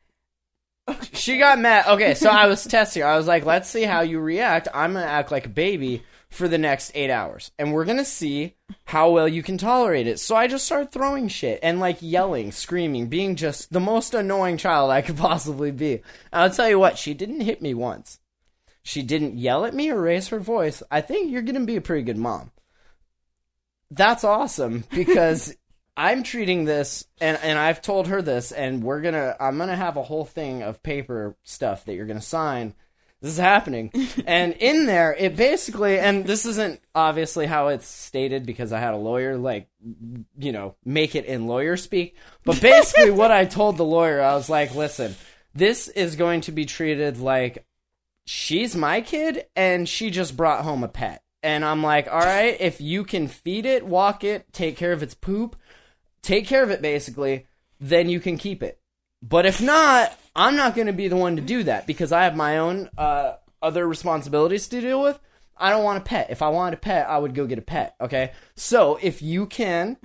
she 1.12 1.38
got 1.38 1.58
mad. 1.58 1.86
Okay, 1.86 2.14
so 2.14 2.30
I 2.30 2.46
was 2.46 2.64
testing. 2.64 3.02
her. 3.02 3.08
I 3.08 3.16
was 3.16 3.26
like, 3.26 3.44
let's 3.44 3.68
see 3.68 3.82
how 3.82 4.00
you 4.00 4.18
react. 4.20 4.68
I'm 4.74 4.94
gonna 4.94 5.04
act 5.06 5.30
like 5.30 5.46
a 5.46 5.50
baby 5.50 6.02
for 6.30 6.48
the 6.48 6.58
next 6.58 6.92
eight 6.94 7.10
hours, 7.10 7.50
and 7.58 7.72
we're 7.72 7.84
gonna 7.84 8.04
see 8.04 8.54
how 8.84 9.10
well 9.10 9.28
you 9.28 9.42
can 9.42 9.58
tolerate 9.58 10.06
it. 10.06 10.18
So 10.18 10.34
I 10.36 10.46
just 10.46 10.64
started 10.66 10.90
throwing 10.90 11.28
shit 11.28 11.60
and 11.62 11.80
like 11.80 11.98
yelling, 12.00 12.50
screaming, 12.52 13.06
being 13.08 13.36
just 13.36 13.72
the 13.72 13.80
most 13.80 14.14
annoying 14.14 14.56
child 14.56 14.90
I 14.90 15.02
could 15.02 15.16
possibly 15.16 15.70
be. 15.70 15.94
And 16.32 16.42
I'll 16.42 16.50
tell 16.50 16.68
you 16.68 16.78
what, 16.78 16.98
she 16.98 17.14
didn't 17.14 17.40
hit 17.40 17.62
me 17.62 17.74
once. 17.74 18.18
She 18.82 19.02
didn't 19.02 19.38
yell 19.38 19.64
at 19.64 19.74
me 19.74 19.90
or 19.90 20.00
raise 20.00 20.28
her 20.28 20.40
voice. 20.40 20.82
I 20.90 21.00
think 21.02 21.30
you're 21.30 21.42
gonna 21.42 21.60
be 21.66 21.76
a 21.76 21.80
pretty 21.80 22.02
good 22.02 22.16
mom. 22.16 22.50
That's 23.90 24.24
awesome 24.24 24.84
because 24.90 25.54
I'm 25.96 26.22
treating 26.22 26.64
this 26.64 27.04
and 27.20 27.38
and 27.42 27.58
I've 27.58 27.82
told 27.82 28.08
her 28.08 28.22
this 28.22 28.52
and 28.52 28.82
we're 28.82 29.00
going 29.00 29.14
to 29.14 29.36
I'm 29.40 29.56
going 29.56 29.68
to 29.68 29.76
have 29.76 29.96
a 29.96 30.02
whole 30.02 30.24
thing 30.24 30.62
of 30.62 30.82
paper 30.82 31.36
stuff 31.42 31.84
that 31.84 31.94
you're 31.94 32.06
going 32.06 32.18
to 32.18 32.24
sign. 32.24 32.74
This 33.20 33.32
is 33.32 33.38
happening. 33.38 33.92
and 34.26 34.54
in 34.54 34.86
there 34.86 35.14
it 35.18 35.36
basically 35.36 35.98
and 35.98 36.24
this 36.24 36.46
isn't 36.46 36.80
obviously 36.94 37.46
how 37.46 37.68
it's 37.68 37.86
stated 37.86 38.46
because 38.46 38.72
I 38.72 38.78
had 38.78 38.94
a 38.94 38.98
lawyer 38.98 39.36
like 39.36 39.68
you 40.38 40.52
know, 40.52 40.76
make 40.84 41.14
it 41.14 41.26
in 41.26 41.46
lawyer 41.46 41.76
speak, 41.76 42.16
but 42.44 42.60
basically 42.60 43.10
what 43.10 43.30
I 43.30 43.44
told 43.44 43.76
the 43.76 43.84
lawyer 43.84 44.22
I 44.22 44.34
was 44.34 44.48
like, 44.48 44.74
"Listen, 44.74 45.16
this 45.54 45.88
is 45.88 46.16
going 46.16 46.42
to 46.42 46.52
be 46.52 46.64
treated 46.64 47.18
like 47.18 47.66
she's 48.26 48.76
my 48.76 49.00
kid 49.00 49.46
and 49.56 49.88
she 49.88 50.10
just 50.10 50.36
brought 50.36 50.64
home 50.64 50.84
a 50.84 50.88
pet. 50.88 51.22
And 51.42 51.64
I'm 51.64 51.82
like, 51.82 52.06
all 52.06 52.20
right, 52.20 52.56
if 52.60 52.80
you 52.80 53.04
can 53.04 53.28
feed 53.28 53.64
it, 53.66 53.86
walk 53.86 54.24
it, 54.24 54.52
take 54.52 54.76
care 54.76 54.92
of 54.92 55.02
its 55.02 55.14
poop, 55.14 55.56
take 56.22 56.46
care 56.46 56.62
of 56.62 56.70
it 56.70 56.82
basically, 56.82 57.46
then 57.80 58.08
you 58.08 58.20
can 58.20 58.36
keep 58.36 58.62
it. 58.62 58.78
But 59.22 59.46
if 59.46 59.60
not, 59.60 60.16
I'm 60.34 60.56
not 60.56 60.74
going 60.74 60.86
to 60.86 60.92
be 60.92 61.08
the 61.08 61.16
one 61.16 61.36
to 61.36 61.42
do 61.42 61.62
that 61.64 61.86
because 61.86 62.12
I 62.12 62.24
have 62.24 62.36
my 62.36 62.58
own 62.58 62.90
uh, 62.96 63.34
other 63.62 63.86
responsibilities 63.86 64.68
to 64.68 64.80
deal 64.80 65.02
with. 65.02 65.18
I 65.56 65.70
don't 65.70 65.84
want 65.84 65.98
a 65.98 66.04
pet. 66.04 66.28
If 66.30 66.40
I 66.40 66.48
wanted 66.48 66.74
a 66.74 66.80
pet, 66.80 67.08
I 67.08 67.18
would 67.18 67.34
go 67.34 67.46
get 67.46 67.58
a 67.58 67.62
pet. 67.62 67.94
Okay. 68.00 68.32
So 68.56 68.98
if 69.02 69.20
you 69.20 69.46
can 69.46 69.98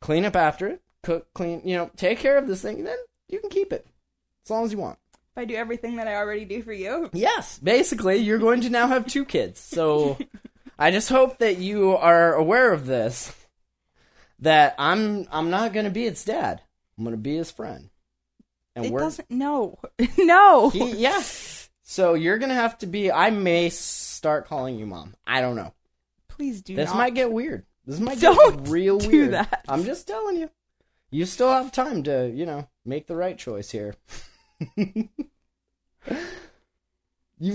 clean 0.00 0.24
up 0.24 0.34
after 0.34 0.66
it, 0.66 0.82
cook, 1.02 1.32
clean, 1.32 1.62
you 1.64 1.76
know, 1.76 1.90
take 1.96 2.18
care 2.18 2.36
of 2.36 2.48
this 2.48 2.62
thing, 2.62 2.84
then 2.84 2.96
you 3.28 3.38
can 3.38 3.50
keep 3.50 3.72
it 3.72 3.86
as 4.44 4.50
long 4.50 4.64
as 4.64 4.72
you 4.72 4.78
want. 4.78 4.98
if 5.36 5.38
I 5.38 5.44
do 5.44 5.54
everything 5.54 5.96
that 5.96 6.08
I 6.08 6.16
already 6.16 6.44
do 6.44 6.62
for 6.62 6.72
you. 6.72 7.08
Yes, 7.12 7.58
basically, 7.60 8.16
you're 8.16 8.38
going 8.38 8.62
to 8.62 8.70
now 8.70 8.88
have 8.88 9.06
two 9.06 9.24
kids. 9.24 9.60
So 9.60 10.18
I 10.80 10.90
just 10.90 11.10
hope 11.10 11.38
that 11.38 11.58
you 11.58 11.90
are 11.96 12.34
aware 12.34 12.72
of 12.72 12.86
this. 12.86 13.32
That 14.40 14.74
I'm 14.78 15.28
I'm 15.30 15.50
not 15.50 15.74
going 15.74 15.84
to 15.84 15.90
be 15.90 16.06
its 16.06 16.24
dad. 16.24 16.62
I'm 16.96 17.04
going 17.04 17.14
to 17.14 17.20
be 17.20 17.36
his 17.36 17.50
friend. 17.50 17.90
And 18.74 18.86
It 18.86 18.92
we're 18.92 19.00
doesn't. 19.00 19.30
No, 19.30 19.78
no. 20.18 20.70
he, 20.70 20.92
yeah. 20.96 21.20
So 21.82 22.14
you're 22.14 22.38
going 22.38 22.48
to 22.48 22.54
have 22.54 22.78
to 22.78 22.86
be. 22.86 23.12
I 23.12 23.28
may 23.30 23.68
start 23.68 24.46
calling 24.46 24.78
you 24.78 24.86
mom. 24.86 25.14
I 25.26 25.40
don't 25.42 25.56
know. 25.56 25.74
Please 26.28 26.62
do 26.62 26.74
This 26.74 26.88
not. 26.88 26.96
might 26.96 27.14
get 27.14 27.30
weird. 27.30 27.66
This 27.86 28.00
might 28.00 28.18
Don't 28.20 28.64
get 28.64 28.70
real 28.72 28.98
do 28.98 29.08
weird. 29.08 29.32
that. 29.32 29.64
I'm 29.68 29.84
just 29.84 30.06
telling 30.06 30.36
you. 30.38 30.48
You 31.10 31.26
still 31.26 31.50
have 31.50 31.72
time 31.72 32.04
to, 32.04 32.30
you 32.32 32.46
know, 32.46 32.68
make 32.84 33.06
the 33.08 33.16
right 33.16 33.36
choice 33.36 33.70
here. 33.70 33.94
you 34.76 35.08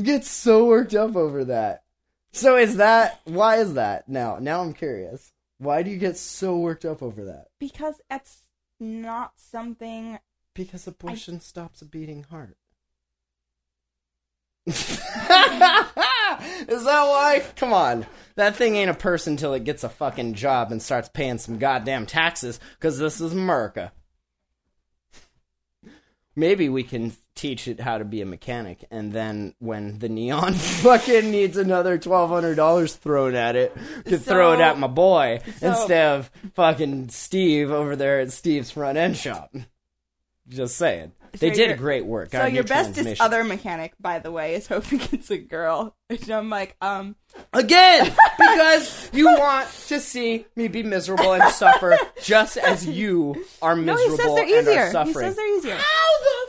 get 0.02 0.26
so 0.26 0.66
worked 0.66 0.94
up 0.94 1.16
over 1.16 1.46
that. 1.46 1.84
So 2.36 2.58
is 2.58 2.76
that 2.78 3.22
why 3.24 3.58
is 3.58 3.76
that? 3.76 4.10
Now, 4.10 4.40
now 4.40 4.62
I'm 4.62 4.74
curious. 4.74 5.32
Why 5.58 5.84
do 5.84 5.90
you 5.90 5.98
get 5.98 6.18
so 6.18 6.58
worked 6.58 6.84
up 6.84 7.02
over 7.02 7.24
that? 7.26 7.48
because 7.60 8.02
that's 8.10 8.44
not 8.80 9.32
something. 9.38 10.20
Because 10.54 10.86
abortion 10.86 11.40
stops 11.40 11.82
a 11.82 11.86
beating 11.86 12.24
heart. 12.24 12.58
Is 14.68 14.98
that 16.84 17.04
why? 17.08 17.44
Come 17.56 17.74
on. 17.74 18.06
That 18.36 18.56
thing 18.56 18.76
ain't 18.76 18.90
a 18.90 18.96
person 18.96 19.38
till 19.38 19.54
it 19.54 19.64
gets 19.64 19.84
a 19.84 19.90
fucking 19.90 20.34
job 20.34 20.72
and 20.72 20.82
starts 20.82 21.10
paying 21.10 21.38
some 21.38 21.58
goddamn 21.58 22.06
taxes, 22.06 22.60
because 22.78 22.98
this 22.98 23.22
is 23.22 23.34
America. 23.34 23.92
Maybe 26.36 26.68
we 26.68 26.84
can 26.84 27.14
teach 27.36 27.68
it 27.68 27.80
how 27.80 27.98
to 27.98 28.06
be 28.06 28.22
a 28.22 28.26
mechanic, 28.26 28.86
and 28.90 29.12
then 29.12 29.54
when 29.60 30.00
the 30.00 30.10
neon 30.10 30.54
fucking 30.56 31.30
needs 31.30 31.58
another 31.58 31.98
twelve 31.98 32.30
hundred 32.30 32.56
dollars 32.56 32.96
thrown 32.96 33.36
at 33.36 33.56
it, 33.56 33.76
to 34.06 34.18
throw 34.18 34.54
it 34.54 34.60
at 34.62 34.80
my 34.80 34.88
boy 34.88 35.40
so- 35.60 35.68
instead 35.68 36.16
of 36.16 36.32
fucking 36.54 37.10
Steve 37.10 37.72
over 37.72 37.96
there 37.96 38.20
at 38.20 38.32
Steve's 38.32 38.72
front 38.72 38.98
end 38.98 39.18
shop. 39.18 39.54
Just 40.48 40.78
saying, 40.78 41.12
they 41.40 41.50
did 41.50 41.72
a 41.72 41.76
great 41.76 42.06
work. 42.06 42.32
So 42.32 42.46
your 42.46 42.64
bestest 42.64 43.20
other 43.20 43.44
mechanic, 43.44 43.94
by 44.00 44.20
the 44.20 44.32
way, 44.32 44.56
is 44.56 44.68
hoping 44.68 45.02
it's 45.12 45.32
a 45.32 45.38
girl. 45.38 45.96
And 46.10 46.30
I'm 46.30 46.50
like, 46.52 46.76
um, 46.82 47.16
Again, 47.54 48.14
because 48.38 49.10
you 49.14 49.26
want 49.26 49.68
to 49.88 50.00
see 50.00 50.46
me 50.56 50.68
be 50.68 50.84
miserable 50.84 51.34
and 51.34 51.52
suffer 51.54 51.98
just 52.22 52.58
as 52.58 52.88
you 52.88 53.46
are 53.62 53.76
no, 53.76 53.96
he 53.98 54.10
miserable 54.10 54.18
says 54.18 54.36
they're 54.36 54.44
and 54.44 54.68
are 54.68 54.72
easier. 54.72 55.04
He 55.04 55.14
says 55.14 55.36
they're 55.36 55.58
easier. 55.58 55.76
How 55.76 56.20
the? 56.22 56.45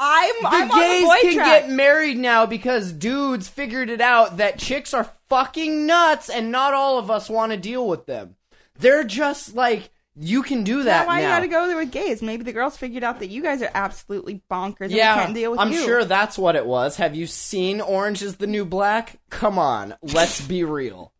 I'm, 0.00 0.34
The 0.42 0.48
I'm 0.48 0.68
gays 0.68 1.00
the 1.02 1.06
boy 1.06 1.16
can 1.22 1.34
track. 1.34 1.46
get 1.62 1.70
married 1.70 2.16
now 2.18 2.46
because 2.46 2.92
dudes 2.92 3.48
figured 3.48 3.88
it 3.90 4.00
out 4.00 4.38
that 4.38 4.58
chicks 4.58 4.92
are 4.92 5.10
fucking 5.28 5.86
nuts 5.86 6.28
and 6.28 6.50
not 6.50 6.74
all 6.74 6.98
of 6.98 7.10
us 7.10 7.30
want 7.30 7.52
to 7.52 7.58
deal 7.58 7.86
with 7.86 8.06
them. 8.06 8.36
They're 8.78 9.04
just 9.04 9.54
like 9.54 9.90
you 10.16 10.42
can 10.42 10.62
do 10.64 10.84
that 10.84 11.02
Now, 11.02 11.06
why 11.08 11.20
now. 11.20 11.26
you 11.28 11.34
gotta 11.34 11.48
go 11.48 11.66
there 11.68 11.76
with 11.76 11.90
gays? 11.90 12.22
Maybe 12.22 12.44
the 12.44 12.52
girls 12.52 12.76
figured 12.76 13.02
out 13.04 13.18
that 13.20 13.30
you 13.30 13.42
guys 13.42 13.62
are 13.62 13.70
absolutely 13.74 14.42
bonkers 14.50 14.82
and 14.82 14.92
Yeah, 14.92 15.14
can't 15.16 15.34
deal 15.34 15.50
with 15.52 15.60
I'm 15.60 15.72
you. 15.72 15.84
sure 15.84 16.04
that's 16.04 16.38
what 16.38 16.54
it 16.56 16.66
was. 16.66 16.96
Have 16.96 17.14
you 17.16 17.26
seen 17.26 17.80
Orange 17.80 18.22
is 18.22 18.36
the 18.36 18.46
New 18.46 18.64
Black? 18.64 19.18
Come 19.30 19.58
on, 19.58 19.94
let's 20.02 20.40
be 20.40 20.62
real. 20.64 21.12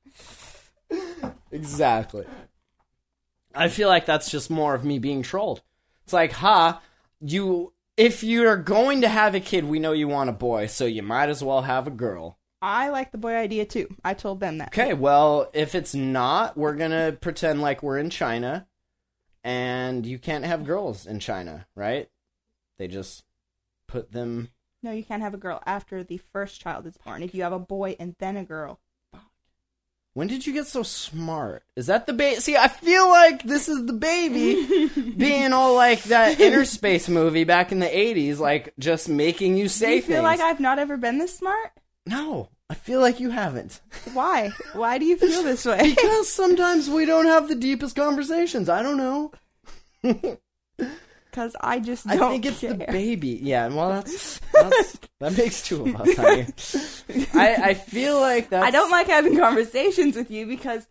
exactly. 1.51 2.25
I 3.55 3.69
feel 3.69 3.89
like 3.89 4.07
that's 4.07 4.31
just 4.31 4.51
more 4.51 4.75
of 4.75 4.85
me 4.85 4.99
being 4.99 5.23
trolled. 5.23 5.63
It's 6.05 6.13
like, 6.13 6.33
ha, 6.33 6.81
you. 7.21 7.73
If 7.97 8.25
you're 8.25 8.57
going 8.57 9.03
to 9.03 9.09
have 9.09 9.35
a 9.35 9.41
kid, 9.41 9.65
we 9.65 9.79
know 9.79 9.93
you 9.93 10.09
want 10.09 10.31
a 10.31 10.33
boy, 10.33 10.67
so 10.67 10.85
you 10.85 11.03
might 11.03 11.29
as 11.29 11.45
well 11.45 11.63
have 11.63 11.87
a 11.87 11.93
girl. 11.93 12.39
I 12.61 12.89
like 12.89 13.13
the 13.13 13.19
boy 13.19 13.35
idea 13.35 13.67
too. 13.67 13.95
I 14.05 14.15
told 14.15 14.41
them 14.41 14.59
that. 14.59 14.69
Okay, 14.69 14.95
well, 14.95 15.51
if 15.53 15.75
it's 15.75 15.95
not, 15.95 16.57
we're 16.57 16.75
gonna 16.75 17.13
pretend 17.21 17.61
like 17.61 17.83
we're 17.83 17.99
in 17.99 18.11
China, 18.11 18.67
and 19.45 20.05
you 20.07 20.19
can't 20.19 20.45
have 20.45 20.65
girls 20.65 21.07
in 21.07 21.21
China, 21.21 21.67
right? 21.77 22.09
They 22.79 22.89
just 22.89 23.25
put 23.87 24.13
them 24.13 24.49
No, 24.83 24.91
you 24.91 25.05
can't 25.05 25.23
have 25.23 25.35
a 25.35 25.39
girl 25.39 25.63
after 25.67 26.03
the 26.03 26.17
first 26.17 26.61
child 26.61 26.87
is 26.87 26.97
born. 26.97 27.23
If 27.23 27.35
you 27.35 27.43
have 27.43 27.53
a 27.53 27.59
boy 27.59 27.97
and 28.01 28.17
then 28.19 28.37
a 28.37 28.45
girl. 28.45 28.81
When 30.15 30.29
did 30.29 30.47
you 30.47 30.53
get 30.53 30.67
so 30.69 30.83
smart? 30.85 31.65
Is 31.77 31.87
that 31.89 32.07
the 32.07 32.13
baby? 32.13 32.41
See, 32.41 32.57
I 32.57 32.69
feel 32.69 33.09
like 33.09 33.43
this 33.43 33.69
is 33.69 33.85
the 33.85 33.93
baby 33.93 34.89
being 35.17 35.53
all 35.53 35.75
like 35.75 36.05
that 36.05 36.39
Innerspace 36.39 37.09
movie 37.09 37.43
back 37.45 37.73
in 37.73 37.81
the 37.81 37.87
80s, 37.87 38.39
like 38.39 38.73
just 38.79 39.09
making 39.09 39.57
you 39.57 39.65
Do 39.65 39.69
say 39.69 39.97
you 39.97 40.03
feel 40.03 40.17
things. 40.17 40.23
like 40.23 40.41
I've 40.41 40.61
not 40.61 40.79
ever 40.79 40.97
been 40.97 41.19
this 41.19 41.37
smart? 41.37 41.73
no, 42.07 42.49
I 42.71 42.75
feel 42.75 43.01
like 43.01 43.19
you 43.21 43.31
haven't. 43.31 43.81
Why? 44.15 44.51
Why 44.73 44.99
do 44.99 45.05
you 45.05 45.17
feel 45.17 45.43
this 45.43 45.65
way? 45.67 45.81
Because 45.95 46.29
sometimes 46.33 46.89
we 46.89 47.05
don't 47.05 47.27
have 47.27 47.49
the 47.49 47.55
deepest 47.55 47.95
conversations. 47.97 48.69
I 48.69 48.83
don't 48.83 48.97
know. 48.97 49.33
Because 51.35 51.57
I 51.61 51.81
just 51.81 52.07
I 52.09 52.15
don't 52.15 52.31
think 52.31 52.47
it's 52.47 52.61
care. 52.61 52.75
the 52.75 52.85
baby. 52.87 53.41
Yeah, 53.43 53.67
well, 53.67 53.89
that's, 53.89 54.39
that's 54.53 54.99
that 55.19 55.37
makes 55.37 55.63
two 55.67 55.85
of 55.85 55.97
us. 55.97 56.17
Honey. 56.17 57.27
I 57.35 57.71
I 57.71 57.75
feel 57.75 58.21
like 58.21 58.51
that's. 58.51 58.65
I 58.65 58.71
don't 58.71 58.93
like 58.93 59.09
having 59.09 59.37
conversations 59.37 60.15
with 60.15 60.31
you 60.31 60.47
because 60.47 60.87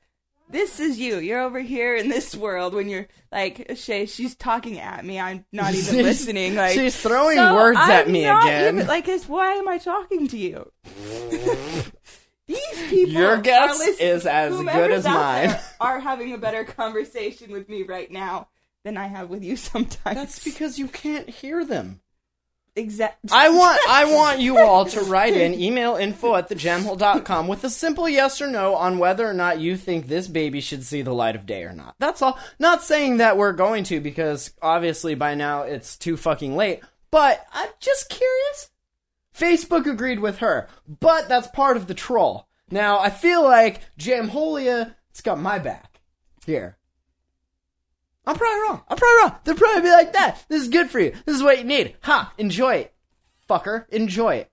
this 0.49 0.81
is 0.81 0.99
you. 0.99 1.19
You're 1.19 1.39
over 1.39 1.61
here 1.61 1.95
in 1.95 2.09
this 2.09 2.35
world 2.35 2.73
when 2.73 2.89
you're 2.89 3.07
like 3.31 3.71
Shay. 3.75 4.05
She's 4.05 4.35
talking 4.35 4.79
at 4.79 5.05
me. 5.05 5.17
I'm 5.17 5.45
not 5.53 5.73
even 5.75 5.83
She's- 5.93 6.03
listening. 6.03 6.55
Like 6.55 6.73
she's 6.73 6.99
throwing 6.99 7.37
so 7.37 7.53
words 7.55 7.79
at 7.79 8.07
I'm 8.07 8.11
me 8.11 8.25
not 8.25 8.43
again. 8.43 8.75
Even, 8.75 8.87
like, 8.87 9.07
it's, 9.07 9.29
why 9.29 9.53
am 9.53 9.69
I 9.69 9.77
talking 9.77 10.27
to 10.27 10.37
you? 10.37 10.69
These 12.47 12.89
people. 12.89 13.13
Your 13.13 13.37
guess 13.37 13.79
is 13.97 14.25
as 14.25 14.53
good 14.57 14.91
as 14.91 15.05
mine. 15.05 15.57
Are 15.79 16.01
having 16.01 16.33
a 16.33 16.37
better 16.37 16.65
conversation 16.65 17.53
with 17.53 17.69
me 17.69 17.83
right 17.83 18.11
now 18.11 18.49
than 18.83 18.97
I 18.97 19.07
have 19.07 19.29
with 19.29 19.43
you 19.43 19.55
sometimes. 19.71 20.17
That's 20.17 20.43
because 20.43 20.77
you 20.79 20.87
can't 20.87 21.29
hear 21.29 21.63
them. 21.65 22.01
exact. 22.75 23.31
I 23.31 23.49
want 23.49 23.79
I 23.87 24.05
want 24.05 24.39
you 24.39 24.57
all 24.57 24.85
to 24.85 25.01
write 25.11 25.35
in 25.35 25.53
email 25.53 25.95
info 25.95 26.35
at 26.35 26.49
thejamhole.com 26.49 27.47
with 27.47 27.63
a 27.63 27.69
simple 27.69 28.09
yes 28.09 28.41
or 28.41 28.47
no 28.47 28.75
on 28.75 28.97
whether 28.97 29.27
or 29.27 29.33
not 29.33 29.59
you 29.59 29.77
think 29.77 30.07
this 30.07 30.27
baby 30.27 30.59
should 30.59 30.83
see 30.83 31.01
the 31.01 31.13
light 31.13 31.35
of 31.35 31.45
day 31.45 31.63
or 31.63 31.73
not. 31.73 31.95
That's 31.99 32.21
all. 32.21 32.37
Not 32.59 32.83
saying 32.83 33.17
that 33.17 33.37
we're 33.37 33.53
going 33.53 33.83
to 33.85 33.99
because 33.99 34.51
obviously 34.61 35.15
by 35.15 35.35
now 35.35 35.61
it's 35.63 35.97
too 35.97 36.17
fucking 36.17 36.55
late, 36.55 36.81
but 37.11 37.45
I'm 37.53 37.69
just 37.79 38.09
curious. 38.09 38.69
Facebook 39.37 39.85
agreed 39.91 40.19
with 40.19 40.39
her, 40.39 40.67
but 40.99 41.27
that's 41.27 41.47
part 41.47 41.75
of 41.77 41.87
the 41.87 41.93
troll. 41.95 42.47
Now 42.69 42.99
I 42.99 43.09
feel 43.09 43.43
like 43.43 43.81
Jamholia, 43.99 44.95
it's 45.11 45.21
got 45.21 45.39
my 45.39 45.57
back 45.59 45.99
here. 46.45 46.77
I'm 48.25 48.35
probably 48.37 48.61
wrong. 48.61 48.81
I'm 48.87 48.97
probably 48.97 49.17
wrong. 49.17 49.35
They'll 49.43 49.55
probably 49.55 49.81
be 49.81 49.91
like 49.91 50.13
that. 50.13 50.43
This 50.47 50.61
is 50.63 50.69
good 50.69 50.89
for 50.89 50.99
you. 50.99 51.11
This 51.25 51.35
is 51.35 51.43
what 51.43 51.57
you 51.57 51.63
need. 51.65 51.95
Ha! 52.03 52.33
Enjoy 52.37 52.75
it, 52.75 52.93
fucker. 53.49 53.87
Enjoy 53.89 54.35
it. 54.35 54.51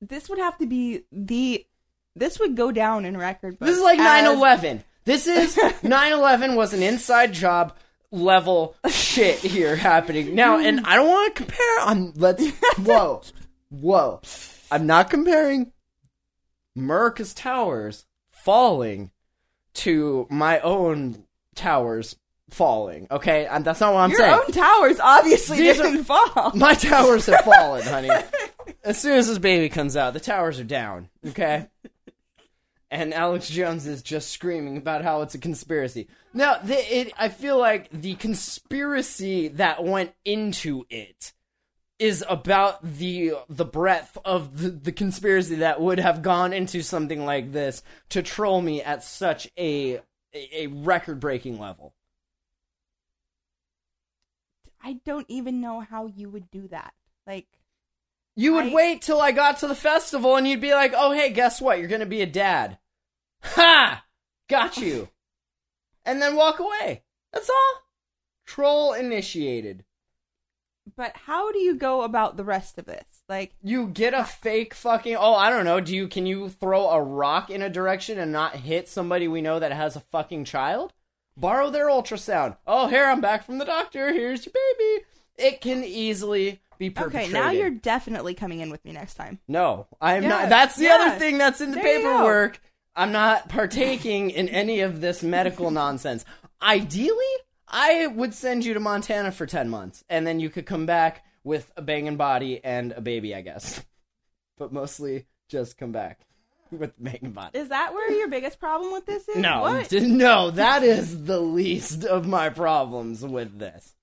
this 0.00 0.28
would 0.28 0.38
have 0.38 0.56
to 0.58 0.66
be 0.66 1.02
the. 1.12 1.66
This 2.14 2.38
would 2.40 2.56
go 2.56 2.72
down 2.72 3.04
in 3.04 3.16
record. 3.16 3.56
This 3.60 3.76
is 3.76 3.82
like 3.82 3.98
as- 3.98 4.24
9/11. 4.24 4.82
This 5.04 5.26
is 5.26 5.56
9/11 5.82 6.56
was 6.56 6.72
an 6.74 6.82
inside 6.82 7.32
job 7.32 7.74
level 8.10 8.76
shit 8.88 9.38
here 9.38 9.74
happening 9.76 10.34
now, 10.34 10.58
and 10.58 10.86
I 10.86 10.96
don't 10.96 11.08
want 11.08 11.34
to 11.34 11.42
compare. 11.42 11.80
On 11.80 12.12
let's 12.16 12.46
whoa, 12.78 13.22
whoa. 13.70 14.20
I'm 14.70 14.86
not 14.86 15.10
comparing 15.10 15.72
America's 16.76 17.34
towers 17.34 18.06
falling 18.30 19.10
to 19.74 20.26
my 20.30 20.60
own 20.60 21.24
towers 21.54 22.16
falling. 22.52 23.06
Okay, 23.10 23.46
and 23.46 23.64
that's 23.64 23.80
not 23.80 23.94
what 23.94 24.00
I'm 24.00 24.10
Your 24.10 24.18
saying. 24.18 24.30
Your 24.30 24.44
own 24.44 24.52
towers 24.52 25.00
obviously 25.00 25.58
These 25.58 25.78
didn't 25.78 26.04
fall. 26.04 26.52
My 26.54 26.74
towers 26.74 27.26
have 27.26 27.44
fallen, 27.44 27.82
honey. 27.82 28.10
As 28.84 29.00
soon 29.00 29.18
as 29.18 29.28
this 29.28 29.38
baby 29.38 29.68
comes 29.68 29.96
out, 29.96 30.12
the 30.12 30.20
towers 30.20 30.58
are 30.60 30.64
down. 30.64 31.08
Okay. 31.26 31.68
And 32.90 33.14
Alex 33.14 33.48
Jones 33.48 33.86
is 33.86 34.02
just 34.02 34.30
screaming 34.30 34.76
about 34.76 35.02
how 35.02 35.22
it's 35.22 35.34
a 35.34 35.38
conspiracy. 35.38 36.08
Now, 36.34 36.58
the, 36.58 36.74
it, 36.74 37.12
I 37.18 37.30
feel 37.30 37.58
like 37.58 37.88
the 37.90 38.14
conspiracy 38.16 39.48
that 39.48 39.82
went 39.82 40.12
into 40.24 40.84
it 40.90 41.32
is 41.98 42.24
about 42.28 42.82
the 42.82 43.32
the 43.48 43.64
breadth 43.64 44.18
of 44.24 44.58
the, 44.58 44.70
the 44.70 44.90
conspiracy 44.90 45.56
that 45.56 45.80
would 45.80 46.00
have 46.00 46.20
gone 46.20 46.52
into 46.52 46.82
something 46.82 47.24
like 47.24 47.52
this 47.52 47.82
to 48.08 48.22
troll 48.22 48.60
me 48.60 48.82
at 48.82 49.04
such 49.04 49.48
a 49.56 50.00
a, 50.34 50.64
a 50.64 50.66
record 50.66 51.20
breaking 51.20 51.60
level. 51.60 51.94
I 54.82 54.94
don't 55.04 55.26
even 55.28 55.60
know 55.60 55.80
how 55.80 56.06
you 56.06 56.28
would 56.30 56.50
do 56.50 56.68
that. 56.68 56.92
Like, 57.26 57.46
You 58.34 58.54
would 58.54 58.66
I- 58.66 58.72
wait 58.74 59.02
till 59.02 59.20
I 59.20 59.32
got 59.32 59.58
to 59.58 59.68
the 59.68 59.74
festival 59.74 60.36
and 60.36 60.46
you'd 60.48 60.60
be 60.60 60.72
like, 60.74 60.92
oh, 60.96 61.12
hey, 61.12 61.30
guess 61.30 61.60
what? 61.60 61.78
You're 61.78 61.88
going 61.88 62.00
to 62.00 62.06
be 62.06 62.22
a 62.22 62.26
dad. 62.26 62.78
Ha! 63.42 64.04
Got 64.48 64.76
you. 64.78 65.08
and 66.04 66.20
then 66.20 66.36
walk 66.36 66.58
away. 66.58 67.02
That's 67.32 67.48
all. 67.50 67.82
Troll 68.46 68.92
initiated. 68.92 69.84
but 70.96 71.16
how 71.16 71.52
do 71.52 71.58
you 71.60 71.76
go 71.76 72.02
about 72.02 72.36
the 72.36 72.44
rest 72.44 72.76
of 72.78 72.84
this? 72.86 73.04
Like, 73.28 73.52
You 73.62 73.86
get 73.86 74.14
a 74.14 74.24
fake 74.24 74.74
fucking. 74.74 75.16
Oh, 75.16 75.34
I 75.34 75.48
don't 75.48 75.64
know. 75.64 75.80
Do 75.80 75.94
you. 75.94 76.08
Can 76.08 76.26
you 76.26 76.48
throw 76.48 76.88
a 76.90 77.00
rock 77.00 77.50
in 77.50 77.62
a 77.62 77.70
direction 77.70 78.18
and 78.18 78.32
not 78.32 78.56
hit 78.56 78.88
somebody 78.88 79.28
we 79.28 79.40
know 79.40 79.58
that 79.60 79.72
has 79.72 79.94
a 79.96 80.00
fucking 80.00 80.44
child? 80.44 80.92
Borrow 81.36 81.70
their 81.70 81.88
ultrasound. 81.88 82.56
Oh, 82.66 82.88
here, 82.88 83.06
I'm 83.06 83.20
back 83.20 83.44
from 83.44 83.58
the 83.58 83.64
doctor. 83.64 84.12
Here's 84.12 84.44
your 84.44 84.52
baby. 84.52 85.04
It 85.36 85.60
can 85.60 85.82
easily 85.82 86.60
be 86.78 86.92
okay, 86.98 87.28
now 87.28 87.50
you're 87.50 87.70
definitely 87.70 88.34
coming 88.34 88.60
in 88.60 88.70
with 88.70 88.84
me 88.84 88.92
next 88.92 89.14
time. 89.14 89.38
No, 89.46 89.86
I'm 90.00 90.24
Yeah, 90.24 90.28
not. 90.28 90.48
That's 90.48 90.76
the 90.76 90.84
yeah. 90.84 90.94
other 91.00 91.18
thing 91.18 91.38
that's 91.38 91.60
in 91.60 91.70
the 91.70 91.76
There 91.76 91.84
paperwork. 91.84 92.60
I'm 92.96 93.12
not 93.12 93.48
partaking 93.48 94.30
in 94.30 94.48
any 94.48 94.80
of 94.80 95.00
this 95.00 95.22
medical 95.22 95.70
nonsense. 95.82 96.24
Ideally, 96.60 97.24
I 97.68 98.08
would 98.08 98.34
send 98.34 98.64
you 98.64 98.74
to 98.74 98.80
Montana 98.80 99.32
for 99.32 99.46
10 99.46 99.68
months, 99.68 100.04
and 100.10 100.26
then 100.26 100.40
you 100.40 100.50
could 100.50 100.66
come 100.66 100.84
back 100.84 101.24
with 101.44 101.72
a 101.76 101.82
banging 101.82 102.16
body 102.16 102.62
and 102.62 102.92
a 102.92 103.00
baby, 103.00 103.34
I 103.34 103.40
guess. 103.42 103.82
But 104.58 104.70
mostly 104.72 105.26
just 105.48 105.78
come 105.78 105.90
back 105.90 106.20
with 106.78 106.92
banging 107.02 107.32
body. 107.32 107.58
Is 107.58 107.68
that 107.68 107.92
where 107.92 108.10
your 108.10 108.28
biggest 108.28 108.58
problem 108.58 108.92
with 108.92 109.06
this 109.06 109.28
is? 109.28 109.36
No, 109.36 109.60
What? 109.60 109.92
no, 109.92 110.50
that 110.50 110.82
is 110.82 111.24
the 111.24 111.40
least 111.40 112.04
of 112.04 112.26
my 112.26 112.48
problems 112.48 113.22
with 113.24 113.58
this. 113.58 113.94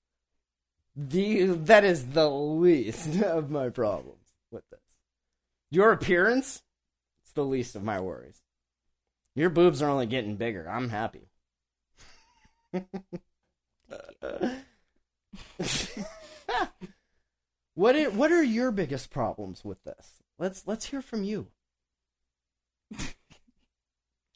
The 0.96 1.46
that 1.46 1.84
is 1.84 2.10
the 2.10 2.28
least 2.28 3.22
of 3.22 3.50
my 3.50 3.68
problems 3.68 4.28
with 4.50 4.68
this. 4.70 4.80
Your 5.70 5.92
appearance, 5.92 6.62
it's 7.22 7.32
the 7.32 7.44
least 7.44 7.76
of 7.76 7.82
my 7.82 8.00
worries. 8.00 8.42
Your 9.34 9.50
boobs 9.50 9.82
are 9.82 9.90
only 9.90 10.06
getting 10.06 10.36
bigger. 10.36 10.68
I'm 10.68 10.88
happy. 10.88 11.28
what 17.74 17.96
are, 17.96 18.10
what 18.10 18.32
are 18.32 18.42
your 18.42 18.70
biggest 18.70 19.10
problems 19.10 19.64
with 19.64 19.82
this? 19.84 20.20
Let's 20.38 20.66
let's 20.66 20.86
hear 20.86 21.02
from 21.02 21.22
you. 21.22 21.48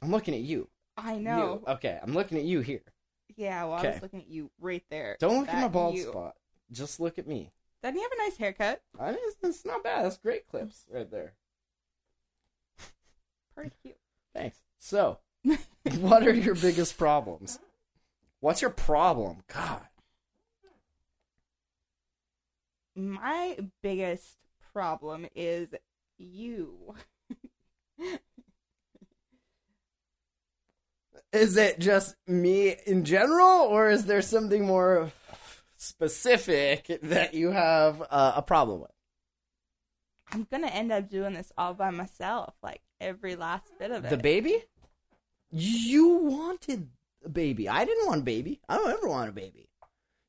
I'm 0.01 0.11
looking 0.11 0.33
at 0.33 0.41
you. 0.41 0.69
I 0.97 1.17
know. 1.17 1.61
You. 1.65 1.73
Okay, 1.73 1.99
I'm 2.01 2.13
looking 2.13 2.37
at 2.37 2.43
you 2.43 2.61
here. 2.61 2.83
Yeah, 3.35 3.63
well, 3.65 3.73
I 3.73 3.79
Okay. 3.79 3.91
was 3.93 4.01
looking 4.01 4.21
at 4.21 4.27
you 4.27 4.51
right 4.59 4.83
there. 4.89 5.17
Don't 5.19 5.39
look 5.39 5.47
at 5.49 5.55
my 5.55 5.61
That 5.61 5.71
bald 5.71 5.95
you. 5.95 6.03
spot. 6.09 6.35
Just 6.71 6.99
look 6.99 7.17
at 7.17 7.27
me. 7.27 7.51
Doesn't 7.81 7.95
he 7.95 8.01
have 8.01 8.11
a 8.11 8.17
nice 8.17 8.37
haircut? 8.37 8.81
I, 8.99 9.09
it's, 9.11 9.37
it's 9.43 9.65
not 9.65 9.83
bad. 9.83 10.05
That's 10.05 10.17
great 10.17 10.47
clips 10.47 10.85
right 10.89 11.09
there. 11.09 11.33
Pretty 13.53 13.71
cute. 13.81 13.97
Thanks. 14.33 14.57
So, 14.77 15.19
what 15.99 16.25
are 16.27 16.33
your 16.33 16.55
biggest 16.55 16.97
problems? 16.97 17.59
What's 18.39 18.61
your 18.61 18.71
problem? 18.71 19.43
God. 19.47 19.81
My 22.95 23.57
biggest 23.81 24.37
problem 24.73 25.27
is 25.35 25.69
you. 26.17 26.95
Is 31.35 31.57
it 31.57 31.79
just 31.79 32.15
me 32.27 32.75
in 32.85 33.03
general, 33.03 33.59
or 33.61 33.89
is 33.89 34.05
there 34.05 34.21
something 34.21 34.65
more 34.65 35.11
specific 35.77 36.99
that 37.03 37.33
you 37.33 37.51
have 37.51 38.01
uh, 38.09 38.33
a 38.37 38.41
problem 38.41 38.79
with? 38.81 38.91
I'm 40.31 40.47
gonna 40.49 40.67
end 40.67 40.91
up 40.91 41.09
doing 41.09 41.33
this 41.33 41.51
all 41.57 41.73
by 41.73 41.91
myself, 41.91 42.53
like 42.63 42.81
every 43.01 43.35
last 43.35 43.67
bit 43.77 43.91
of 43.91 44.05
it. 44.05 44.09
The 44.09 44.17
baby? 44.17 44.63
You 45.51 46.07
wanted 46.07 46.89
a 47.23 47.29
baby. 47.29 47.67
I 47.69 47.85
didn't 47.85 48.07
want 48.07 48.21
a 48.21 48.23
baby. 48.25 48.59
I 48.67 48.77
don't 48.77 48.91
ever 48.91 49.07
want 49.07 49.29
a 49.29 49.33
baby. 49.33 49.67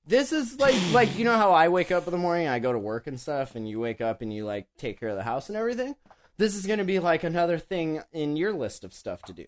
This 0.07 0.33
is 0.33 0.59
like 0.59 0.75
like 0.93 1.17
you 1.17 1.25
know 1.25 1.37
how 1.37 1.53
I 1.53 1.69
wake 1.69 1.93
up 1.93 2.07
in 2.07 2.13
the 2.13 2.19
morning 2.19 2.49
I 2.49 2.59
go 2.59 2.73
to 2.73 2.79
work 2.79 3.07
and 3.07 3.19
stuff 3.19 3.55
and 3.55 3.69
you 3.69 3.79
wake 3.81 4.01
up 4.01 4.23
and 4.23 4.33
you 4.33 4.45
like 4.45 4.67
take 4.77 4.99
care 5.01 5.09
of 5.09 5.17
the 5.17 5.23
house 5.23 5.49
and 5.49 5.57
everything? 5.57 5.95
This 6.37 6.55
is 6.55 6.67
going 6.67 6.81
to 6.81 6.85
be 6.85 6.99
like 6.99 7.25
another 7.25 7.59
thing 7.59 8.03
in 8.13 8.37
your 8.37 8.53
list 8.53 8.85
of 8.85 8.93
stuff 8.93 9.23
to 9.23 9.33
do. 9.33 9.47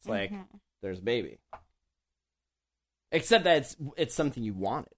It's 0.00 0.08
like 0.08 0.32
Mhm. 0.32 0.46
There's 0.84 0.98
a 0.98 1.02
baby. 1.02 1.38
Except 3.10 3.44
that 3.44 3.56
it's 3.56 3.76
it's 3.96 4.14
something 4.14 4.42
you 4.44 4.52
wanted. 4.52 4.92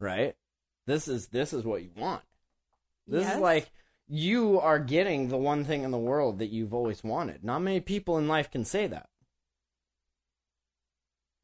Right? 0.00 0.34
This 0.86 1.06
is 1.08 1.28
this 1.28 1.52
is 1.52 1.62
what 1.64 1.82
you 1.82 1.90
want. 1.96 2.22
This 3.06 3.24
Yes. 3.24 3.34
is 3.34 3.40
like 3.40 3.70
you 4.08 4.58
are 4.60 4.78
getting 4.78 5.28
the 5.28 5.36
one 5.36 5.64
thing 5.64 5.82
in 5.82 5.90
the 5.90 5.98
world 5.98 6.38
that 6.38 6.46
you've 6.46 6.72
always 6.72 7.04
wanted. 7.04 7.44
Not 7.44 7.58
many 7.60 7.80
people 7.80 8.16
in 8.16 8.28
life 8.28 8.50
can 8.50 8.64
say 8.64 8.86
that. 8.86 9.10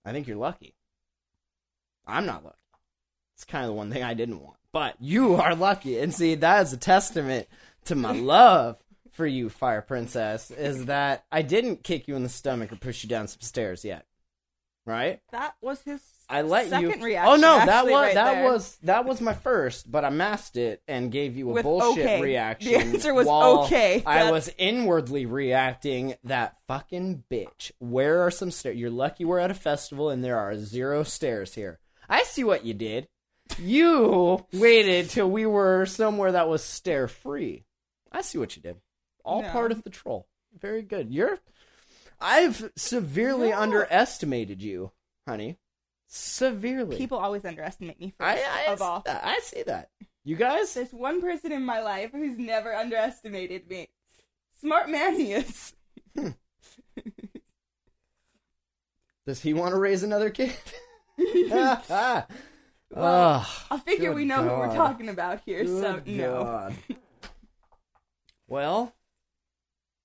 I 0.05 0.13
think 0.13 0.27
you're 0.27 0.37
lucky. 0.39 0.75
I'm 2.07 2.25
not 2.27 2.45
lucky. 2.45 2.57
It's 3.35 3.45
kind 3.45 3.65
of 3.65 3.69
the 3.69 3.75
one 3.75 3.91
thing 3.91 4.03
I 4.03 4.15
didn't 4.15 4.41
want. 4.41 4.57
But 4.73 4.97
you 5.01 5.35
are 5.35 5.55
lucky. 5.55 5.99
And 5.99 6.15
see, 6.15 6.35
that 6.37 6.63
is 6.63 6.73
a 6.73 6.77
testament 6.79 7.49
to 7.87 7.95
my 7.95 8.13
love 8.13 8.83
for 9.15 9.27
you, 9.27 9.49
Fire 9.49 9.83
Princess, 9.83 10.51
is 10.51 10.87
that 10.87 11.25
I 11.31 11.43
didn't 11.43 11.83
kick 11.83 12.09
you 12.09 12.17
in 12.17 12.23
the 12.23 12.29
stomach 12.29 12.73
or 12.73 12.77
push 12.77 13.03
you 13.03 13.09
down 13.09 13.29
some 13.29 13.41
stairs 13.41 13.85
yet. 13.85 14.07
Right? 14.87 15.21
That 15.33 15.55
was 15.63 15.81
his 15.83 16.03
I 16.29 16.43
let 16.43 16.69
second 16.69 17.01
you. 17.01 17.05
reaction. 17.05 17.33
oh 17.33 17.37
no, 17.37 17.57
that 17.57 17.69
actually, 17.69 17.93
was 17.93 18.03
right 18.03 18.15
that 18.15 18.35
there. 18.35 18.53
was 18.53 18.79
that 18.83 19.05
was 19.07 19.21
my 19.21 19.33
first, 19.33 19.91
but 19.91 20.05
I 20.05 20.11
masked 20.11 20.57
it 20.57 20.83
and 20.87 21.11
gave 21.11 21.37
you 21.37 21.51
a 21.51 21.53
With 21.55 21.63
bullshit 21.63 22.05
okay. 22.05 22.21
reaction. 22.21 22.73
The 22.73 22.79
answer 22.81 23.15
was 23.15 23.27
while 23.27 23.61
okay. 23.65 24.03
I 24.05 24.31
was 24.31 24.51
inwardly 24.59 25.25
reacting. 25.25 26.15
That 26.25 26.57
fucking 26.69 27.25
bitch. 27.31 27.73
Where 27.79 28.23
are 28.23 28.31
some 28.31 28.51
stairs? 28.51 28.77
You're 28.77 28.91
lucky 28.91 29.25
we're 29.25 29.39
at 29.39 29.51
a 29.51 29.55
festival 29.55 30.11
and 30.11 30.23
there 30.23 30.39
are 30.39 30.57
zero 30.57 31.03
stairs 31.03 31.55
here. 31.55 31.79
I 32.09 32.23
see 32.25 32.45
what 32.45 32.65
you 32.65 32.75
did. 32.75 33.09
You 33.59 34.45
waited 34.53 35.11
till 35.11 35.31
we 35.31 35.47
were 35.47 35.87
somewhere 35.87 36.33
that 36.33 36.49
was 36.49 36.63
stair 36.65 37.09
free. 37.09 37.65
I 38.11 38.23
see 38.23 38.39
what 38.39 38.57
you 38.57 38.63
did. 38.63 38.77
All 39.25 39.43
No. 39.43 39.51
part 39.51 39.73
of 39.73 39.83
the 39.83 39.91
troll. 39.91 40.29
Very 40.59 40.83
good. 40.83 41.11
You're. 41.11 41.39
I've 42.21 42.71
severely 42.77 43.51
No. 43.51 43.59
underestimated 43.61 44.63
you, 44.63 44.93
honey. 45.27 45.59
Severely. 46.07 46.97
People 46.97 47.19
always 47.19 47.45
underestimate 47.45 47.99
me 47.99 48.15
first 48.17 48.43
I, 48.47 48.67
I, 48.69 48.73
of 48.73 48.81
all. 48.83 49.03
I 49.07 49.41
see 49.43 49.63
that. 49.65 49.91
You 50.23 50.37
guys? 50.37 50.73
There's 50.75 50.93
one 50.93 51.21
person 51.21 51.51
in 51.53 51.65
my 51.65 51.81
life 51.81 52.13
who's 52.13 52.39
never 52.39 52.75
underestimated 52.75 53.69
me. 53.69 53.89
Smart 54.61 54.89
man 54.89 55.17
he 55.17 55.33
is. 55.33 55.75
Hmm. 56.17 56.29
Does 59.27 59.41
he 59.41 59.55
want 59.55 59.73
to 59.75 59.79
raise 59.81 60.03
another 60.03 60.31
kid? 60.31 60.55
Ugh. 61.19 62.27
Ah, 62.97 63.67
I 63.71 63.79
figure 63.81 64.13
we 64.13 64.25
know 64.25 64.43
who 64.43 64.51
we're 64.51 64.75
talking 64.75 65.09
about 65.09 65.41
here, 65.45 65.67
so 65.67 65.95
Good 65.95 66.09
no. 66.09 66.71
Well, 68.47 68.93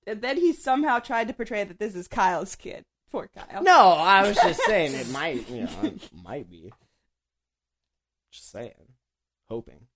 And 0.06 0.22
then 0.22 0.36
he 0.36 0.52
somehow 0.52 0.98
tried 0.98 1.28
to 1.28 1.34
portray 1.34 1.64
that 1.64 1.78
this 1.78 1.94
is 1.94 2.08
Kyle's 2.08 2.56
kid. 2.56 2.84
Poor 3.10 3.28
Kyle. 3.34 3.62
no, 3.62 3.88
I 3.88 4.26
was 4.26 4.36
just 4.36 4.62
saying 4.62 4.94
it 4.94 5.08
might, 5.10 5.48
you 5.50 5.62
know, 5.62 5.70
it 5.82 6.10
might 6.24 6.48
be. 6.48 6.72
Just 8.30 8.50
saying. 8.50 8.94
Hoping. 9.48 9.86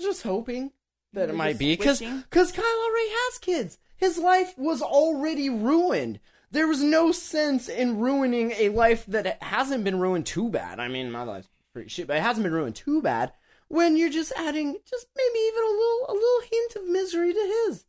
Just 0.00 0.22
hoping 0.22 0.72
that 1.12 1.24
it 1.24 1.28
You're 1.28 1.36
might 1.36 1.58
be. 1.58 1.76
Because 1.76 2.00
wishing? 2.00 2.24
Kyle 2.30 2.40
already 2.40 3.10
has 3.10 3.38
kids. 3.38 3.78
His 3.96 4.18
life 4.18 4.54
was 4.56 4.80
already 4.80 5.50
ruined. 5.50 6.20
There 6.50 6.66
was 6.66 6.82
no 6.82 7.12
sense 7.12 7.68
in 7.68 7.98
ruining 7.98 8.52
a 8.52 8.70
life 8.70 9.04
that 9.06 9.42
hasn't 9.42 9.84
been 9.84 10.00
ruined 10.00 10.26
too 10.26 10.48
bad. 10.48 10.80
I 10.80 10.88
mean, 10.88 11.10
my 11.10 11.22
life's 11.22 11.48
pretty 11.72 11.88
shit, 11.88 12.06
but 12.06 12.16
it 12.16 12.22
hasn't 12.22 12.44
been 12.44 12.52
ruined 12.52 12.76
too 12.76 13.00
bad. 13.02 13.32
When 13.68 13.96
you're 13.96 14.10
just 14.10 14.32
adding 14.36 14.76
just 14.84 15.06
maybe 15.16 15.38
even 15.46 15.62
a 15.62 15.66
little 15.66 16.06
a 16.08 16.12
little 16.12 16.40
hint 16.50 16.76
of 16.76 16.88
misery 16.88 17.32
to 17.32 17.64
his. 17.68 17.84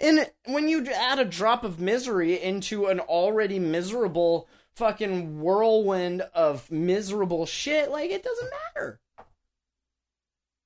And 0.00 0.30
when 0.46 0.68
you 0.68 0.86
add 0.86 1.18
a 1.18 1.24
drop 1.26 1.62
of 1.62 1.78
misery 1.78 2.40
into 2.40 2.86
an 2.86 3.00
already 3.00 3.58
miserable 3.58 4.48
fucking 4.74 5.40
whirlwind 5.40 6.22
of 6.34 6.70
miserable 6.70 7.44
shit, 7.44 7.90
like 7.90 8.10
it 8.10 8.22
doesn't 8.22 8.50
matter. 8.74 9.00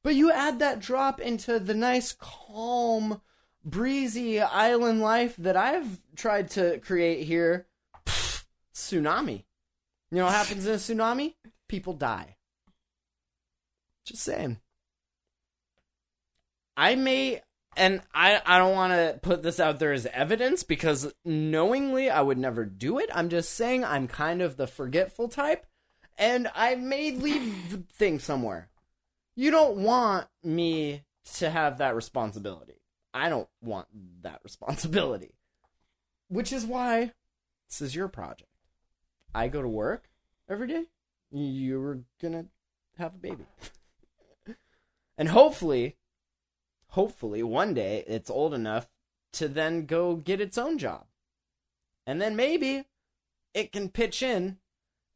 But 0.05 0.15
you 0.15 0.31
add 0.31 0.61
that 0.61 0.79
drop 0.79 1.21
into 1.21 1.59
the 1.59 1.75
nice, 1.75 2.13
calm, 2.13 3.21
breezy 3.65 4.41
island 4.41 5.01
life 5.01 5.35
that 5.39 5.57
I've 5.57 6.01
tried 6.15 6.51
to 6.51 6.79
create 6.79 7.27
here. 7.27 7.67
Pfft, 8.07 8.45
tsunami. 8.75 9.45
You 10.11 10.19
know 10.19 10.27
what 10.27 10.35
happens 10.35 10.67
in 10.67 10.75
a 10.75 10.77
tsunami? 10.77 11.35
People 11.69 11.95
die. 11.95 12.37
Just 14.05 14.23
saying. 14.23 14.61
I 16.77 16.95
may, 16.95 17.41
and 17.77 18.01
I, 18.15 18.41
I 18.45 18.59
don't 18.59 18.75
want 18.75 18.93
to 18.93 19.19
put 19.23 19.43
this 19.43 19.61
out 19.61 19.79
there 19.79 19.93
as 19.93 20.07
evidence 20.07 20.63
because 20.63 21.13
knowingly 21.25 22.11
I 22.11 22.21
would 22.21 22.39
never 22.39 22.65
do 22.65 22.99
it. 22.99 23.11
I'm 23.15 23.29
just 23.29 23.55
saying 23.55 23.85
I'm 23.85 24.09
kind 24.09 24.43
of 24.43 24.57
the 24.57 24.67
forgetful 24.67 25.29
type, 25.29 25.67
and 26.17 26.49
I 26.55 26.75
may 26.75 27.13
leave 27.13 27.71
the 27.71 27.79
thing 27.93 28.19
somewhere. 28.19 28.69
You 29.37 29.51
don't 29.51 29.79
want 29.79 30.29
me 30.43 31.03
to 31.37 31.51
have 31.51 31.79
that 31.79 31.95
responsibility. 31.95 32.81
I 33.13 33.29
don't 33.29 33.49
want 33.63 33.89
that 34.23 34.41
responsibility. 34.43 35.35
Which 36.29 36.53
is 36.53 36.67
why 36.67 37.13
this 37.69 37.81
is 37.81 37.95
your 37.95 38.09
project. 38.09 38.51
I 39.35 39.49
go 39.49 39.63
to 39.63 39.69
work 39.69 40.09
every 40.49 40.67
day. 40.67 40.85
You 41.31 41.81
were 41.81 42.01
gonna 42.21 42.47
have 42.99 43.15
a 43.15 43.19
baby. 43.19 43.47
and 45.19 45.29
hopefully, 45.29 45.97
hopefully 46.95 47.43
one 47.43 47.75
day 47.75 48.05
it's 48.07 48.31
old 48.31 48.55
enough 48.55 48.89
to 49.33 49.49
then 49.49 49.87
go 49.87 50.15
get 50.15 50.41
its 50.41 50.57
own 50.57 50.79
job. 50.79 51.07
And 52.07 52.21
then 52.21 52.37
maybe 52.37 52.85
it 53.53 53.73
can 53.73 53.89
pitch 53.89 54.23
in 54.23 54.59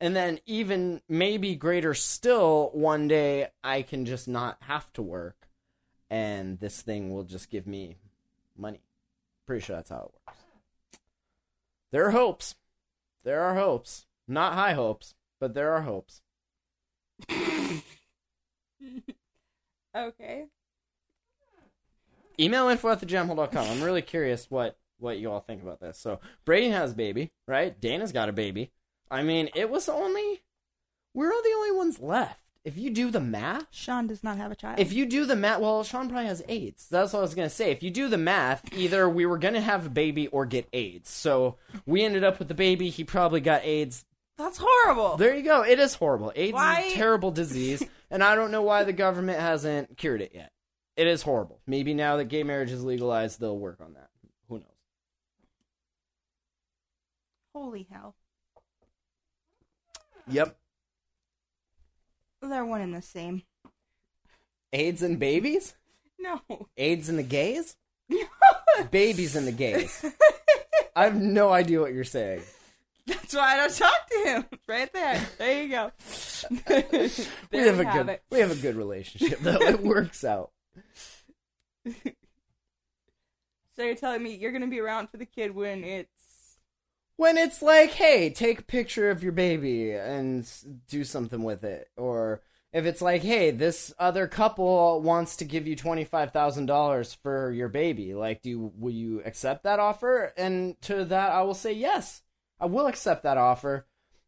and 0.00 0.14
then 0.14 0.40
even 0.46 1.02
maybe 1.08 1.54
greater 1.54 1.94
still 1.94 2.70
one 2.72 3.08
day 3.08 3.48
I 3.62 3.82
can 3.82 4.06
just 4.06 4.26
not 4.28 4.58
have 4.62 4.92
to 4.94 5.02
work 5.02 5.48
and 6.10 6.58
this 6.58 6.82
thing 6.82 7.12
will 7.12 7.24
just 7.24 7.50
give 7.50 7.66
me 7.66 7.96
money. 8.56 8.80
Pretty 9.46 9.64
sure 9.64 9.76
that's 9.76 9.90
how 9.90 9.96
it 9.96 10.12
works. 10.12 10.38
There 11.92 12.06
are 12.06 12.10
hopes. 12.10 12.54
There 13.24 13.40
are 13.42 13.54
hopes. 13.54 14.06
Not 14.26 14.54
high 14.54 14.74
hopes, 14.74 15.14
but 15.40 15.54
there 15.54 15.72
are 15.72 15.82
hopes. 15.82 16.22
Okay. 19.94 20.46
Email 22.40 22.68
info 22.68 22.90
at 22.90 23.00
thejamhole.com. 23.00 23.66
I'm 23.68 23.82
really 23.82 24.02
curious 24.02 24.50
what 24.50 24.76
what 24.98 25.18
you 25.18 25.30
all 25.30 25.40
think 25.40 25.62
about 25.62 25.80
this. 25.80 25.98
So 25.98 26.20
Brady 26.44 26.70
has 26.70 26.92
a 26.92 26.96
baby, 26.96 27.30
right? 27.46 27.78
Dana's 27.80 28.12
got 28.12 28.28
a 28.28 28.32
baby. 28.32 28.72
I 29.10 29.22
mean, 29.22 29.48
it 29.54 29.70
was 29.70 29.88
only 29.88 30.42
we're 31.14 31.32
all 31.32 31.42
the 31.42 31.54
only 31.56 31.72
ones 31.72 32.00
left. 32.00 32.40
If 32.64 32.76
you 32.76 32.90
do 32.90 33.10
the 33.10 33.20
math, 33.20 33.66
Sean 33.70 34.08
does 34.08 34.22
not 34.22 34.36
have 34.36 34.50
a 34.50 34.56
child. 34.56 34.78
if 34.78 34.92
you 34.92 35.06
do 35.06 35.24
the 35.24 35.36
math, 35.36 35.60
well, 35.60 35.82
Sean 35.84 36.08
probably 36.08 36.26
has 36.26 36.42
AIDS. 36.48 36.86
That's 36.90 37.12
what 37.12 37.20
I 37.20 37.22
was 37.22 37.34
gonna 37.34 37.48
say. 37.48 37.70
If 37.70 37.82
you 37.82 37.90
do 37.90 38.08
the 38.08 38.18
math, 38.18 38.70
either 38.74 39.08
we 39.08 39.24
were 39.24 39.38
gonna 39.38 39.60
have 39.60 39.86
a 39.86 39.90
baby 39.90 40.26
or 40.26 40.44
get 40.44 40.68
AIDS. 40.72 41.08
So 41.08 41.56
we 41.86 42.02
ended 42.04 42.24
up 42.24 42.38
with 42.38 42.48
the 42.48 42.54
baby. 42.54 42.90
He 42.90 43.04
probably 43.04 43.40
got 43.40 43.64
AIDS. 43.64 44.04
That's 44.36 44.58
horrible. 44.62 45.16
There 45.16 45.34
you 45.34 45.42
go. 45.44 45.62
It 45.62 45.78
is 45.78 45.94
horrible. 45.94 46.32
AIDS 46.36 46.52
Why- 46.54 46.82
is 46.82 46.92
a 46.92 46.96
terrible 46.96 47.30
disease, 47.30 47.82
and 48.10 48.22
I 48.22 48.34
don't 48.34 48.50
know 48.50 48.62
why 48.62 48.84
the 48.84 48.92
government 48.92 49.40
hasn't 49.40 49.96
cured 49.96 50.20
it 50.20 50.32
yet. 50.34 50.52
It 50.98 51.06
is 51.06 51.22
horrible. 51.22 51.60
Maybe 51.64 51.94
now 51.94 52.16
that 52.16 52.24
gay 52.24 52.42
marriage 52.42 52.72
is 52.72 52.82
legalized, 52.82 53.38
they'll 53.38 53.56
work 53.56 53.78
on 53.80 53.92
that. 53.92 54.08
Who 54.48 54.56
knows? 54.56 54.66
Holy 57.54 57.86
hell. 57.88 58.16
Yep. 60.26 60.58
They're 62.42 62.64
one 62.64 62.80
and 62.80 62.92
the 62.92 63.00
same. 63.00 63.42
AIDS 64.72 65.04
and 65.04 65.20
babies? 65.20 65.74
No. 66.18 66.40
AIDS 66.76 67.08
and 67.08 67.16
the 67.16 67.22
gays? 67.22 67.76
Babies 68.90 69.36
and 69.36 69.46
the 69.46 69.52
gays. 69.52 70.04
I 70.96 71.04
have 71.04 71.14
no 71.14 71.52
idea 71.52 71.80
what 71.80 71.94
you're 71.94 72.02
saying. 72.02 72.42
That's 73.06 73.36
why 73.36 73.54
I 73.54 73.56
don't 73.56 73.74
talk 73.74 74.08
to 74.10 74.16
him. 74.24 74.44
Right 74.66 74.92
there. 74.92 75.24
There 75.38 75.62
you 75.62 75.70
go. 75.70 75.92
there 76.66 76.84
we 77.52 77.58
have 77.58 77.76
you 77.76 77.88
a 77.88 77.92
good 77.92 78.08
it. 78.08 78.22
we 78.30 78.40
have 78.40 78.50
a 78.50 78.56
good 78.56 78.74
relationship 78.74 79.38
though. 79.38 79.62
it 79.62 79.80
works 79.80 80.24
out. 80.24 80.50
So 83.76 83.84
you're 83.84 83.94
telling 83.94 84.22
me 84.22 84.34
you're 84.34 84.52
gonna 84.52 84.66
be 84.66 84.80
around 84.80 85.08
for 85.08 85.16
the 85.16 85.26
kid 85.26 85.54
when 85.54 85.84
it's 85.84 86.56
When 87.16 87.36
it's 87.36 87.62
like, 87.62 87.90
hey, 87.90 88.30
take 88.30 88.60
a 88.60 88.62
picture 88.62 89.10
of 89.10 89.22
your 89.22 89.32
baby 89.32 89.92
and 89.92 90.48
do 90.88 91.02
something 91.04 91.42
with 91.42 91.64
it, 91.64 91.88
or 91.96 92.42
if 92.72 92.84
it's 92.84 93.00
like, 93.00 93.22
hey, 93.22 93.50
this 93.50 93.92
other 93.98 94.26
couple 94.28 95.00
wants 95.00 95.36
to 95.36 95.44
give 95.44 95.66
you 95.66 95.74
twenty 95.74 96.04
five 96.04 96.32
thousand 96.32 96.66
dollars 96.66 97.14
for 97.22 97.50
your 97.50 97.68
baby, 97.68 98.14
like, 98.14 98.42
do 98.42 98.50
you, 98.50 98.72
will 98.76 98.92
you 98.92 99.22
accept 99.24 99.64
that 99.64 99.80
offer? 99.80 100.32
And 100.36 100.80
to 100.82 101.04
that, 101.06 101.32
I 101.32 101.42
will 101.42 101.54
say 101.54 101.72
yes, 101.72 102.22
I 102.60 102.66
will 102.66 102.86
accept 102.86 103.22
that 103.22 103.38
offer. 103.38 103.86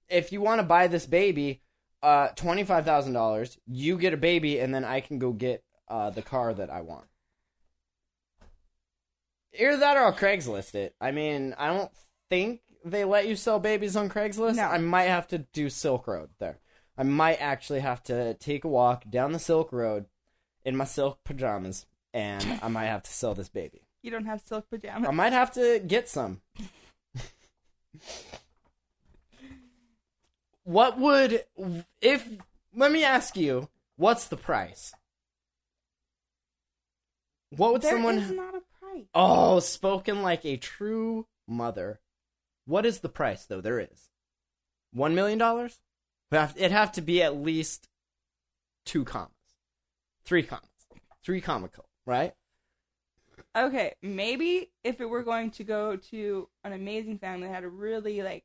If 0.09 0.33
you 0.33 0.41
want 0.41 0.61
to 0.61 0.67
buy 0.67 0.89
this 0.89 1.07
baby, 1.07 1.63
uh, 2.03 2.29
twenty 2.35 2.65
five 2.65 2.85
thousand 2.85 3.13
dollars, 3.13 3.59
you 3.67 3.99
get 3.99 4.15
a 4.15 4.17
baby, 4.17 4.59
and 4.59 4.75
then 4.75 4.85
I 4.85 5.01
can 5.01 5.19
go 5.19 5.33
get 5.33 5.63
uh 5.91 6.09
the 6.11 6.23
car 6.23 6.55
that 6.55 6.71
I 6.71 6.81
want. 6.81 7.05
Either 9.59 9.77
that 9.79 9.97
or 9.97 10.05
I'll 10.05 10.13
Craigslist 10.13 10.75
it. 10.75 10.95
I 11.01 11.11
mean, 11.11 11.55
I 11.59 11.67
don't 11.67 11.91
think 12.31 12.61
they 12.85 13.05
let 13.05 13.27
you 13.29 13.37
sell 13.37 13.59
babies 13.59 13.97
on 13.97 14.09
Craigslist. 14.09 14.57
No. 14.57 14.63
I 14.63 14.79
might 14.79 15.05
have 15.05 15.27
to 15.29 15.39
do 15.39 15.69
Silk 15.69 16.07
Road 16.07 16.31
there. 16.39 16.61
I 16.97 17.03
might 17.03 17.41
actually 17.41 17.81
have 17.81 18.03
to 18.05 18.35
take 18.35 18.65
a 18.65 18.69
walk 18.69 19.11
down 19.11 19.33
the 19.33 19.39
Silk 19.39 19.73
Road 19.73 20.07
in 20.65 20.77
my 20.77 20.85
silk 20.85 21.25
pajamas, 21.25 21.87
and 22.13 22.61
I 22.63 22.69
might 22.69 22.87
have 22.87 23.03
to 23.03 23.13
sell 23.13 23.35
this 23.35 23.49
baby. 23.49 23.83
you 24.03 24.11
don't 24.11 24.27
have 24.27 24.41
silk 24.41 24.69
pajamas. 24.71 25.09
I 25.09 25.13
might 25.13 25.33
have 25.33 25.53
to 25.53 25.81
get 25.85 26.09
some. 26.09 26.43
what 30.65 30.99
would 30.99 31.45
if? 32.01 32.29
Let 32.75 32.93
me 32.93 33.03
ask 33.03 33.37
you, 33.37 33.69
what's 33.97 34.29
the 34.29 34.37
price? 34.37 34.95
What 37.51 37.73
would 37.73 37.83
There 37.83 37.93
someone? 37.93 38.19
is 38.19 38.31
not 38.31 38.55
a 38.55 38.63
price. 38.79 39.07
Oh, 39.15 39.61
spoken 39.61 40.23
like 40.23 40.45
a 40.45 40.57
true 40.57 41.27
mother. 41.49 42.01
What 42.65 42.87
is 42.87 43.01
the 43.01 43.09
price 43.09 43.45
though? 43.47 43.61
There 43.61 43.81
is 43.81 44.11
one 44.93 45.15
million 45.15 45.39
dollars. 45.39 45.81
It'd 46.33 46.71
have 46.71 46.93
to 46.93 47.01
be 47.03 47.23
at 47.23 47.37
least 47.37 47.89
two 48.85 49.05
commas, 49.05 49.33
three 50.25 50.45
commas, 50.45 50.69
three 51.25 51.41
comical, 51.41 51.89
right? 52.07 52.35
Okay, 53.57 53.95
maybe 54.01 54.71
if 54.85 55.01
it 55.01 55.07
were 55.07 55.25
going 55.25 55.51
to 55.53 55.65
go 55.65 55.97
to 55.97 56.49
an 56.63 56.73
amazing 56.73 57.19
family 57.19 57.49
that 57.49 57.55
had 57.55 57.65
a 57.65 57.69
really 57.69 58.23
like 58.23 58.45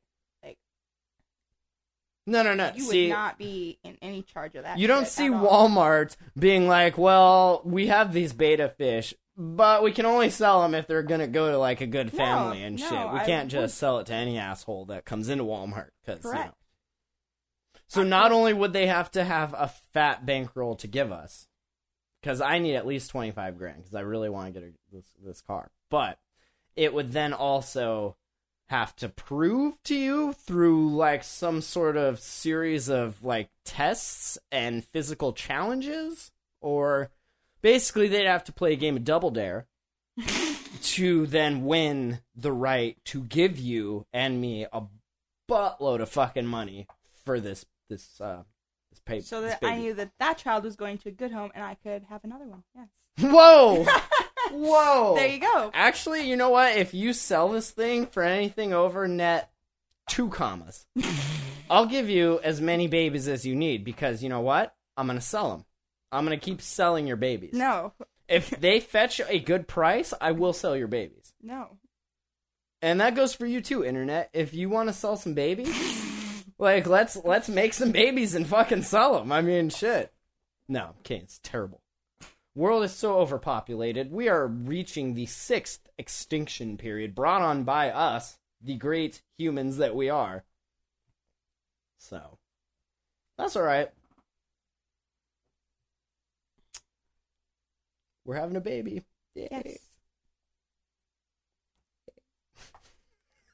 No, 2.26 2.42
no, 2.42 2.54
no. 2.54 2.72
you 2.74 2.82
see, 2.82 3.02
would 3.04 3.14
not 3.14 3.38
be 3.38 3.78
in 3.84 3.96
any 4.02 4.22
charge 4.22 4.56
of 4.56 4.64
that. 4.64 4.78
you 4.78 4.88
don't 4.88 5.06
see. 5.06 5.28
Walmart 5.28 6.16
being 6.36 6.66
like, 6.66 6.98
"Well, 6.98 7.62
we 7.64 7.86
have 7.86 8.12
these 8.12 8.32
betta 8.32 8.68
fish, 8.70 9.14
but 9.36 9.82
we 9.84 9.92
can 9.92 10.06
only 10.06 10.30
sell 10.30 10.62
them 10.62 10.74
if 10.74 10.86
they're 10.88 11.02
gonna 11.04 11.28
go 11.28 11.50
to 11.52 11.58
like 11.58 11.80
a 11.80 11.86
good 11.86 12.12
No, 12.12 12.18
family 12.18 12.62
and 12.62 12.80
no, 12.80 12.88
shit. 12.88 13.12
We 13.12 13.18
I 13.20 13.24
can't 13.24 13.48
just 13.50 13.78
sell 13.78 13.98
it 14.00 14.06
to 14.06 14.14
any 14.14 14.38
asshole 14.38 14.86
that 14.86 15.04
comes 15.04 15.28
into 15.28 15.44
Walmart 15.44 15.90
because 16.04 16.24
you 16.24 16.32
know." 16.32 16.52
So 17.88 18.02
not 18.02 18.32
only 18.32 18.52
would 18.52 18.72
they 18.72 18.88
have 18.88 19.10
to 19.12 19.22
have 19.24 19.54
a 19.56 19.68
fat 19.92 20.26
bankroll 20.26 20.74
to 20.76 20.88
give 20.88 21.12
us, 21.12 21.46
because 22.20 22.40
I 22.40 22.58
need 22.58 22.74
at 22.74 22.86
least 22.86 23.10
twenty 23.10 23.30
five 23.30 23.56
grand 23.56 23.78
because 23.78 23.94
I 23.94 24.00
really 24.00 24.28
want 24.28 24.52
to 24.52 24.60
get 24.60 24.68
a, 24.68 24.72
this 24.92 25.04
this 25.24 25.40
car, 25.40 25.70
but 25.90 26.18
it 26.74 26.92
would 26.92 27.12
then 27.12 27.32
also 27.32 28.16
have 28.68 28.96
to 28.96 29.08
prove 29.08 29.80
to 29.84 29.94
you 29.94 30.32
through 30.32 30.94
like 30.94 31.22
some 31.22 31.60
sort 31.60 31.96
of 31.96 32.18
series 32.18 32.88
of 32.88 33.22
like 33.22 33.48
tests 33.64 34.38
and 34.50 34.84
physical 34.84 35.32
challenges, 35.32 36.32
or 36.60 37.10
basically 37.62 38.08
they'd 38.08 38.26
have 38.26 38.44
to 38.44 38.52
play 38.52 38.72
a 38.72 38.76
game 38.76 38.96
of 38.96 39.04
Double 39.04 39.30
Dare 39.30 39.66
to 40.82 41.26
then 41.26 41.64
win 41.64 42.20
the 42.34 42.52
right 42.52 42.96
to 43.04 43.22
give 43.22 43.58
you 43.58 44.06
and 44.12 44.40
me 44.40 44.66
a 44.72 44.82
buttload 45.48 46.00
of 46.00 46.08
fucking 46.08 46.46
money 46.46 46.86
for 47.24 47.38
this 47.38 47.64
this 47.88 48.20
uh 48.20 48.42
this 48.90 49.00
paper. 49.00 49.24
So 49.24 49.42
that 49.42 49.60
I 49.62 49.78
knew 49.78 49.94
that 49.94 50.10
that 50.18 50.38
child 50.38 50.64
was 50.64 50.74
going 50.76 50.98
to 50.98 51.08
a 51.10 51.12
good 51.12 51.30
home 51.30 51.52
and 51.54 51.64
I 51.64 51.74
could 51.74 52.04
have 52.08 52.24
another 52.24 52.46
one. 52.46 52.64
Yes. 52.74 52.88
Whoa! 53.18 53.86
Whoa! 54.52 55.14
There 55.16 55.28
you 55.28 55.40
go. 55.40 55.70
Actually, 55.74 56.28
you 56.28 56.36
know 56.36 56.50
what? 56.50 56.76
If 56.76 56.94
you 56.94 57.12
sell 57.12 57.50
this 57.50 57.70
thing 57.70 58.06
for 58.06 58.22
anything 58.22 58.72
over 58.72 59.06
net 59.08 59.50
two 60.08 60.28
commas, 60.28 60.86
I'll 61.70 61.86
give 61.86 62.08
you 62.08 62.40
as 62.42 62.60
many 62.60 62.88
babies 62.88 63.28
as 63.28 63.44
you 63.44 63.54
need 63.54 63.84
because 63.84 64.22
you 64.22 64.28
know 64.28 64.40
what? 64.40 64.74
I'm 64.96 65.06
gonna 65.06 65.20
sell 65.20 65.50
them. 65.50 65.64
I'm 66.12 66.24
gonna 66.24 66.38
keep 66.38 66.62
selling 66.62 67.06
your 67.06 67.16
babies. 67.16 67.52
No. 67.52 67.92
If 68.28 68.50
they 68.50 68.80
fetch 68.80 69.20
a 69.28 69.38
good 69.38 69.68
price, 69.68 70.12
I 70.20 70.32
will 70.32 70.52
sell 70.52 70.76
your 70.76 70.88
babies. 70.88 71.32
No. 71.42 71.78
And 72.82 73.00
that 73.00 73.14
goes 73.14 73.34
for 73.34 73.46
you 73.46 73.60
too, 73.60 73.84
internet. 73.84 74.30
If 74.32 74.54
you 74.54 74.68
want 74.68 74.88
to 74.88 74.92
sell 74.92 75.16
some 75.16 75.34
babies, 75.34 75.74
like 76.58 76.86
let's 76.86 77.16
let's 77.16 77.48
make 77.48 77.74
some 77.74 77.92
babies 77.92 78.34
and 78.34 78.46
fucking 78.46 78.82
sell 78.82 79.18
them. 79.18 79.32
I 79.32 79.40
mean, 79.42 79.70
shit. 79.70 80.12
No, 80.68 80.94
okay, 81.00 81.16
it's 81.16 81.40
terrible. 81.42 81.80
World 82.56 82.84
is 82.84 82.92
so 82.94 83.18
overpopulated. 83.18 84.10
We 84.10 84.30
are 84.30 84.46
reaching 84.46 85.12
the 85.12 85.26
sixth 85.26 85.90
extinction 85.98 86.78
period 86.78 87.14
brought 87.14 87.42
on 87.42 87.64
by 87.64 87.90
us, 87.90 88.38
the 88.62 88.76
great 88.76 89.20
humans 89.36 89.76
that 89.76 89.94
we 89.94 90.08
are. 90.08 90.42
So, 91.98 92.38
that's 93.36 93.56
all 93.56 93.62
right. 93.62 93.90
We're 98.24 98.36
having 98.36 98.56
a 98.56 98.62
baby. 98.62 99.04
Yay. 99.34 99.78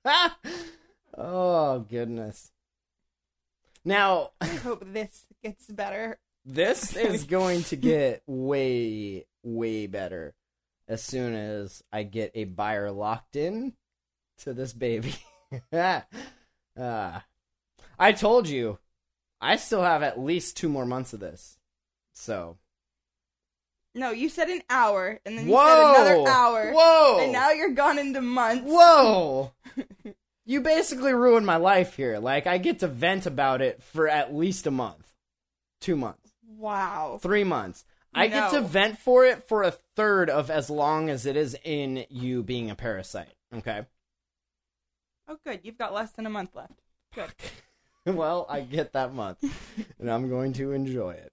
Yes. 0.04 0.30
oh 1.18 1.80
goodness. 1.90 2.52
Now, 3.84 4.30
I 4.40 4.46
hope 4.46 4.84
this 4.86 5.26
gets 5.42 5.66
better. 5.66 6.20
This 6.44 6.96
is 6.96 7.24
going 7.24 7.64
to 7.64 7.76
get 7.76 8.22
way 8.26 9.26
way 9.42 9.86
better 9.86 10.34
as 10.88 11.02
soon 11.02 11.34
as 11.34 11.82
I 11.92 12.02
get 12.02 12.32
a 12.34 12.44
buyer 12.44 12.90
locked 12.90 13.36
in 13.36 13.74
to 14.38 14.52
this 14.52 14.72
baby. 14.72 15.14
Ah. 15.72 16.04
I 17.98 18.12
told 18.12 18.48
you 18.48 18.78
I 19.40 19.56
still 19.56 19.82
have 19.82 20.02
at 20.02 20.18
least 20.20 20.56
2 20.56 20.68
more 20.68 20.86
months 20.86 21.12
of 21.12 21.20
this. 21.20 21.58
So, 22.14 22.56
No, 23.94 24.10
you 24.10 24.28
said 24.28 24.48
an 24.48 24.62
hour, 24.70 25.18
and 25.26 25.36
then 25.36 25.46
you 25.46 25.52
whoa. 25.52 25.66
said 25.66 26.14
another 26.14 26.30
hour. 26.30 26.72
Whoa. 26.72 27.18
And 27.20 27.32
now 27.32 27.50
you're 27.50 27.70
gone 27.74 27.98
into 27.98 28.20
months. 28.20 28.64
Whoa! 28.66 29.52
you 30.44 30.60
basically 30.60 31.12
ruined 31.14 31.46
my 31.46 31.56
life 31.56 31.96
here. 31.96 32.18
Like, 32.18 32.46
I 32.46 32.58
get 32.58 32.80
to 32.80 32.88
vent 32.88 33.26
about 33.26 33.60
it 33.62 33.82
for 33.82 34.08
at 34.08 34.34
least 34.34 34.66
a 34.66 34.70
month, 34.70 35.06
two 35.80 35.96
months, 35.96 36.21
Wow. 36.62 37.18
three 37.20 37.42
months. 37.42 37.84
I 38.14 38.28
get 38.28 38.50
to 38.50 38.60
vent 38.60 38.98
for 38.98 39.24
it 39.24 39.48
for 39.48 39.64
a 39.64 39.72
third 39.96 40.30
of 40.30 40.48
as 40.48 40.70
long 40.70 41.10
as 41.10 41.26
it 41.26 41.36
is 41.36 41.56
in 41.64 42.04
you 42.08 42.44
being 42.44 42.70
a 42.70 42.76
parasite. 42.76 43.34
Okay? 43.52 43.84
Oh, 45.26 45.38
good. 45.44 45.60
You've 45.64 45.78
got 45.78 45.92
less 45.92 46.12
than 46.12 46.24
a 46.24 46.30
month 46.30 46.54
left. 46.54 46.80
Good. 47.16 47.30
well, 48.06 48.46
I 48.48 48.60
get 48.60 48.92
that 48.92 49.12
month, 49.12 49.38
and 49.98 50.08
I'm 50.08 50.28
going 50.28 50.52
to 50.54 50.70
enjoy 50.70 51.12
it. 51.12 51.32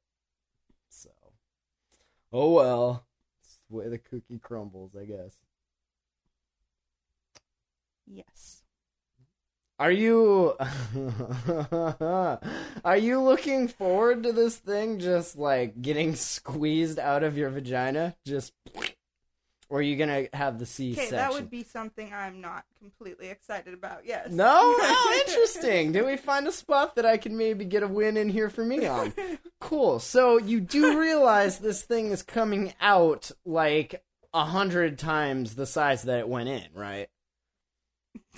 So, 0.89 1.09
oh 2.33 2.51
well. 2.51 3.05
It's 3.43 3.59
the 3.69 3.75
way 3.75 3.87
the 3.87 3.99
cookie 3.99 4.39
crumbles, 4.39 4.95
I 4.99 5.05
guess. 5.05 5.35
Yes. 8.07 8.63
Are 9.79 9.91
you 9.91 10.55
Are 12.83 12.97
you 12.97 13.21
looking 13.21 13.69
forward 13.69 14.23
to 14.23 14.33
this 14.33 14.57
thing 14.57 14.99
just 14.99 15.37
like 15.37 15.81
getting 15.81 16.15
squeezed 16.15 16.99
out 16.99 17.23
of 17.23 17.37
your 17.37 17.49
vagina? 17.49 18.15
Just 18.25 18.51
or 19.69 19.79
are 19.79 19.81
you 19.81 19.95
going 19.95 20.09
to 20.09 20.35
have 20.35 20.57
the 20.57 20.65
C 20.65 20.95
section? 20.95 21.13
Okay, 21.13 21.15
that 21.15 21.31
would 21.31 21.49
be 21.49 21.63
something 21.63 22.11
I'm 22.11 22.41
not 22.41 22.65
completely 22.79 23.29
excited 23.29 23.73
about. 23.73 24.01
Yes. 24.03 24.29
No, 24.31 24.45
oh, 24.61 25.23
interesting. 25.27 25.91
Did 25.91 26.05
we 26.05 26.17
find 26.17 26.47
a 26.47 26.51
spot 26.51 26.95
that 26.95 27.05
I 27.05 27.17
can 27.17 27.37
maybe 27.37 27.65
get 27.65 27.83
a 27.83 27.87
win 27.87 28.17
in 28.17 28.29
here 28.29 28.49
for 28.49 28.65
me 28.65 28.85
on? 28.85 29.13
Cool. 29.61 29.99
So 29.99 30.37
you 30.39 30.61
do 30.61 30.97
realize 30.97 31.59
this 31.59 31.83
thing 31.83 32.11
is 32.11 32.23
coming 32.23 32.73
out 32.79 33.29
like 33.45 34.01
a 34.33 34.45
hundred 34.45 34.97
times 34.97 35.55
the 35.55 35.65
size 35.65 36.03
that 36.03 36.19
it 36.19 36.29
went 36.29 36.47
in, 36.47 36.63
right? 36.73 37.09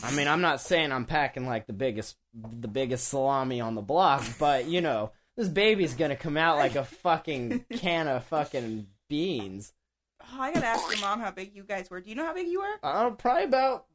I 0.03 0.11
mean, 0.11 0.27
I'm 0.27 0.41
not 0.41 0.61
saying 0.61 0.91
I'm 0.91 1.05
packing 1.05 1.45
like 1.45 1.67
the 1.67 1.73
biggest, 1.73 2.17
the 2.33 2.67
biggest 2.67 3.07
salami 3.07 3.61
on 3.61 3.75
the 3.75 3.81
block, 3.81 4.23
but 4.39 4.65
you 4.67 4.81
know, 4.81 5.11
this 5.37 5.47
baby's 5.47 5.93
gonna 5.95 6.15
come 6.15 6.37
out 6.37 6.57
like 6.57 6.75
a 6.75 6.83
fucking 6.83 7.65
can 7.77 8.07
of 8.07 8.23
fucking 8.25 8.87
beans. 9.09 9.73
Oh, 10.21 10.41
I 10.41 10.53
gotta 10.53 10.65
ask 10.65 10.91
your 10.91 11.01
mom 11.01 11.19
how 11.19 11.31
big 11.31 11.55
you 11.55 11.63
guys 11.63 11.89
were. 11.89 12.01
Do 12.01 12.09
you 12.09 12.15
know 12.15 12.25
how 12.25 12.33
big 12.33 12.47
you 12.47 12.59
were? 12.59 12.79
Uh, 12.83 13.11
probably 13.11 13.43
about 13.43 13.85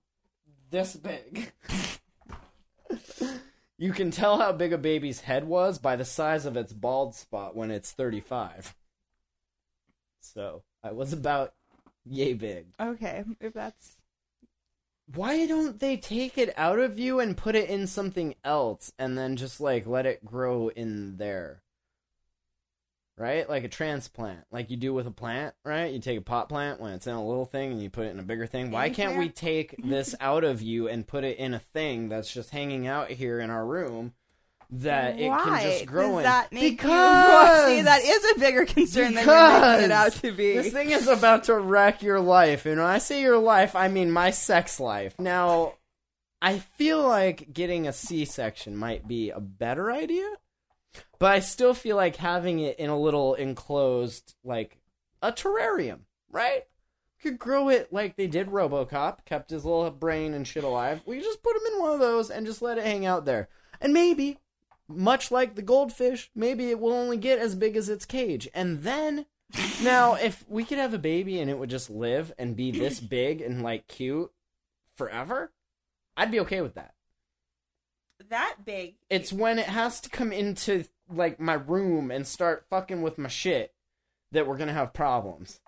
this 0.71 0.97
big. 0.97 1.53
you 3.79 3.93
can 3.93 4.11
tell 4.11 4.39
how 4.39 4.53
big 4.53 4.73
a 4.73 4.79
baby's 4.79 5.21
head 5.21 5.45
was 5.45 5.79
by 5.79 5.97
the 5.97 6.05
size 6.05 6.47
of 6.47 6.57
its 6.57 6.73
bald 6.73 7.15
spot 7.15 7.55
when 7.57 7.71
it's 7.71 7.93
35. 7.93 8.75
So, 10.21 10.63
I 10.83 10.93
was 10.93 11.13
about 11.13 11.55
yay 12.05 12.35
big. 12.35 12.67
Okay, 12.81 13.25
if 13.41 13.53
that's 13.53 13.96
Why 15.15 15.47
don't 15.47 15.79
they 15.79 15.97
take 15.97 16.37
it 16.37 16.53
out 16.57 16.79
of 16.79 16.99
you 16.99 17.21
and 17.21 17.37
put 17.37 17.55
it 17.55 17.71
in 17.71 17.87
something 17.87 18.35
else 18.45 18.93
and 18.99 19.17
then 19.17 19.37
just 19.37 19.61
like 19.61 19.87
let 19.87 20.07
it 20.07 20.25
grow 20.25 20.69
in 20.69 21.17
there? 21.17 21.63
Right? 23.17 23.49
Like 23.49 23.65
a 23.65 23.69
transplant, 23.69 24.45
like 24.51 24.71
you 24.71 24.77
do 24.77 24.93
with 24.93 25.07
a 25.07 25.13
plant, 25.13 25.55
right? 25.65 25.91
You 25.91 26.01
take 26.01 26.19
a 26.19 26.23
pot 26.23 26.51
plant 26.51 26.81
when 26.81 26.93
it's 26.93 27.07
in 27.07 27.15
a 27.15 27.27
little 27.27 27.47
thing 27.47 27.73
and 27.73 27.83
you 27.83 27.89
put 27.89 28.07
it 28.07 28.11
in 28.11 28.19
a 28.19 28.25
bigger 28.25 28.47
thing. 28.47 28.71
Why 28.71 28.91
can't 28.91 29.17
we 29.17 29.31
take 29.31 29.75
this 29.83 30.15
out 30.21 30.45
of 30.45 30.61
you 30.61 30.89
and 30.89 31.07
put 31.07 31.25
it 31.25 31.39
in 31.39 31.55
a 31.55 31.59
thing 31.59 32.11
that's 32.11 32.31
just 32.31 32.51
hanging 32.51 32.87
out 32.87 33.11
here 33.11 33.41
in 33.41 33.49
our 33.49 33.65
room 33.65 34.13
that 34.71 35.19
it 35.19 35.31
can 35.31 35.63
just 35.63 35.87
grow 35.87 36.09
does 36.09 36.17
in? 36.19 36.23
that 36.25 36.53
make 36.53 36.63
because 36.79 37.71
you? 37.71 37.77
See, 37.77 37.83
that 37.83 38.03
is 38.03 38.37
a 38.37 38.39
bigger 38.39 38.67
concern 38.67 39.15
than 39.15 39.27
you're 39.27 39.61
making 39.61 39.85
it 39.85 39.91
out 39.93 40.13
to 40.13 40.33
be. 40.33 40.55
This 40.55 40.73
thing 40.73 40.91
is 40.91 41.07
about 41.09 41.45
to 41.45 41.55
wreck 41.55 42.03
your 42.03 42.21
life. 42.21 42.67
And 42.67 42.79
when 42.79 42.87
I 42.87 42.99
say 42.99 43.21
your 43.23 43.39
life, 43.39 43.77
I 43.77 43.89
mean 43.89 44.11
my 44.11 44.31
sex 44.31 44.81
life. 44.81 45.15
Now, 45.19 45.75
I 46.43 46.59
feel 46.59 47.03
like 47.03 47.53
getting 47.53 47.87
a 47.87 47.93
C 47.93 48.25
section 48.25 48.77
might 48.77 49.09
be 49.09 49.31
a 49.31 49.41
better 49.41 49.91
idea, 49.91 50.29
but 51.19 51.33
I 51.33 51.41
still 51.41 51.75
feel 51.75 51.97
like 51.97 52.17
having 52.17 52.61
it 52.61 52.79
in 52.79 52.91
a 52.91 52.99
little 52.99 53.35
enclosed, 53.35 54.35
like 54.45 54.79
a 55.23 55.33
terrarium, 55.33 56.01
right? 56.31 56.65
Could 57.23 57.39
grow 57.39 57.71
it 57.71 57.93
like 57.93 58.17
they 58.17 58.27
did 58.27 58.49
Robocop, 58.49 59.25
kept 59.25 59.51
his 59.51 59.65
little 59.65 59.91
brain 59.91 60.35
and 60.35 60.47
shit 60.47 60.65
alive. 60.65 61.01
We 61.07 61.21
just 61.21 61.43
put 61.43 61.57
him 61.57 61.63
in 61.73 61.81
one 61.81 61.93
of 61.93 62.01
those 62.01 62.31
and 62.31 62.47
just 62.47 62.63
let 62.63 62.79
it 62.79 62.85
hang 62.85 63.07
out 63.07 63.25
there. 63.25 63.49
And 63.81 63.93
maybe, 63.93 64.39
much 64.89 65.31
like 65.31 65.55
the 65.55 65.63
goldfish, 65.63 66.31
maybe 66.35 66.71
it 66.71 66.79
will 66.79 66.93
only 66.93 67.17
get 67.17 67.39
as 67.39 67.55
big 67.55 67.77
as 67.77 67.89
its 67.89 68.05
cage. 68.05 68.49
And 68.55 68.83
then 68.83 69.27
Now, 69.83 70.15
if 70.15 70.45
we 70.49 70.65
could 70.65 70.79
have 70.79 70.95
a 70.95 70.99
baby 70.99 71.41
and 71.41 71.51
it 71.51 71.59
would 71.59 71.71
just 71.71 71.91
live 71.91 72.33
and 72.39 72.57
be 72.57 72.71
this 72.71 73.01
big 73.17 73.41
and 73.41 73.63
like 73.63 73.87
cute 73.89 74.31
forever, 74.97 75.53
I'd 76.17 76.31
be 76.31 76.41
okay 76.41 76.61
with 76.61 76.75
that. 76.75 76.95
That 78.29 78.57
big. 78.65 78.97
It's 79.11 79.33
when 79.33 79.59
it 79.59 79.67
has 79.67 80.01
to 80.01 80.11
come 80.11 80.33
into 80.33 80.85
like 81.09 81.39
my 81.39 81.55
room 81.55 82.11
and 82.11 82.27
start 82.27 82.67
fucking 82.71 83.03
with 83.03 83.19
my 83.19 83.29
shit 83.29 83.73
that 84.33 84.47
we're 84.47 84.57
gonna 84.57 84.73
have 84.73 84.93
problems. 84.93 85.61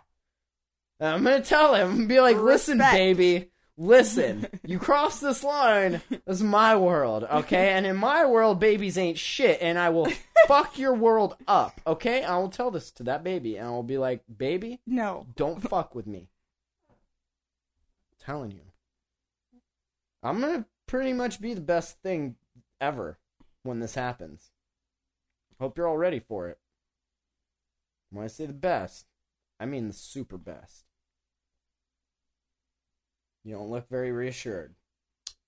And 0.98 1.10
I'm 1.10 1.22
gonna 1.22 1.40
tell 1.40 1.74
him 1.74 1.90
and 1.92 2.08
be 2.08 2.20
like, 2.20 2.36
"Listen, 2.36 2.78
baby, 2.78 3.50
listen. 3.78 4.46
You 4.66 4.78
cross 4.78 5.18
this 5.20 5.42
line. 5.42 6.02
This 6.10 6.20
is 6.26 6.42
my 6.42 6.76
world, 6.76 7.24
okay? 7.24 7.70
And 7.70 7.86
in 7.86 7.96
my 7.96 8.26
world, 8.26 8.60
babies 8.60 8.98
ain't 8.98 9.16
shit, 9.16 9.62
and 9.62 9.78
I 9.78 9.88
will 9.88 10.08
fuck 10.46 10.76
your 10.78 10.92
world 10.92 11.36
up, 11.46 11.80
okay? 11.86 12.22
I 12.22 12.36
will 12.36 12.50
tell 12.50 12.70
this 12.70 12.90
to 12.92 13.02
that 13.04 13.24
baby, 13.24 13.56
and 13.56 13.66
I 13.68 13.70
will 13.70 13.82
be 13.82 13.96
like, 13.96 14.24
"Baby, 14.36 14.80
No. 14.86 15.26
don't 15.36 15.60
fuck 15.62 15.94
with 15.94 16.06
me." 16.06 16.28
telling 18.20 18.50
you, 18.50 18.60
I'm 20.22 20.40
gonna 20.42 20.66
pretty 20.86 21.14
much 21.14 21.40
be 21.40 21.54
the 21.54 21.62
best 21.62 22.02
thing 22.02 22.36
ever 22.78 23.18
when 23.62 23.80
this 23.80 23.94
happens. 23.94 24.50
Hope 25.58 25.78
you're 25.78 25.88
all 25.88 25.96
ready 25.96 26.18
for 26.20 26.48
it. 26.48 26.58
When 28.10 28.22
I 28.22 28.28
say 28.28 28.44
the 28.44 28.52
best, 28.52 29.06
I 29.58 29.64
mean 29.64 29.86
the 29.86 29.94
super 29.94 30.36
best. 30.36 30.84
You 33.44 33.54
don't 33.54 33.70
look 33.70 33.88
very 33.88 34.12
reassured. 34.12 34.74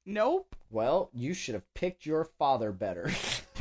Nope. 0.06 0.56
Well, 0.70 1.10
you 1.12 1.34
should 1.34 1.54
have 1.54 1.74
picked 1.74 2.06
your 2.06 2.24
father 2.24 2.72
better. 2.72 3.10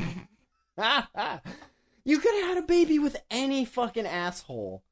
you 2.04 2.18
could 2.18 2.34
have 2.34 2.48
had 2.48 2.58
a 2.58 2.66
baby 2.66 2.98
with 2.98 3.16
any 3.30 3.64
fucking 3.64 4.06
asshole. 4.06 4.82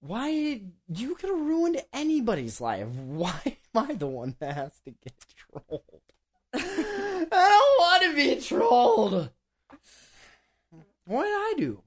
Why? 0.00 0.62
You 0.88 1.14
could 1.16 1.30
have 1.30 1.40
ruined 1.40 1.82
anybody's 1.92 2.60
life. 2.60 2.86
Why 3.06 3.40
am 3.74 3.88
I 3.90 3.94
the 3.94 4.06
one 4.06 4.36
that 4.38 4.54
has 4.54 4.78
to 4.84 4.90
get 4.90 5.14
trolled? 5.36 5.82
I 6.54 7.26
don't 7.30 7.80
want 7.80 8.02
to 8.04 8.14
be 8.14 8.40
trolled. 8.40 9.30
What 11.06 11.24
did 11.24 11.32
I 11.32 11.54
do? 11.56 11.82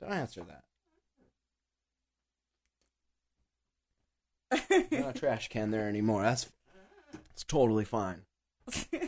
Don't 0.00 0.12
answer 0.12 0.42
that. 0.42 0.64
Not 4.90 5.16
a 5.16 5.18
trash 5.18 5.48
can 5.48 5.70
there 5.70 5.88
anymore. 5.88 6.22
That's 6.22 6.50
it's 7.32 7.44
totally 7.44 7.84
fine. 7.84 8.22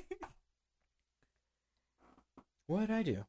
What 2.67 2.81
did 2.87 2.91
I 2.91 3.03
do? 3.03 3.25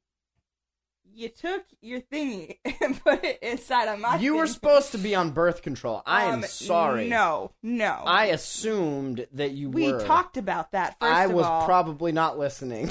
you 1.16 1.30
took 1.30 1.64
your 1.82 2.00
thingy 2.02 2.58
and 2.82 3.00
put 3.04 3.24
it 3.24 3.38
inside 3.44 3.86
of 3.88 4.00
my. 4.00 4.18
You 4.18 4.36
were 4.36 4.46
thing. 4.48 4.54
supposed 4.54 4.92
to 4.94 4.98
be 4.98 5.14
on 5.14 5.30
birth 5.32 5.62
control. 5.62 6.02
I 6.08 6.24
am 6.26 6.36
Um, 6.40 6.44
sorry. 6.46 7.08
No, 7.08 7.52
no. 7.62 8.02
I 8.06 8.28
assumed 8.28 9.28
that 9.34 9.52
you 9.52 9.70
were. 9.70 9.76
we 9.76 9.94
were. 9.94 10.04
talked 10.06 10.38
about 10.38 10.72
that 10.72 10.98
first 11.00 11.14
I 11.14 11.26
of 11.26 11.34
was 11.34 11.46
all. 11.46 11.66
probably 11.66 12.12
not 12.14 12.40
listening. 12.40 12.90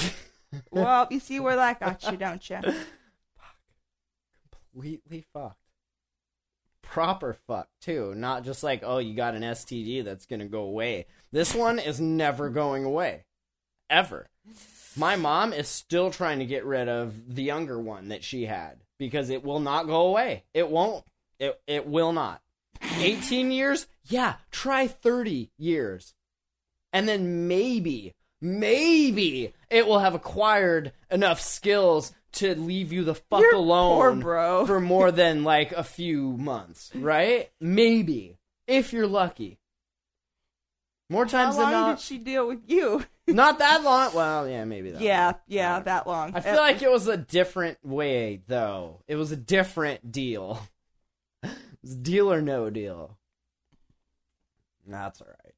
well, 0.70 1.08
you 1.10 1.18
see 1.18 1.40
where 1.40 1.56
that 1.56 1.80
got 1.80 2.04
you, 2.12 2.16
don't 2.16 2.48
you? 2.48 2.58
Completely 4.72 5.24
fucked. 5.32 5.56
Proper 6.92 7.32
fuck 7.46 7.68
too, 7.80 8.14
not 8.14 8.44
just 8.44 8.62
like 8.62 8.82
oh 8.84 8.98
you 8.98 9.14
got 9.14 9.34
an 9.34 9.40
STD 9.40 10.04
that's 10.04 10.26
gonna 10.26 10.44
go 10.44 10.64
away. 10.64 11.06
This 11.32 11.54
one 11.54 11.78
is 11.78 11.98
never 11.98 12.50
going 12.50 12.84
away, 12.84 13.24
ever. 13.88 14.28
My 14.94 15.16
mom 15.16 15.54
is 15.54 15.68
still 15.68 16.10
trying 16.10 16.40
to 16.40 16.44
get 16.44 16.66
rid 16.66 16.90
of 16.90 17.34
the 17.34 17.44
younger 17.44 17.78
one 17.78 18.08
that 18.08 18.22
she 18.22 18.44
had 18.44 18.82
because 18.98 19.30
it 19.30 19.42
will 19.42 19.58
not 19.58 19.86
go 19.86 20.02
away. 20.08 20.44
It 20.52 20.68
won't. 20.68 21.02
It 21.38 21.58
it 21.66 21.86
will 21.86 22.12
not. 22.12 22.42
18 22.98 23.50
years? 23.50 23.86
Yeah, 24.04 24.34
try 24.50 24.86
30 24.86 25.50
years. 25.56 26.12
And 26.92 27.08
then 27.08 27.48
maybe, 27.48 28.12
maybe 28.38 29.54
it 29.70 29.86
will 29.86 30.00
have 30.00 30.14
acquired 30.14 30.92
enough 31.10 31.40
skills 31.40 32.12
to 32.32 32.54
leave 32.54 32.92
you 32.92 33.04
the 33.04 33.14
fuck 33.14 33.40
You're 33.40 33.54
alone 33.54 33.96
poor, 33.96 34.22
bro. 34.22 34.66
for 34.66 34.80
more 34.80 35.10
than 35.10 35.44
like 35.44 35.72
a 35.72 35.84
few 35.84 36.36
months, 36.36 36.90
right? 36.94 37.50
Maybe. 37.60 38.38
If 38.66 38.92
you're 38.92 39.06
lucky. 39.06 39.58
More 41.08 41.24
How 41.26 41.30
times 41.30 41.56
than 41.56 41.64
long 41.64 41.72
not. 41.72 41.98
did 41.98 42.04
she 42.04 42.18
deal 42.18 42.48
with 42.48 42.60
you? 42.68 43.04
Not 43.26 43.58
that 43.58 43.84
long. 43.84 44.14
Well, 44.14 44.48
yeah, 44.48 44.64
maybe 44.64 44.90
that. 44.92 45.00
yeah, 45.00 45.26
long. 45.26 45.34
yeah, 45.46 45.80
that 45.80 46.06
long. 46.06 46.34
I 46.34 46.40
feel 46.40 46.56
like 46.56 46.82
it 46.82 46.90
was 46.90 47.06
a 47.06 47.16
different 47.16 47.78
way, 47.84 48.40
though. 48.48 49.02
It 49.06 49.16
was 49.16 49.30
a 49.30 49.36
different 49.36 50.10
deal. 50.10 50.66
it 51.42 51.50
was 51.82 51.94
deal 51.94 52.32
or 52.32 52.40
no 52.40 52.70
deal. 52.70 53.18
That's 54.86 55.20
all 55.20 55.28
right. 55.28 55.54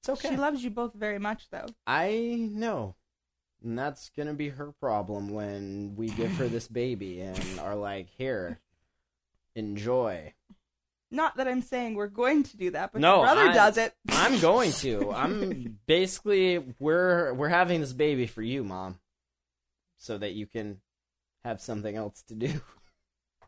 It's 0.00 0.08
okay. 0.08 0.30
she 0.30 0.36
loves 0.36 0.64
you 0.64 0.70
both 0.70 0.94
very 0.94 1.18
much, 1.18 1.48
though. 1.50 1.66
I 1.86 2.48
know. 2.50 2.96
And 3.62 3.78
that's 3.78 4.10
gonna 4.16 4.34
be 4.34 4.48
her 4.50 4.72
problem 4.72 5.28
when 5.28 5.94
we 5.96 6.08
give 6.08 6.32
her 6.36 6.48
this 6.48 6.66
baby 6.68 7.20
and 7.20 7.60
are 7.60 7.74
like, 7.76 8.08
here, 8.16 8.58
enjoy. 9.54 10.32
Not 11.10 11.36
that 11.38 11.48
I'm 11.48 11.60
saying 11.62 11.94
we're 11.94 12.06
going 12.06 12.44
to 12.44 12.56
do 12.56 12.70
that, 12.70 12.92
but 12.92 13.00
No, 13.00 13.16
your 13.16 13.24
brother 13.24 13.48
I- 13.48 13.52
does 13.52 13.76
it. 13.78 13.92
I'm 14.10 14.38
going 14.40 14.70
to. 14.74 15.10
I'm 15.14 15.78
basically 15.86 16.64
we're 16.78 17.34
we're 17.34 17.48
having 17.48 17.80
this 17.80 17.92
baby 17.92 18.26
for 18.26 18.42
you, 18.42 18.62
mom, 18.64 18.98
so 19.98 20.16
that 20.18 20.34
you 20.34 20.46
can 20.46 20.80
have 21.44 21.60
something 21.60 21.96
else 21.96 22.22
to 22.28 22.34
do. 22.34 22.60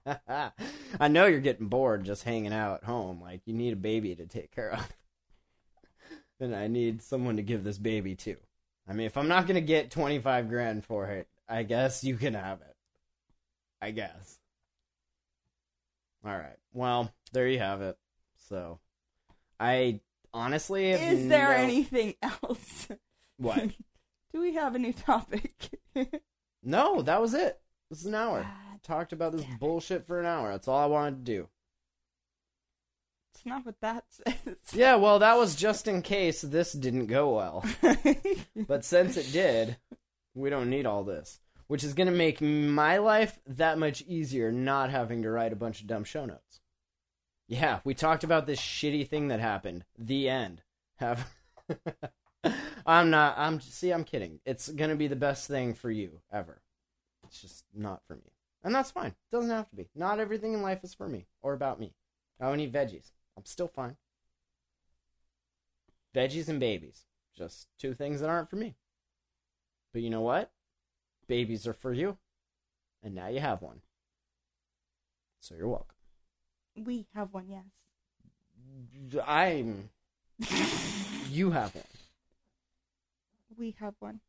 I 0.99 1.07
know 1.09 1.27
you're 1.27 1.39
getting 1.39 1.69
bored 1.69 2.03
just 2.05 2.25
hanging 2.25 2.53
out 2.53 2.83
at 2.83 2.85
home. 2.85 3.21
Like 3.23 3.43
you 3.47 3.55
need 3.55 3.73
a 3.75 3.77
baby 3.77 4.17
to 4.17 4.27
take 4.27 4.51
care 4.51 4.73
of, 4.73 4.89
and 6.41 6.57
I 6.57 6.67
need 6.67 7.01
someone 7.01 7.37
to 7.37 7.43
give 7.43 7.63
this 7.63 7.79
baby 7.79 8.17
to. 8.17 8.37
I 8.89 8.93
mean, 8.93 9.07
if 9.07 9.17
I'm 9.17 9.29
not 9.29 9.47
gonna 9.47 9.61
get 9.61 9.91
25 9.91 10.49
grand 10.49 10.85
for 10.85 11.07
it, 11.07 11.29
I 11.49 11.63
guess 11.63 12.03
you 12.05 12.17
can 12.17 12.35
have 12.35 12.61
it. 12.61 12.77
I 13.81 13.91
guess. 13.91 14.39
All 16.25 16.37
right. 16.37 16.57
Well, 16.73 17.13
there 17.33 17.49
you 17.49 17.59
have 17.59 17.83
it. 17.83 17.99
So, 18.49 18.79
I 19.59 20.01
honestly 20.33 20.91
Is 20.91 21.29
there 21.29 21.49
no- 21.49 21.55
anything 21.55 22.15
else? 22.23 22.89
What? 23.39 23.71
do 24.33 24.41
we 24.41 24.55
have 24.55 24.75
a 24.75 24.79
new 24.79 24.93
topic? 24.93 25.81
No, 26.63 27.03
that 27.03 27.21
was 27.21 27.35
it. 27.35 27.61
This 27.91 28.01
is 28.01 28.07
an 28.07 28.15
hour. 28.15 28.47
Talked 28.85 29.13
about 29.13 29.33
this 29.33 29.45
bullshit 29.59 30.07
for 30.07 30.21
an 30.21 30.27
hour. 30.27 30.53
That's 30.53 30.69
all 30.69 30.79
I 30.79 30.87
wanted 30.87 31.27
to 31.27 31.33
do. 31.33 31.49
It's 33.35 33.47
not 33.47 33.65
what 33.65 33.81
that 33.81 34.05
says. 34.11 34.57
Yeah, 34.73 34.97
well, 34.97 35.19
that 35.19 35.39
was 35.39 35.57
just 35.57 35.89
in 35.89 36.03
case 36.03 36.43
this 36.43 36.73
didn't 36.73 37.07
go 37.07 37.35
well. 37.37 37.65
But 38.69 38.85
since 38.85 39.17
it 39.17 39.33
did, 39.33 39.77
we 40.35 40.51
don't 40.51 40.71
need 40.71 40.87
all 40.87 41.05
this. 41.05 41.41
Which 41.67 41.85
is 41.85 41.95
going 41.95 42.07
to 42.07 42.13
make 42.13 42.41
my 42.41 42.99
life 42.99 43.41
that 43.47 43.79
much 43.79 44.03
easier 44.03 44.53
not 44.53 44.91
having 44.91 45.23
to 45.23 45.31
write 45.31 45.53
a 45.53 45.57
bunch 45.57 45.81
of 45.81 45.87
dumb 45.87 46.05
show 46.05 46.27
notes. 46.27 46.61
Yeah, 47.49 47.81
we 47.85 47.95
talked 47.95 48.25
about 48.25 48.47
this 48.47 48.61
shitty 48.61 49.09
thing 49.09 49.29
that 49.29 49.41
happened. 49.41 49.85
The 49.99 50.29
end. 50.29 50.63
Have 50.97 51.29
I'm 52.87 53.11
not 53.11 53.37
I'm 53.39 53.61
see 53.61 53.91
I'm 53.91 54.05
kidding. 54.05 54.41
It's 54.45 54.69
going 54.69 54.91
to 54.91 54.97
be 54.97 55.09
the 55.09 55.17
best 55.17 55.49
thing 55.49 55.75
for 55.75 55.91
you 55.91 56.21
ever. 56.33 56.61
It's 57.27 57.41
just 57.41 57.65
not 57.75 58.03
for 58.07 58.15
me. 58.17 58.33
And 58.63 58.75
that's 58.75 58.91
fine. 58.91 59.09
It 59.09 59.35
Doesn't 59.35 59.51
have 59.51 59.69
to 59.71 59.77
be. 59.77 59.89
Not 59.95 60.21
everything 60.21 60.53
in 60.53 60.63
life 60.63 60.85
is 60.85 60.95
for 60.95 61.09
me 61.09 61.27
or 61.41 61.53
about 61.53 61.81
me. 61.81 61.95
I 62.41 62.47
don't 62.49 62.61
eat 62.61 62.73
veggies. 62.73 63.11
I'm 63.37 63.45
still 63.47 63.69
fine. 63.69 63.97
Veggies 66.15 66.49
and 66.49 66.61
babies. 66.61 67.05
Just 67.37 67.69
two 67.79 67.95
things 67.95 68.21
that 68.21 68.29
aren't 68.29 68.51
for 68.51 68.57
me. 68.57 68.75
But 69.93 70.03
you 70.03 70.11
know 70.11 70.21
what? 70.21 70.51
Babies 71.27 71.67
are 71.67 71.73
for 71.73 71.93
you. 71.93 72.19
And 73.03 73.15
now 73.15 73.29
you 73.29 73.41
have 73.41 73.63
one. 73.63 73.81
So 75.41 75.55
you're 75.55 75.69
welcome. 75.69 75.97
we 76.77 77.07
have 77.15 77.33
one, 77.33 77.47
yes. 77.49 77.65
I'm. 79.27 79.91
You 81.31 81.51
have 81.51 81.75
one. 81.75 81.85
We 83.59 83.77
have 83.81 83.95
one. 84.01 84.21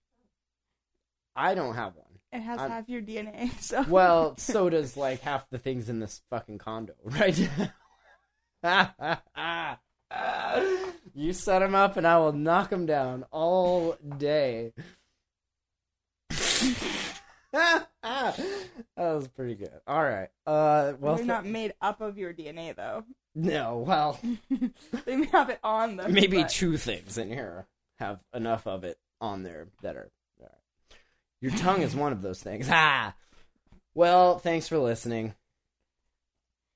I 1.34 1.56
don't 1.56 1.76
have 1.76 1.96
one. 1.96 2.20
It 2.34 2.42
has 2.42 2.60
I'm- 2.60 2.70
half 2.72 2.90
your 2.90 3.02
DNA, 3.02 3.58
so. 3.62 3.84
Well, 3.88 4.36
so 4.38 4.70
does 4.70 4.98
like 4.98 5.22
half 5.22 5.50
the 5.50 5.58
things 5.58 5.88
in 5.88 6.00
this 6.00 6.22
fucking 6.30 6.58
condo, 6.58 6.94
right? 7.04 7.50
you 11.14 11.34
set 11.34 11.62
him 11.62 11.76
up, 11.76 11.98
and 11.98 12.08
I 12.08 12.18
will 12.20 12.32
knock 12.34 12.72
him 12.72 12.86
down 12.86 13.26
all 13.32 13.98
day. 14.18 14.74
that 17.52 17.88
was 18.98 19.28
pretty 19.30 19.56
good. 19.56 19.72
All 19.86 20.04
right. 20.04 20.30
Uh, 20.46 20.94
well, 21.00 21.16
They're 21.16 21.26
not 21.26 21.46
made 21.46 21.74
up 21.82 22.02
of 22.02 22.18
your 22.18 22.34
DNA, 22.34 22.76
though. 22.76 23.04
no. 23.36 23.84
Well, 23.86 24.20
they 25.06 25.16
may 25.18 25.28
have 25.28 25.50
it 25.50 25.60
on 25.64 25.98
them. 25.98 26.14
maybe 26.14 26.42
but- 26.42 26.50
two 26.50 26.78
things 26.78 27.18
in 27.18 27.30
here 27.30 27.68
have 28.00 28.20
enough 28.34 28.66
of 28.68 28.84
it 28.84 28.98
on 29.22 29.44
there 29.44 29.68
that 29.82 29.96
are. 29.96 30.10
All 30.42 30.48
right. 30.48 30.98
Your 31.42 31.52
tongue 31.52 31.82
is 31.82 31.96
one 31.96 32.12
of 32.12 32.22
those 32.22 32.42
things. 32.42 32.68
Ah. 32.72 33.14
Well, 33.94 34.40
thanks 34.40 34.68
for 34.68 34.80
listening. 34.80 35.36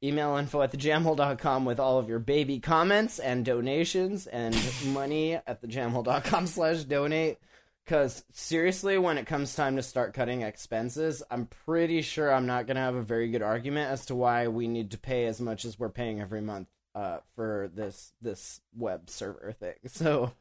Email 0.04 0.36
info 0.38 0.62
at 0.62 0.72
thejamhole.com 0.72 1.66
with 1.66 1.80
all 1.80 1.98
of 1.98 2.10
your 2.10 2.20
baby 2.20 2.60
comments 2.60 3.20
and 3.20 3.46
donations 3.46 4.28
and 4.28 4.56
money 4.86 5.36
at 5.36 5.62
thejamhole.com 5.62 6.48
slash 6.48 6.84
donate. 6.84 7.40
Because 7.86 8.26
seriously, 8.34 8.98
when 8.98 9.18
it 9.18 9.28
comes 9.28 9.56
time 9.56 9.78
to 9.78 9.82
start 9.82 10.14
cutting 10.14 10.42
expenses, 10.42 11.24
I'm 11.32 11.46
pretty 11.46 12.02
sure 12.02 12.34
I'm 12.34 12.46
not 12.46 12.68
going 12.68 12.76
to 12.76 12.82
have 12.82 12.96
a 12.96 13.02
very 13.02 13.30
good 13.30 13.42
argument 13.42 13.90
as 13.90 14.08
to 14.08 14.16
why 14.16 14.50
we 14.50 14.68
need 14.68 14.92
to 14.92 14.98
pay 14.98 15.26
as 15.26 15.40
much 15.40 15.64
as 15.64 15.80
we're 15.80 15.88
paying 15.88 16.20
every 16.20 16.42
month 16.42 16.68
uh, 16.98 17.20
for 17.36 17.70
this 17.76 18.12
this 18.22 18.60
web 18.76 19.10
server 19.10 19.52
thing. 19.52 19.76
So, 19.88 20.34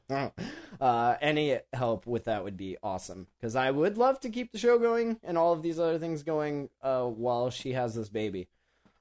uh, 0.81 1.15
any 1.21 1.59
help 1.73 2.07
with 2.07 2.25
that 2.25 2.45
would 2.45 2.57
be 2.57 2.79
awesome 2.83 3.27
because 3.39 3.55
I 3.55 3.71
would 3.71 3.99
love 3.99 4.19
to 4.21 4.31
keep 4.31 4.53
the 4.53 4.59
show 4.59 4.79
going 4.79 5.21
and 5.23 5.37
all 5.39 5.53
of 5.53 5.63
these 5.63 5.79
other 5.79 5.99
things 5.99 6.23
going 6.23 6.71
uh, 6.83 7.05
while 7.05 7.51
she 7.51 7.73
has 7.73 7.95
this 7.95 8.09
baby. 8.09 8.49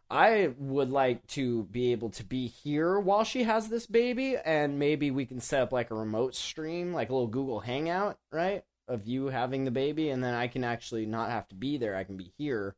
I 0.10 0.53
would 0.60 0.91
like 0.91 1.26
to 1.28 1.64
be 1.64 1.91
able 1.91 2.10
to 2.12 2.24
be 2.24 2.47
here 2.47 2.99
while 2.99 3.24
she 3.24 3.43
has 3.43 3.70
this 3.70 3.88
baby, 3.88 4.38
and 4.38 4.78
maybe 4.78 5.10
we 5.12 5.26
can 5.26 5.39
set 5.39 5.64
up 5.64 5.72
like 5.72 5.89
a 5.91 5.95
remote 5.95 6.36
stream, 6.36 6.93
like 6.93 7.10
a 7.10 7.14
little 7.14 7.28
Google 7.28 7.60
Hangout, 7.60 8.18
right? 8.32 8.64
Of 8.88 9.08
you 9.08 9.28
having 9.28 9.66
the 9.66 9.72
baby, 9.72 10.10
and 10.10 10.24
then 10.24 10.36
I 10.36 10.47
can 10.47 10.64
actually 10.64 11.08
not 11.08 11.32
have 11.32 11.47
to 11.47 11.56
be 11.56 11.78
there. 11.78 11.95
I 11.95 12.03
can 12.03 12.18
be 12.18 12.32
here, 12.38 12.76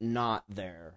not 0.00 0.44
there, 0.48 0.94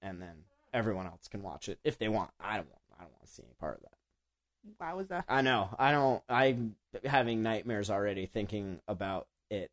and 0.00 0.22
then 0.22 0.44
everyone 0.72 1.06
else 1.06 1.26
can 1.26 1.42
watch 1.42 1.68
it 1.68 1.80
if 1.82 1.98
they 1.98 2.08
want. 2.08 2.30
I 2.38 2.56
don't 2.56 2.68
want. 2.68 2.82
I 2.96 3.02
don't 3.02 3.12
want 3.12 3.26
to 3.26 3.32
see 3.32 3.42
any 3.42 3.54
part 3.58 3.76
of 3.76 3.82
that. 3.82 3.94
Wow, 4.80 4.96
was 4.96 5.08
that? 5.08 5.24
I 5.28 5.42
know. 5.42 5.70
I 5.78 5.90
don't. 5.90 6.22
I'm 6.28 6.76
having 7.04 7.42
nightmares 7.42 7.90
already 7.90 8.26
thinking 8.26 8.80
about 8.86 9.26
it. 9.50 9.72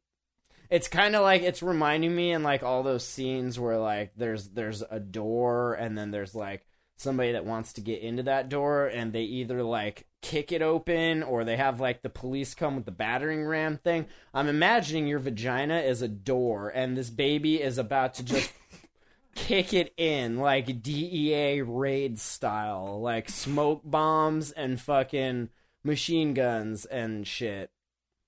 It's 0.69 0.87
kind 0.87 1.15
of 1.15 1.21
like 1.21 1.41
it's 1.41 1.63
reminding 1.63 2.15
me 2.15 2.31
in 2.31 2.43
like 2.43 2.63
all 2.63 2.83
those 2.83 3.05
scenes 3.05 3.59
where 3.59 3.77
like 3.77 4.13
there's 4.15 4.49
there's 4.49 4.83
a 4.89 4.99
door 4.99 5.73
and 5.73 5.97
then 5.97 6.11
there's 6.11 6.35
like 6.35 6.65
somebody 6.97 7.33
that 7.33 7.45
wants 7.45 7.73
to 7.73 7.81
get 7.81 8.01
into 8.01 8.23
that 8.23 8.49
door 8.49 8.87
and 8.87 9.11
they 9.11 9.23
either 9.23 9.63
like 9.63 10.07
kick 10.21 10.51
it 10.51 10.61
open 10.61 11.23
or 11.23 11.43
they 11.43 11.57
have 11.57 11.79
like 11.79 12.01
the 12.01 12.09
police 12.09 12.55
come 12.55 12.75
with 12.75 12.85
the 12.85 12.91
battering 12.91 13.45
ram 13.45 13.77
thing. 13.77 14.07
I'm 14.33 14.47
imagining 14.47 15.07
your 15.07 15.19
vagina 15.19 15.79
is 15.79 16.01
a 16.01 16.07
door 16.07 16.69
and 16.69 16.97
this 16.97 17.09
baby 17.09 17.61
is 17.61 17.77
about 17.77 18.13
to 18.15 18.23
just 18.23 18.51
kick 19.35 19.73
it 19.73 19.93
in 19.97 20.37
like 20.37 20.81
DEA 20.81 21.61
raid 21.61 22.17
style, 22.19 22.99
like 23.01 23.29
smoke 23.29 23.81
bombs 23.83 24.51
and 24.51 24.79
fucking 24.79 25.49
machine 25.83 26.33
guns 26.33 26.85
and 26.85 27.27
shit. 27.27 27.69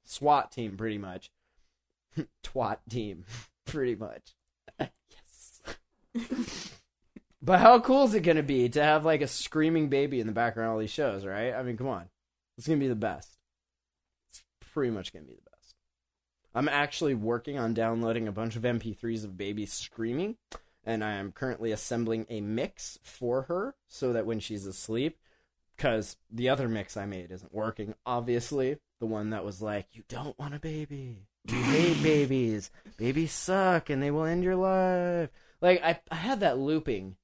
SWAT 0.04 0.52
team, 0.52 0.78
pretty 0.78 0.98
much. 0.98 1.32
Twat 2.43 2.78
team, 2.89 3.26
pretty 3.65 3.95
much. 3.95 4.36
yes. 4.80 5.61
but 7.41 7.59
how 7.59 7.80
cool 7.80 8.05
is 8.05 8.13
it 8.13 8.22
gonna 8.22 8.43
be 8.43 8.70
to 8.70 8.84
have 8.84 9.05
like 9.05 9.22
a 9.22 9.28
screaming 9.28 9.89
baby 9.89 10.20
in 10.20 10.28
the 10.28 10.34
background 10.34 10.70
of 10.70 10.74
all 10.74 10.80
these 10.80 10.89
shows, 10.89 11.26
right? 11.26 11.53
I 11.53 11.63
mean, 11.63 11.78
come 11.78 11.88
on. 11.88 12.09
It's 12.57 12.68
gonna 12.68 12.80
be 12.80 12.88
the 12.88 12.95
best. 12.95 13.38
It's 14.32 14.43
pretty 14.74 14.91
much 14.91 15.13
gonna 15.13 15.26
be 15.26 15.36
the 15.36 15.49
best. 15.51 15.76
I'm 16.55 16.70
actually 16.70 17.13
working 17.13 17.59
on 17.59 17.74
downloading 17.74 18.28
a 18.28 18.32
bunch 18.32 18.55
of 18.55 18.63
MP3s 18.63 19.24
of 19.24 19.38
babies 19.38 19.72
screaming 19.72 20.38
and 20.88 21.03
I 21.03 21.15
am 21.15 21.34
currently 21.34 21.74
assembling 21.74 22.26
a 22.30 22.39
mix 22.39 22.97
for 23.03 23.43
her 23.43 23.76
so 23.89 24.13
that 24.13 24.26
when 24.26 24.39
she's 24.39 24.65
asleep, 24.65 25.18
because 25.76 26.15
the 26.32 26.47
other 26.47 26.70
mix 26.70 26.95
I 26.95 27.05
made 27.05 27.30
isn't 27.30 27.53
working, 27.53 27.93
obviously. 28.05 28.78
The 29.01 29.05
one 29.05 29.32
that 29.32 29.43
was 29.43 29.61
like, 29.61 29.88
you 29.91 30.03
don't 30.07 30.39
want 30.39 30.55
a 30.55 30.59
baby. 30.59 31.28
You 31.48 31.62
hate 31.64 32.04
babies. 32.04 32.72
Babies 32.98 33.32
suck 33.32 33.89
and 33.89 34.02
they 34.02 34.12
will 34.12 34.26
end 34.26 34.43
your 34.43 34.56
life. 34.56 35.30
Like, 35.62 35.82
I, 35.84 36.00
I 36.12 36.16
had 36.16 36.41
that 36.41 36.58
looping 36.58 37.16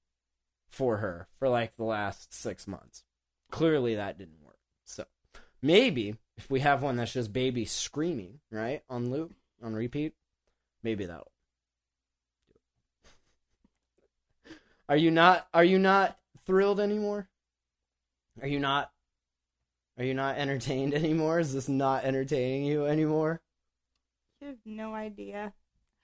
for 0.69 0.97
her 0.97 1.27
for 1.37 1.49
like 1.49 1.75
the 1.75 1.83
last 1.83 2.33
six 2.33 2.67
months. 2.67 3.03
Clearly 3.51 3.95
that 3.95 4.17
didn't 4.17 4.43
work. 4.43 4.57
So 4.85 5.05
maybe 5.61 6.15
if 6.37 6.49
we 6.49 6.61
have 6.61 6.81
one 6.81 6.95
that's 6.95 7.13
just 7.13 7.33
baby 7.33 7.65
screaming, 7.65 8.39
right? 8.51 8.81
On 8.89 9.11
loop, 9.11 9.33
on 9.61 9.73
repeat, 9.73 10.13
maybe 10.81 11.05
that'll 11.05 11.33
Are 14.89 14.97
you 14.97 15.11
not 15.11 15.47
are 15.53 15.63
you 15.63 15.79
not 15.79 16.17
thrilled 16.45 16.79
anymore? 16.79 17.29
Are 18.41 18.47
you 18.47 18.59
not 18.59 18.91
are 19.97 20.03
you 20.03 20.13
not 20.13 20.37
entertained 20.37 20.93
anymore? 20.93 21.39
Is 21.39 21.53
this 21.53 21.69
not 21.69 22.03
entertaining 22.03 22.65
you 22.65 22.85
anymore? 22.85 23.41
You 24.43 24.49
have 24.49 24.57
no 24.65 24.93
idea 24.93 25.53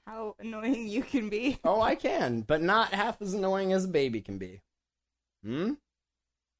how 0.07 0.37
annoying 0.39 0.87
you 0.87 1.03
can 1.03 1.27
be. 1.27 1.59
Oh, 1.65 1.81
I 1.81 1.95
can, 1.95 2.39
but 2.39 2.61
not 2.61 2.93
half 2.93 3.21
as 3.21 3.33
annoying 3.33 3.73
as 3.73 3.83
a 3.83 3.89
baby 3.89 4.21
can 4.21 4.37
be. 4.37 4.61
Hmm? 5.43 5.73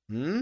Hmm? 0.10 0.42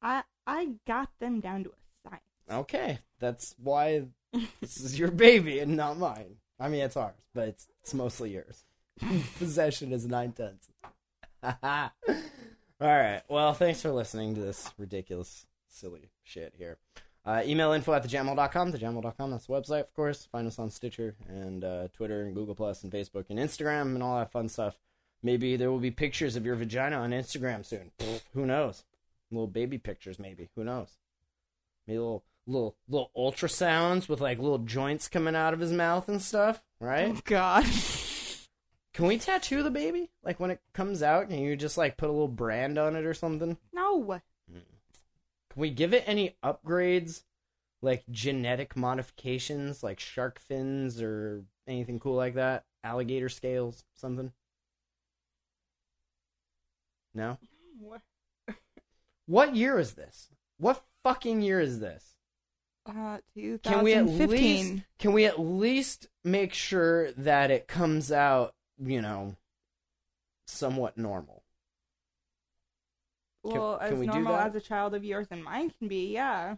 I 0.00 0.22
I 0.46 0.70
got 0.86 1.10
them 1.20 1.40
down 1.40 1.64
to 1.64 1.70
a 1.70 2.08
science. 2.08 2.22
Okay. 2.50 2.98
That's 3.18 3.54
why 3.62 4.04
this 4.62 4.78
is 4.78 4.98
your 4.98 5.10
baby 5.10 5.58
and 5.58 5.76
not 5.76 5.98
mine. 5.98 6.36
I 6.58 6.70
mean, 6.70 6.80
it's 6.80 6.96
ours, 6.96 7.12
but 7.34 7.48
it's, 7.48 7.68
it's 7.82 7.92
mostly 7.92 8.30
yours. 8.30 8.64
Possession 9.38 9.92
is 9.92 10.06
nine 10.06 10.32
tenths. 10.32 10.70
All 11.42 11.90
right. 12.80 13.20
Well, 13.28 13.52
thanks 13.52 13.82
for 13.82 13.90
listening 13.90 14.34
to 14.36 14.40
this 14.40 14.72
ridiculous, 14.78 15.44
silly 15.68 16.10
shit 16.22 16.54
here. 16.56 16.78
Uh, 17.26 17.42
email 17.46 17.72
info 17.72 17.94
at 17.94 18.04
thejamhole.com, 18.06 18.72
thejamhole.com, 18.72 19.30
that's 19.30 19.46
the 19.46 19.52
website, 19.52 19.80
of 19.80 19.94
course. 19.94 20.28
Find 20.30 20.46
us 20.46 20.58
on 20.58 20.68
Stitcher 20.68 21.14
and 21.26 21.64
uh, 21.64 21.88
Twitter 21.94 22.22
and 22.22 22.34
Google 22.34 22.54
Plus 22.54 22.82
and 22.82 22.92
Facebook 22.92 23.24
and 23.30 23.38
Instagram 23.38 23.94
and 23.94 24.02
all 24.02 24.18
that 24.18 24.30
fun 24.30 24.48
stuff. 24.48 24.76
Maybe 25.22 25.56
there 25.56 25.70
will 25.70 25.78
be 25.78 25.90
pictures 25.90 26.36
of 26.36 26.44
your 26.44 26.54
vagina 26.54 26.96
on 26.96 27.12
Instagram 27.12 27.64
soon. 27.64 27.92
Who 28.34 28.44
knows? 28.44 28.84
Little 29.30 29.46
baby 29.46 29.78
pictures, 29.78 30.18
maybe. 30.18 30.50
Who 30.54 30.64
knows? 30.64 30.98
Maybe 31.86 31.98
little 31.98 32.24
little 32.46 32.76
little 32.88 33.10
ultrasounds 33.16 34.06
with 34.06 34.20
like 34.20 34.38
little 34.38 34.58
joints 34.58 35.08
coming 35.08 35.34
out 35.34 35.54
of 35.54 35.60
his 35.60 35.72
mouth 35.72 36.10
and 36.10 36.20
stuff, 36.20 36.62
right? 36.78 37.14
Oh 37.16 37.20
God. 37.24 37.64
Can 38.92 39.06
we 39.06 39.18
tattoo 39.18 39.62
the 39.62 39.70
baby? 39.70 40.10
Like 40.22 40.38
when 40.38 40.50
it 40.50 40.60
comes 40.74 41.02
out, 41.02 41.30
can 41.30 41.38
you 41.38 41.56
just 41.56 41.78
like 41.78 41.96
put 41.96 42.10
a 42.10 42.12
little 42.12 42.28
brand 42.28 42.76
on 42.78 42.94
it 42.96 43.06
or 43.06 43.14
something? 43.14 43.56
no. 44.52 44.60
Can 45.54 45.60
we 45.60 45.70
give 45.70 45.94
it 45.94 46.02
any 46.06 46.36
upgrades? 46.44 47.22
Like 47.80 48.02
genetic 48.10 48.76
modifications, 48.76 49.82
like 49.82 50.00
shark 50.00 50.40
fins 50.40 51.00
or 51.00 51.44
anything 51.68 52.00
cool 52.00 52.16
like 52.16 52.34
that? 52.34 52.64
Alligator 52.82 53.28
scales, 53.28 53.84
something? 53.94 54.32
No? 57.14 57.38
What 57.78 58.00
what 59.26 59.54
year 59.54 59.78
is 59.78 59.92
this? 59.92 60.30
What 60.58 60.82
fucking 61.04 61.40
year 61.42 61.60
is 61.60 61.78
this? 61.78 62.16
Uh, 62.86 63.18
Can 63.62 63.82
we 63.82 63.94
at 63.94 64.06
2015. 64.06 64.28
least 64.28 64.84
can 64.98 65.12
we 65.12 65.24
at 65.24 65.38
least 65.38 66.08
make 66.24 66.52
sure 66.52 67.12
that 67.12 67.50
it 67.50 67.68
comes 67.68 68.10
out, 68.10 68.54
you 68.78 69.00
know, 69.00 69.36
somewhat 70.46 70.98
normal? 70.98 71.43
Can- 73.46 73.60
well, 73.60 73.78
can 73.78 73.92
as 73.92 73.98
we 73.98 74.06
do 74.06 74.12
normal 74.12 74.36
as 74.36 74.54
a 74.54 74.60
child 74.60 74.94
of 74.94 75.04
yours 75.04 75.26
and 75.30 75.42
mine 75.44 75.70
can 75.78 75.88
be, 75.88 76.12
yeah. 76.12 76.56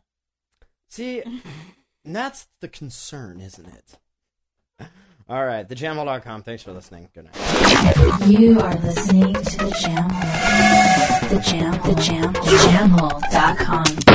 See, 0.89 1.23
that's 2.05 2.49
the 2.61 2.69
concern, 2.69 3.41
isn't 3.41 3.67
it? 3.67 3.99
All 5.29 5.45
right, 5.45 5.67
thejamhole.com. 5.69 6.45
Thanks 6.45 6.63
for 6.63 6.71
listening. 6.73 7.09
Good 7.13 7.25
night. 7.25 8.29
You 8.29 8.61
are 8.61 8.75
listening 8.77 9.35
to 9.35 9.57
the 9.59 9.77
Jam 9.81 10.09
The 11.29 11.41
Jam, 11.41 11.73
the 11.83 12.01
Jam, 12.01 12.33
jamhole.com. 12.33 14.06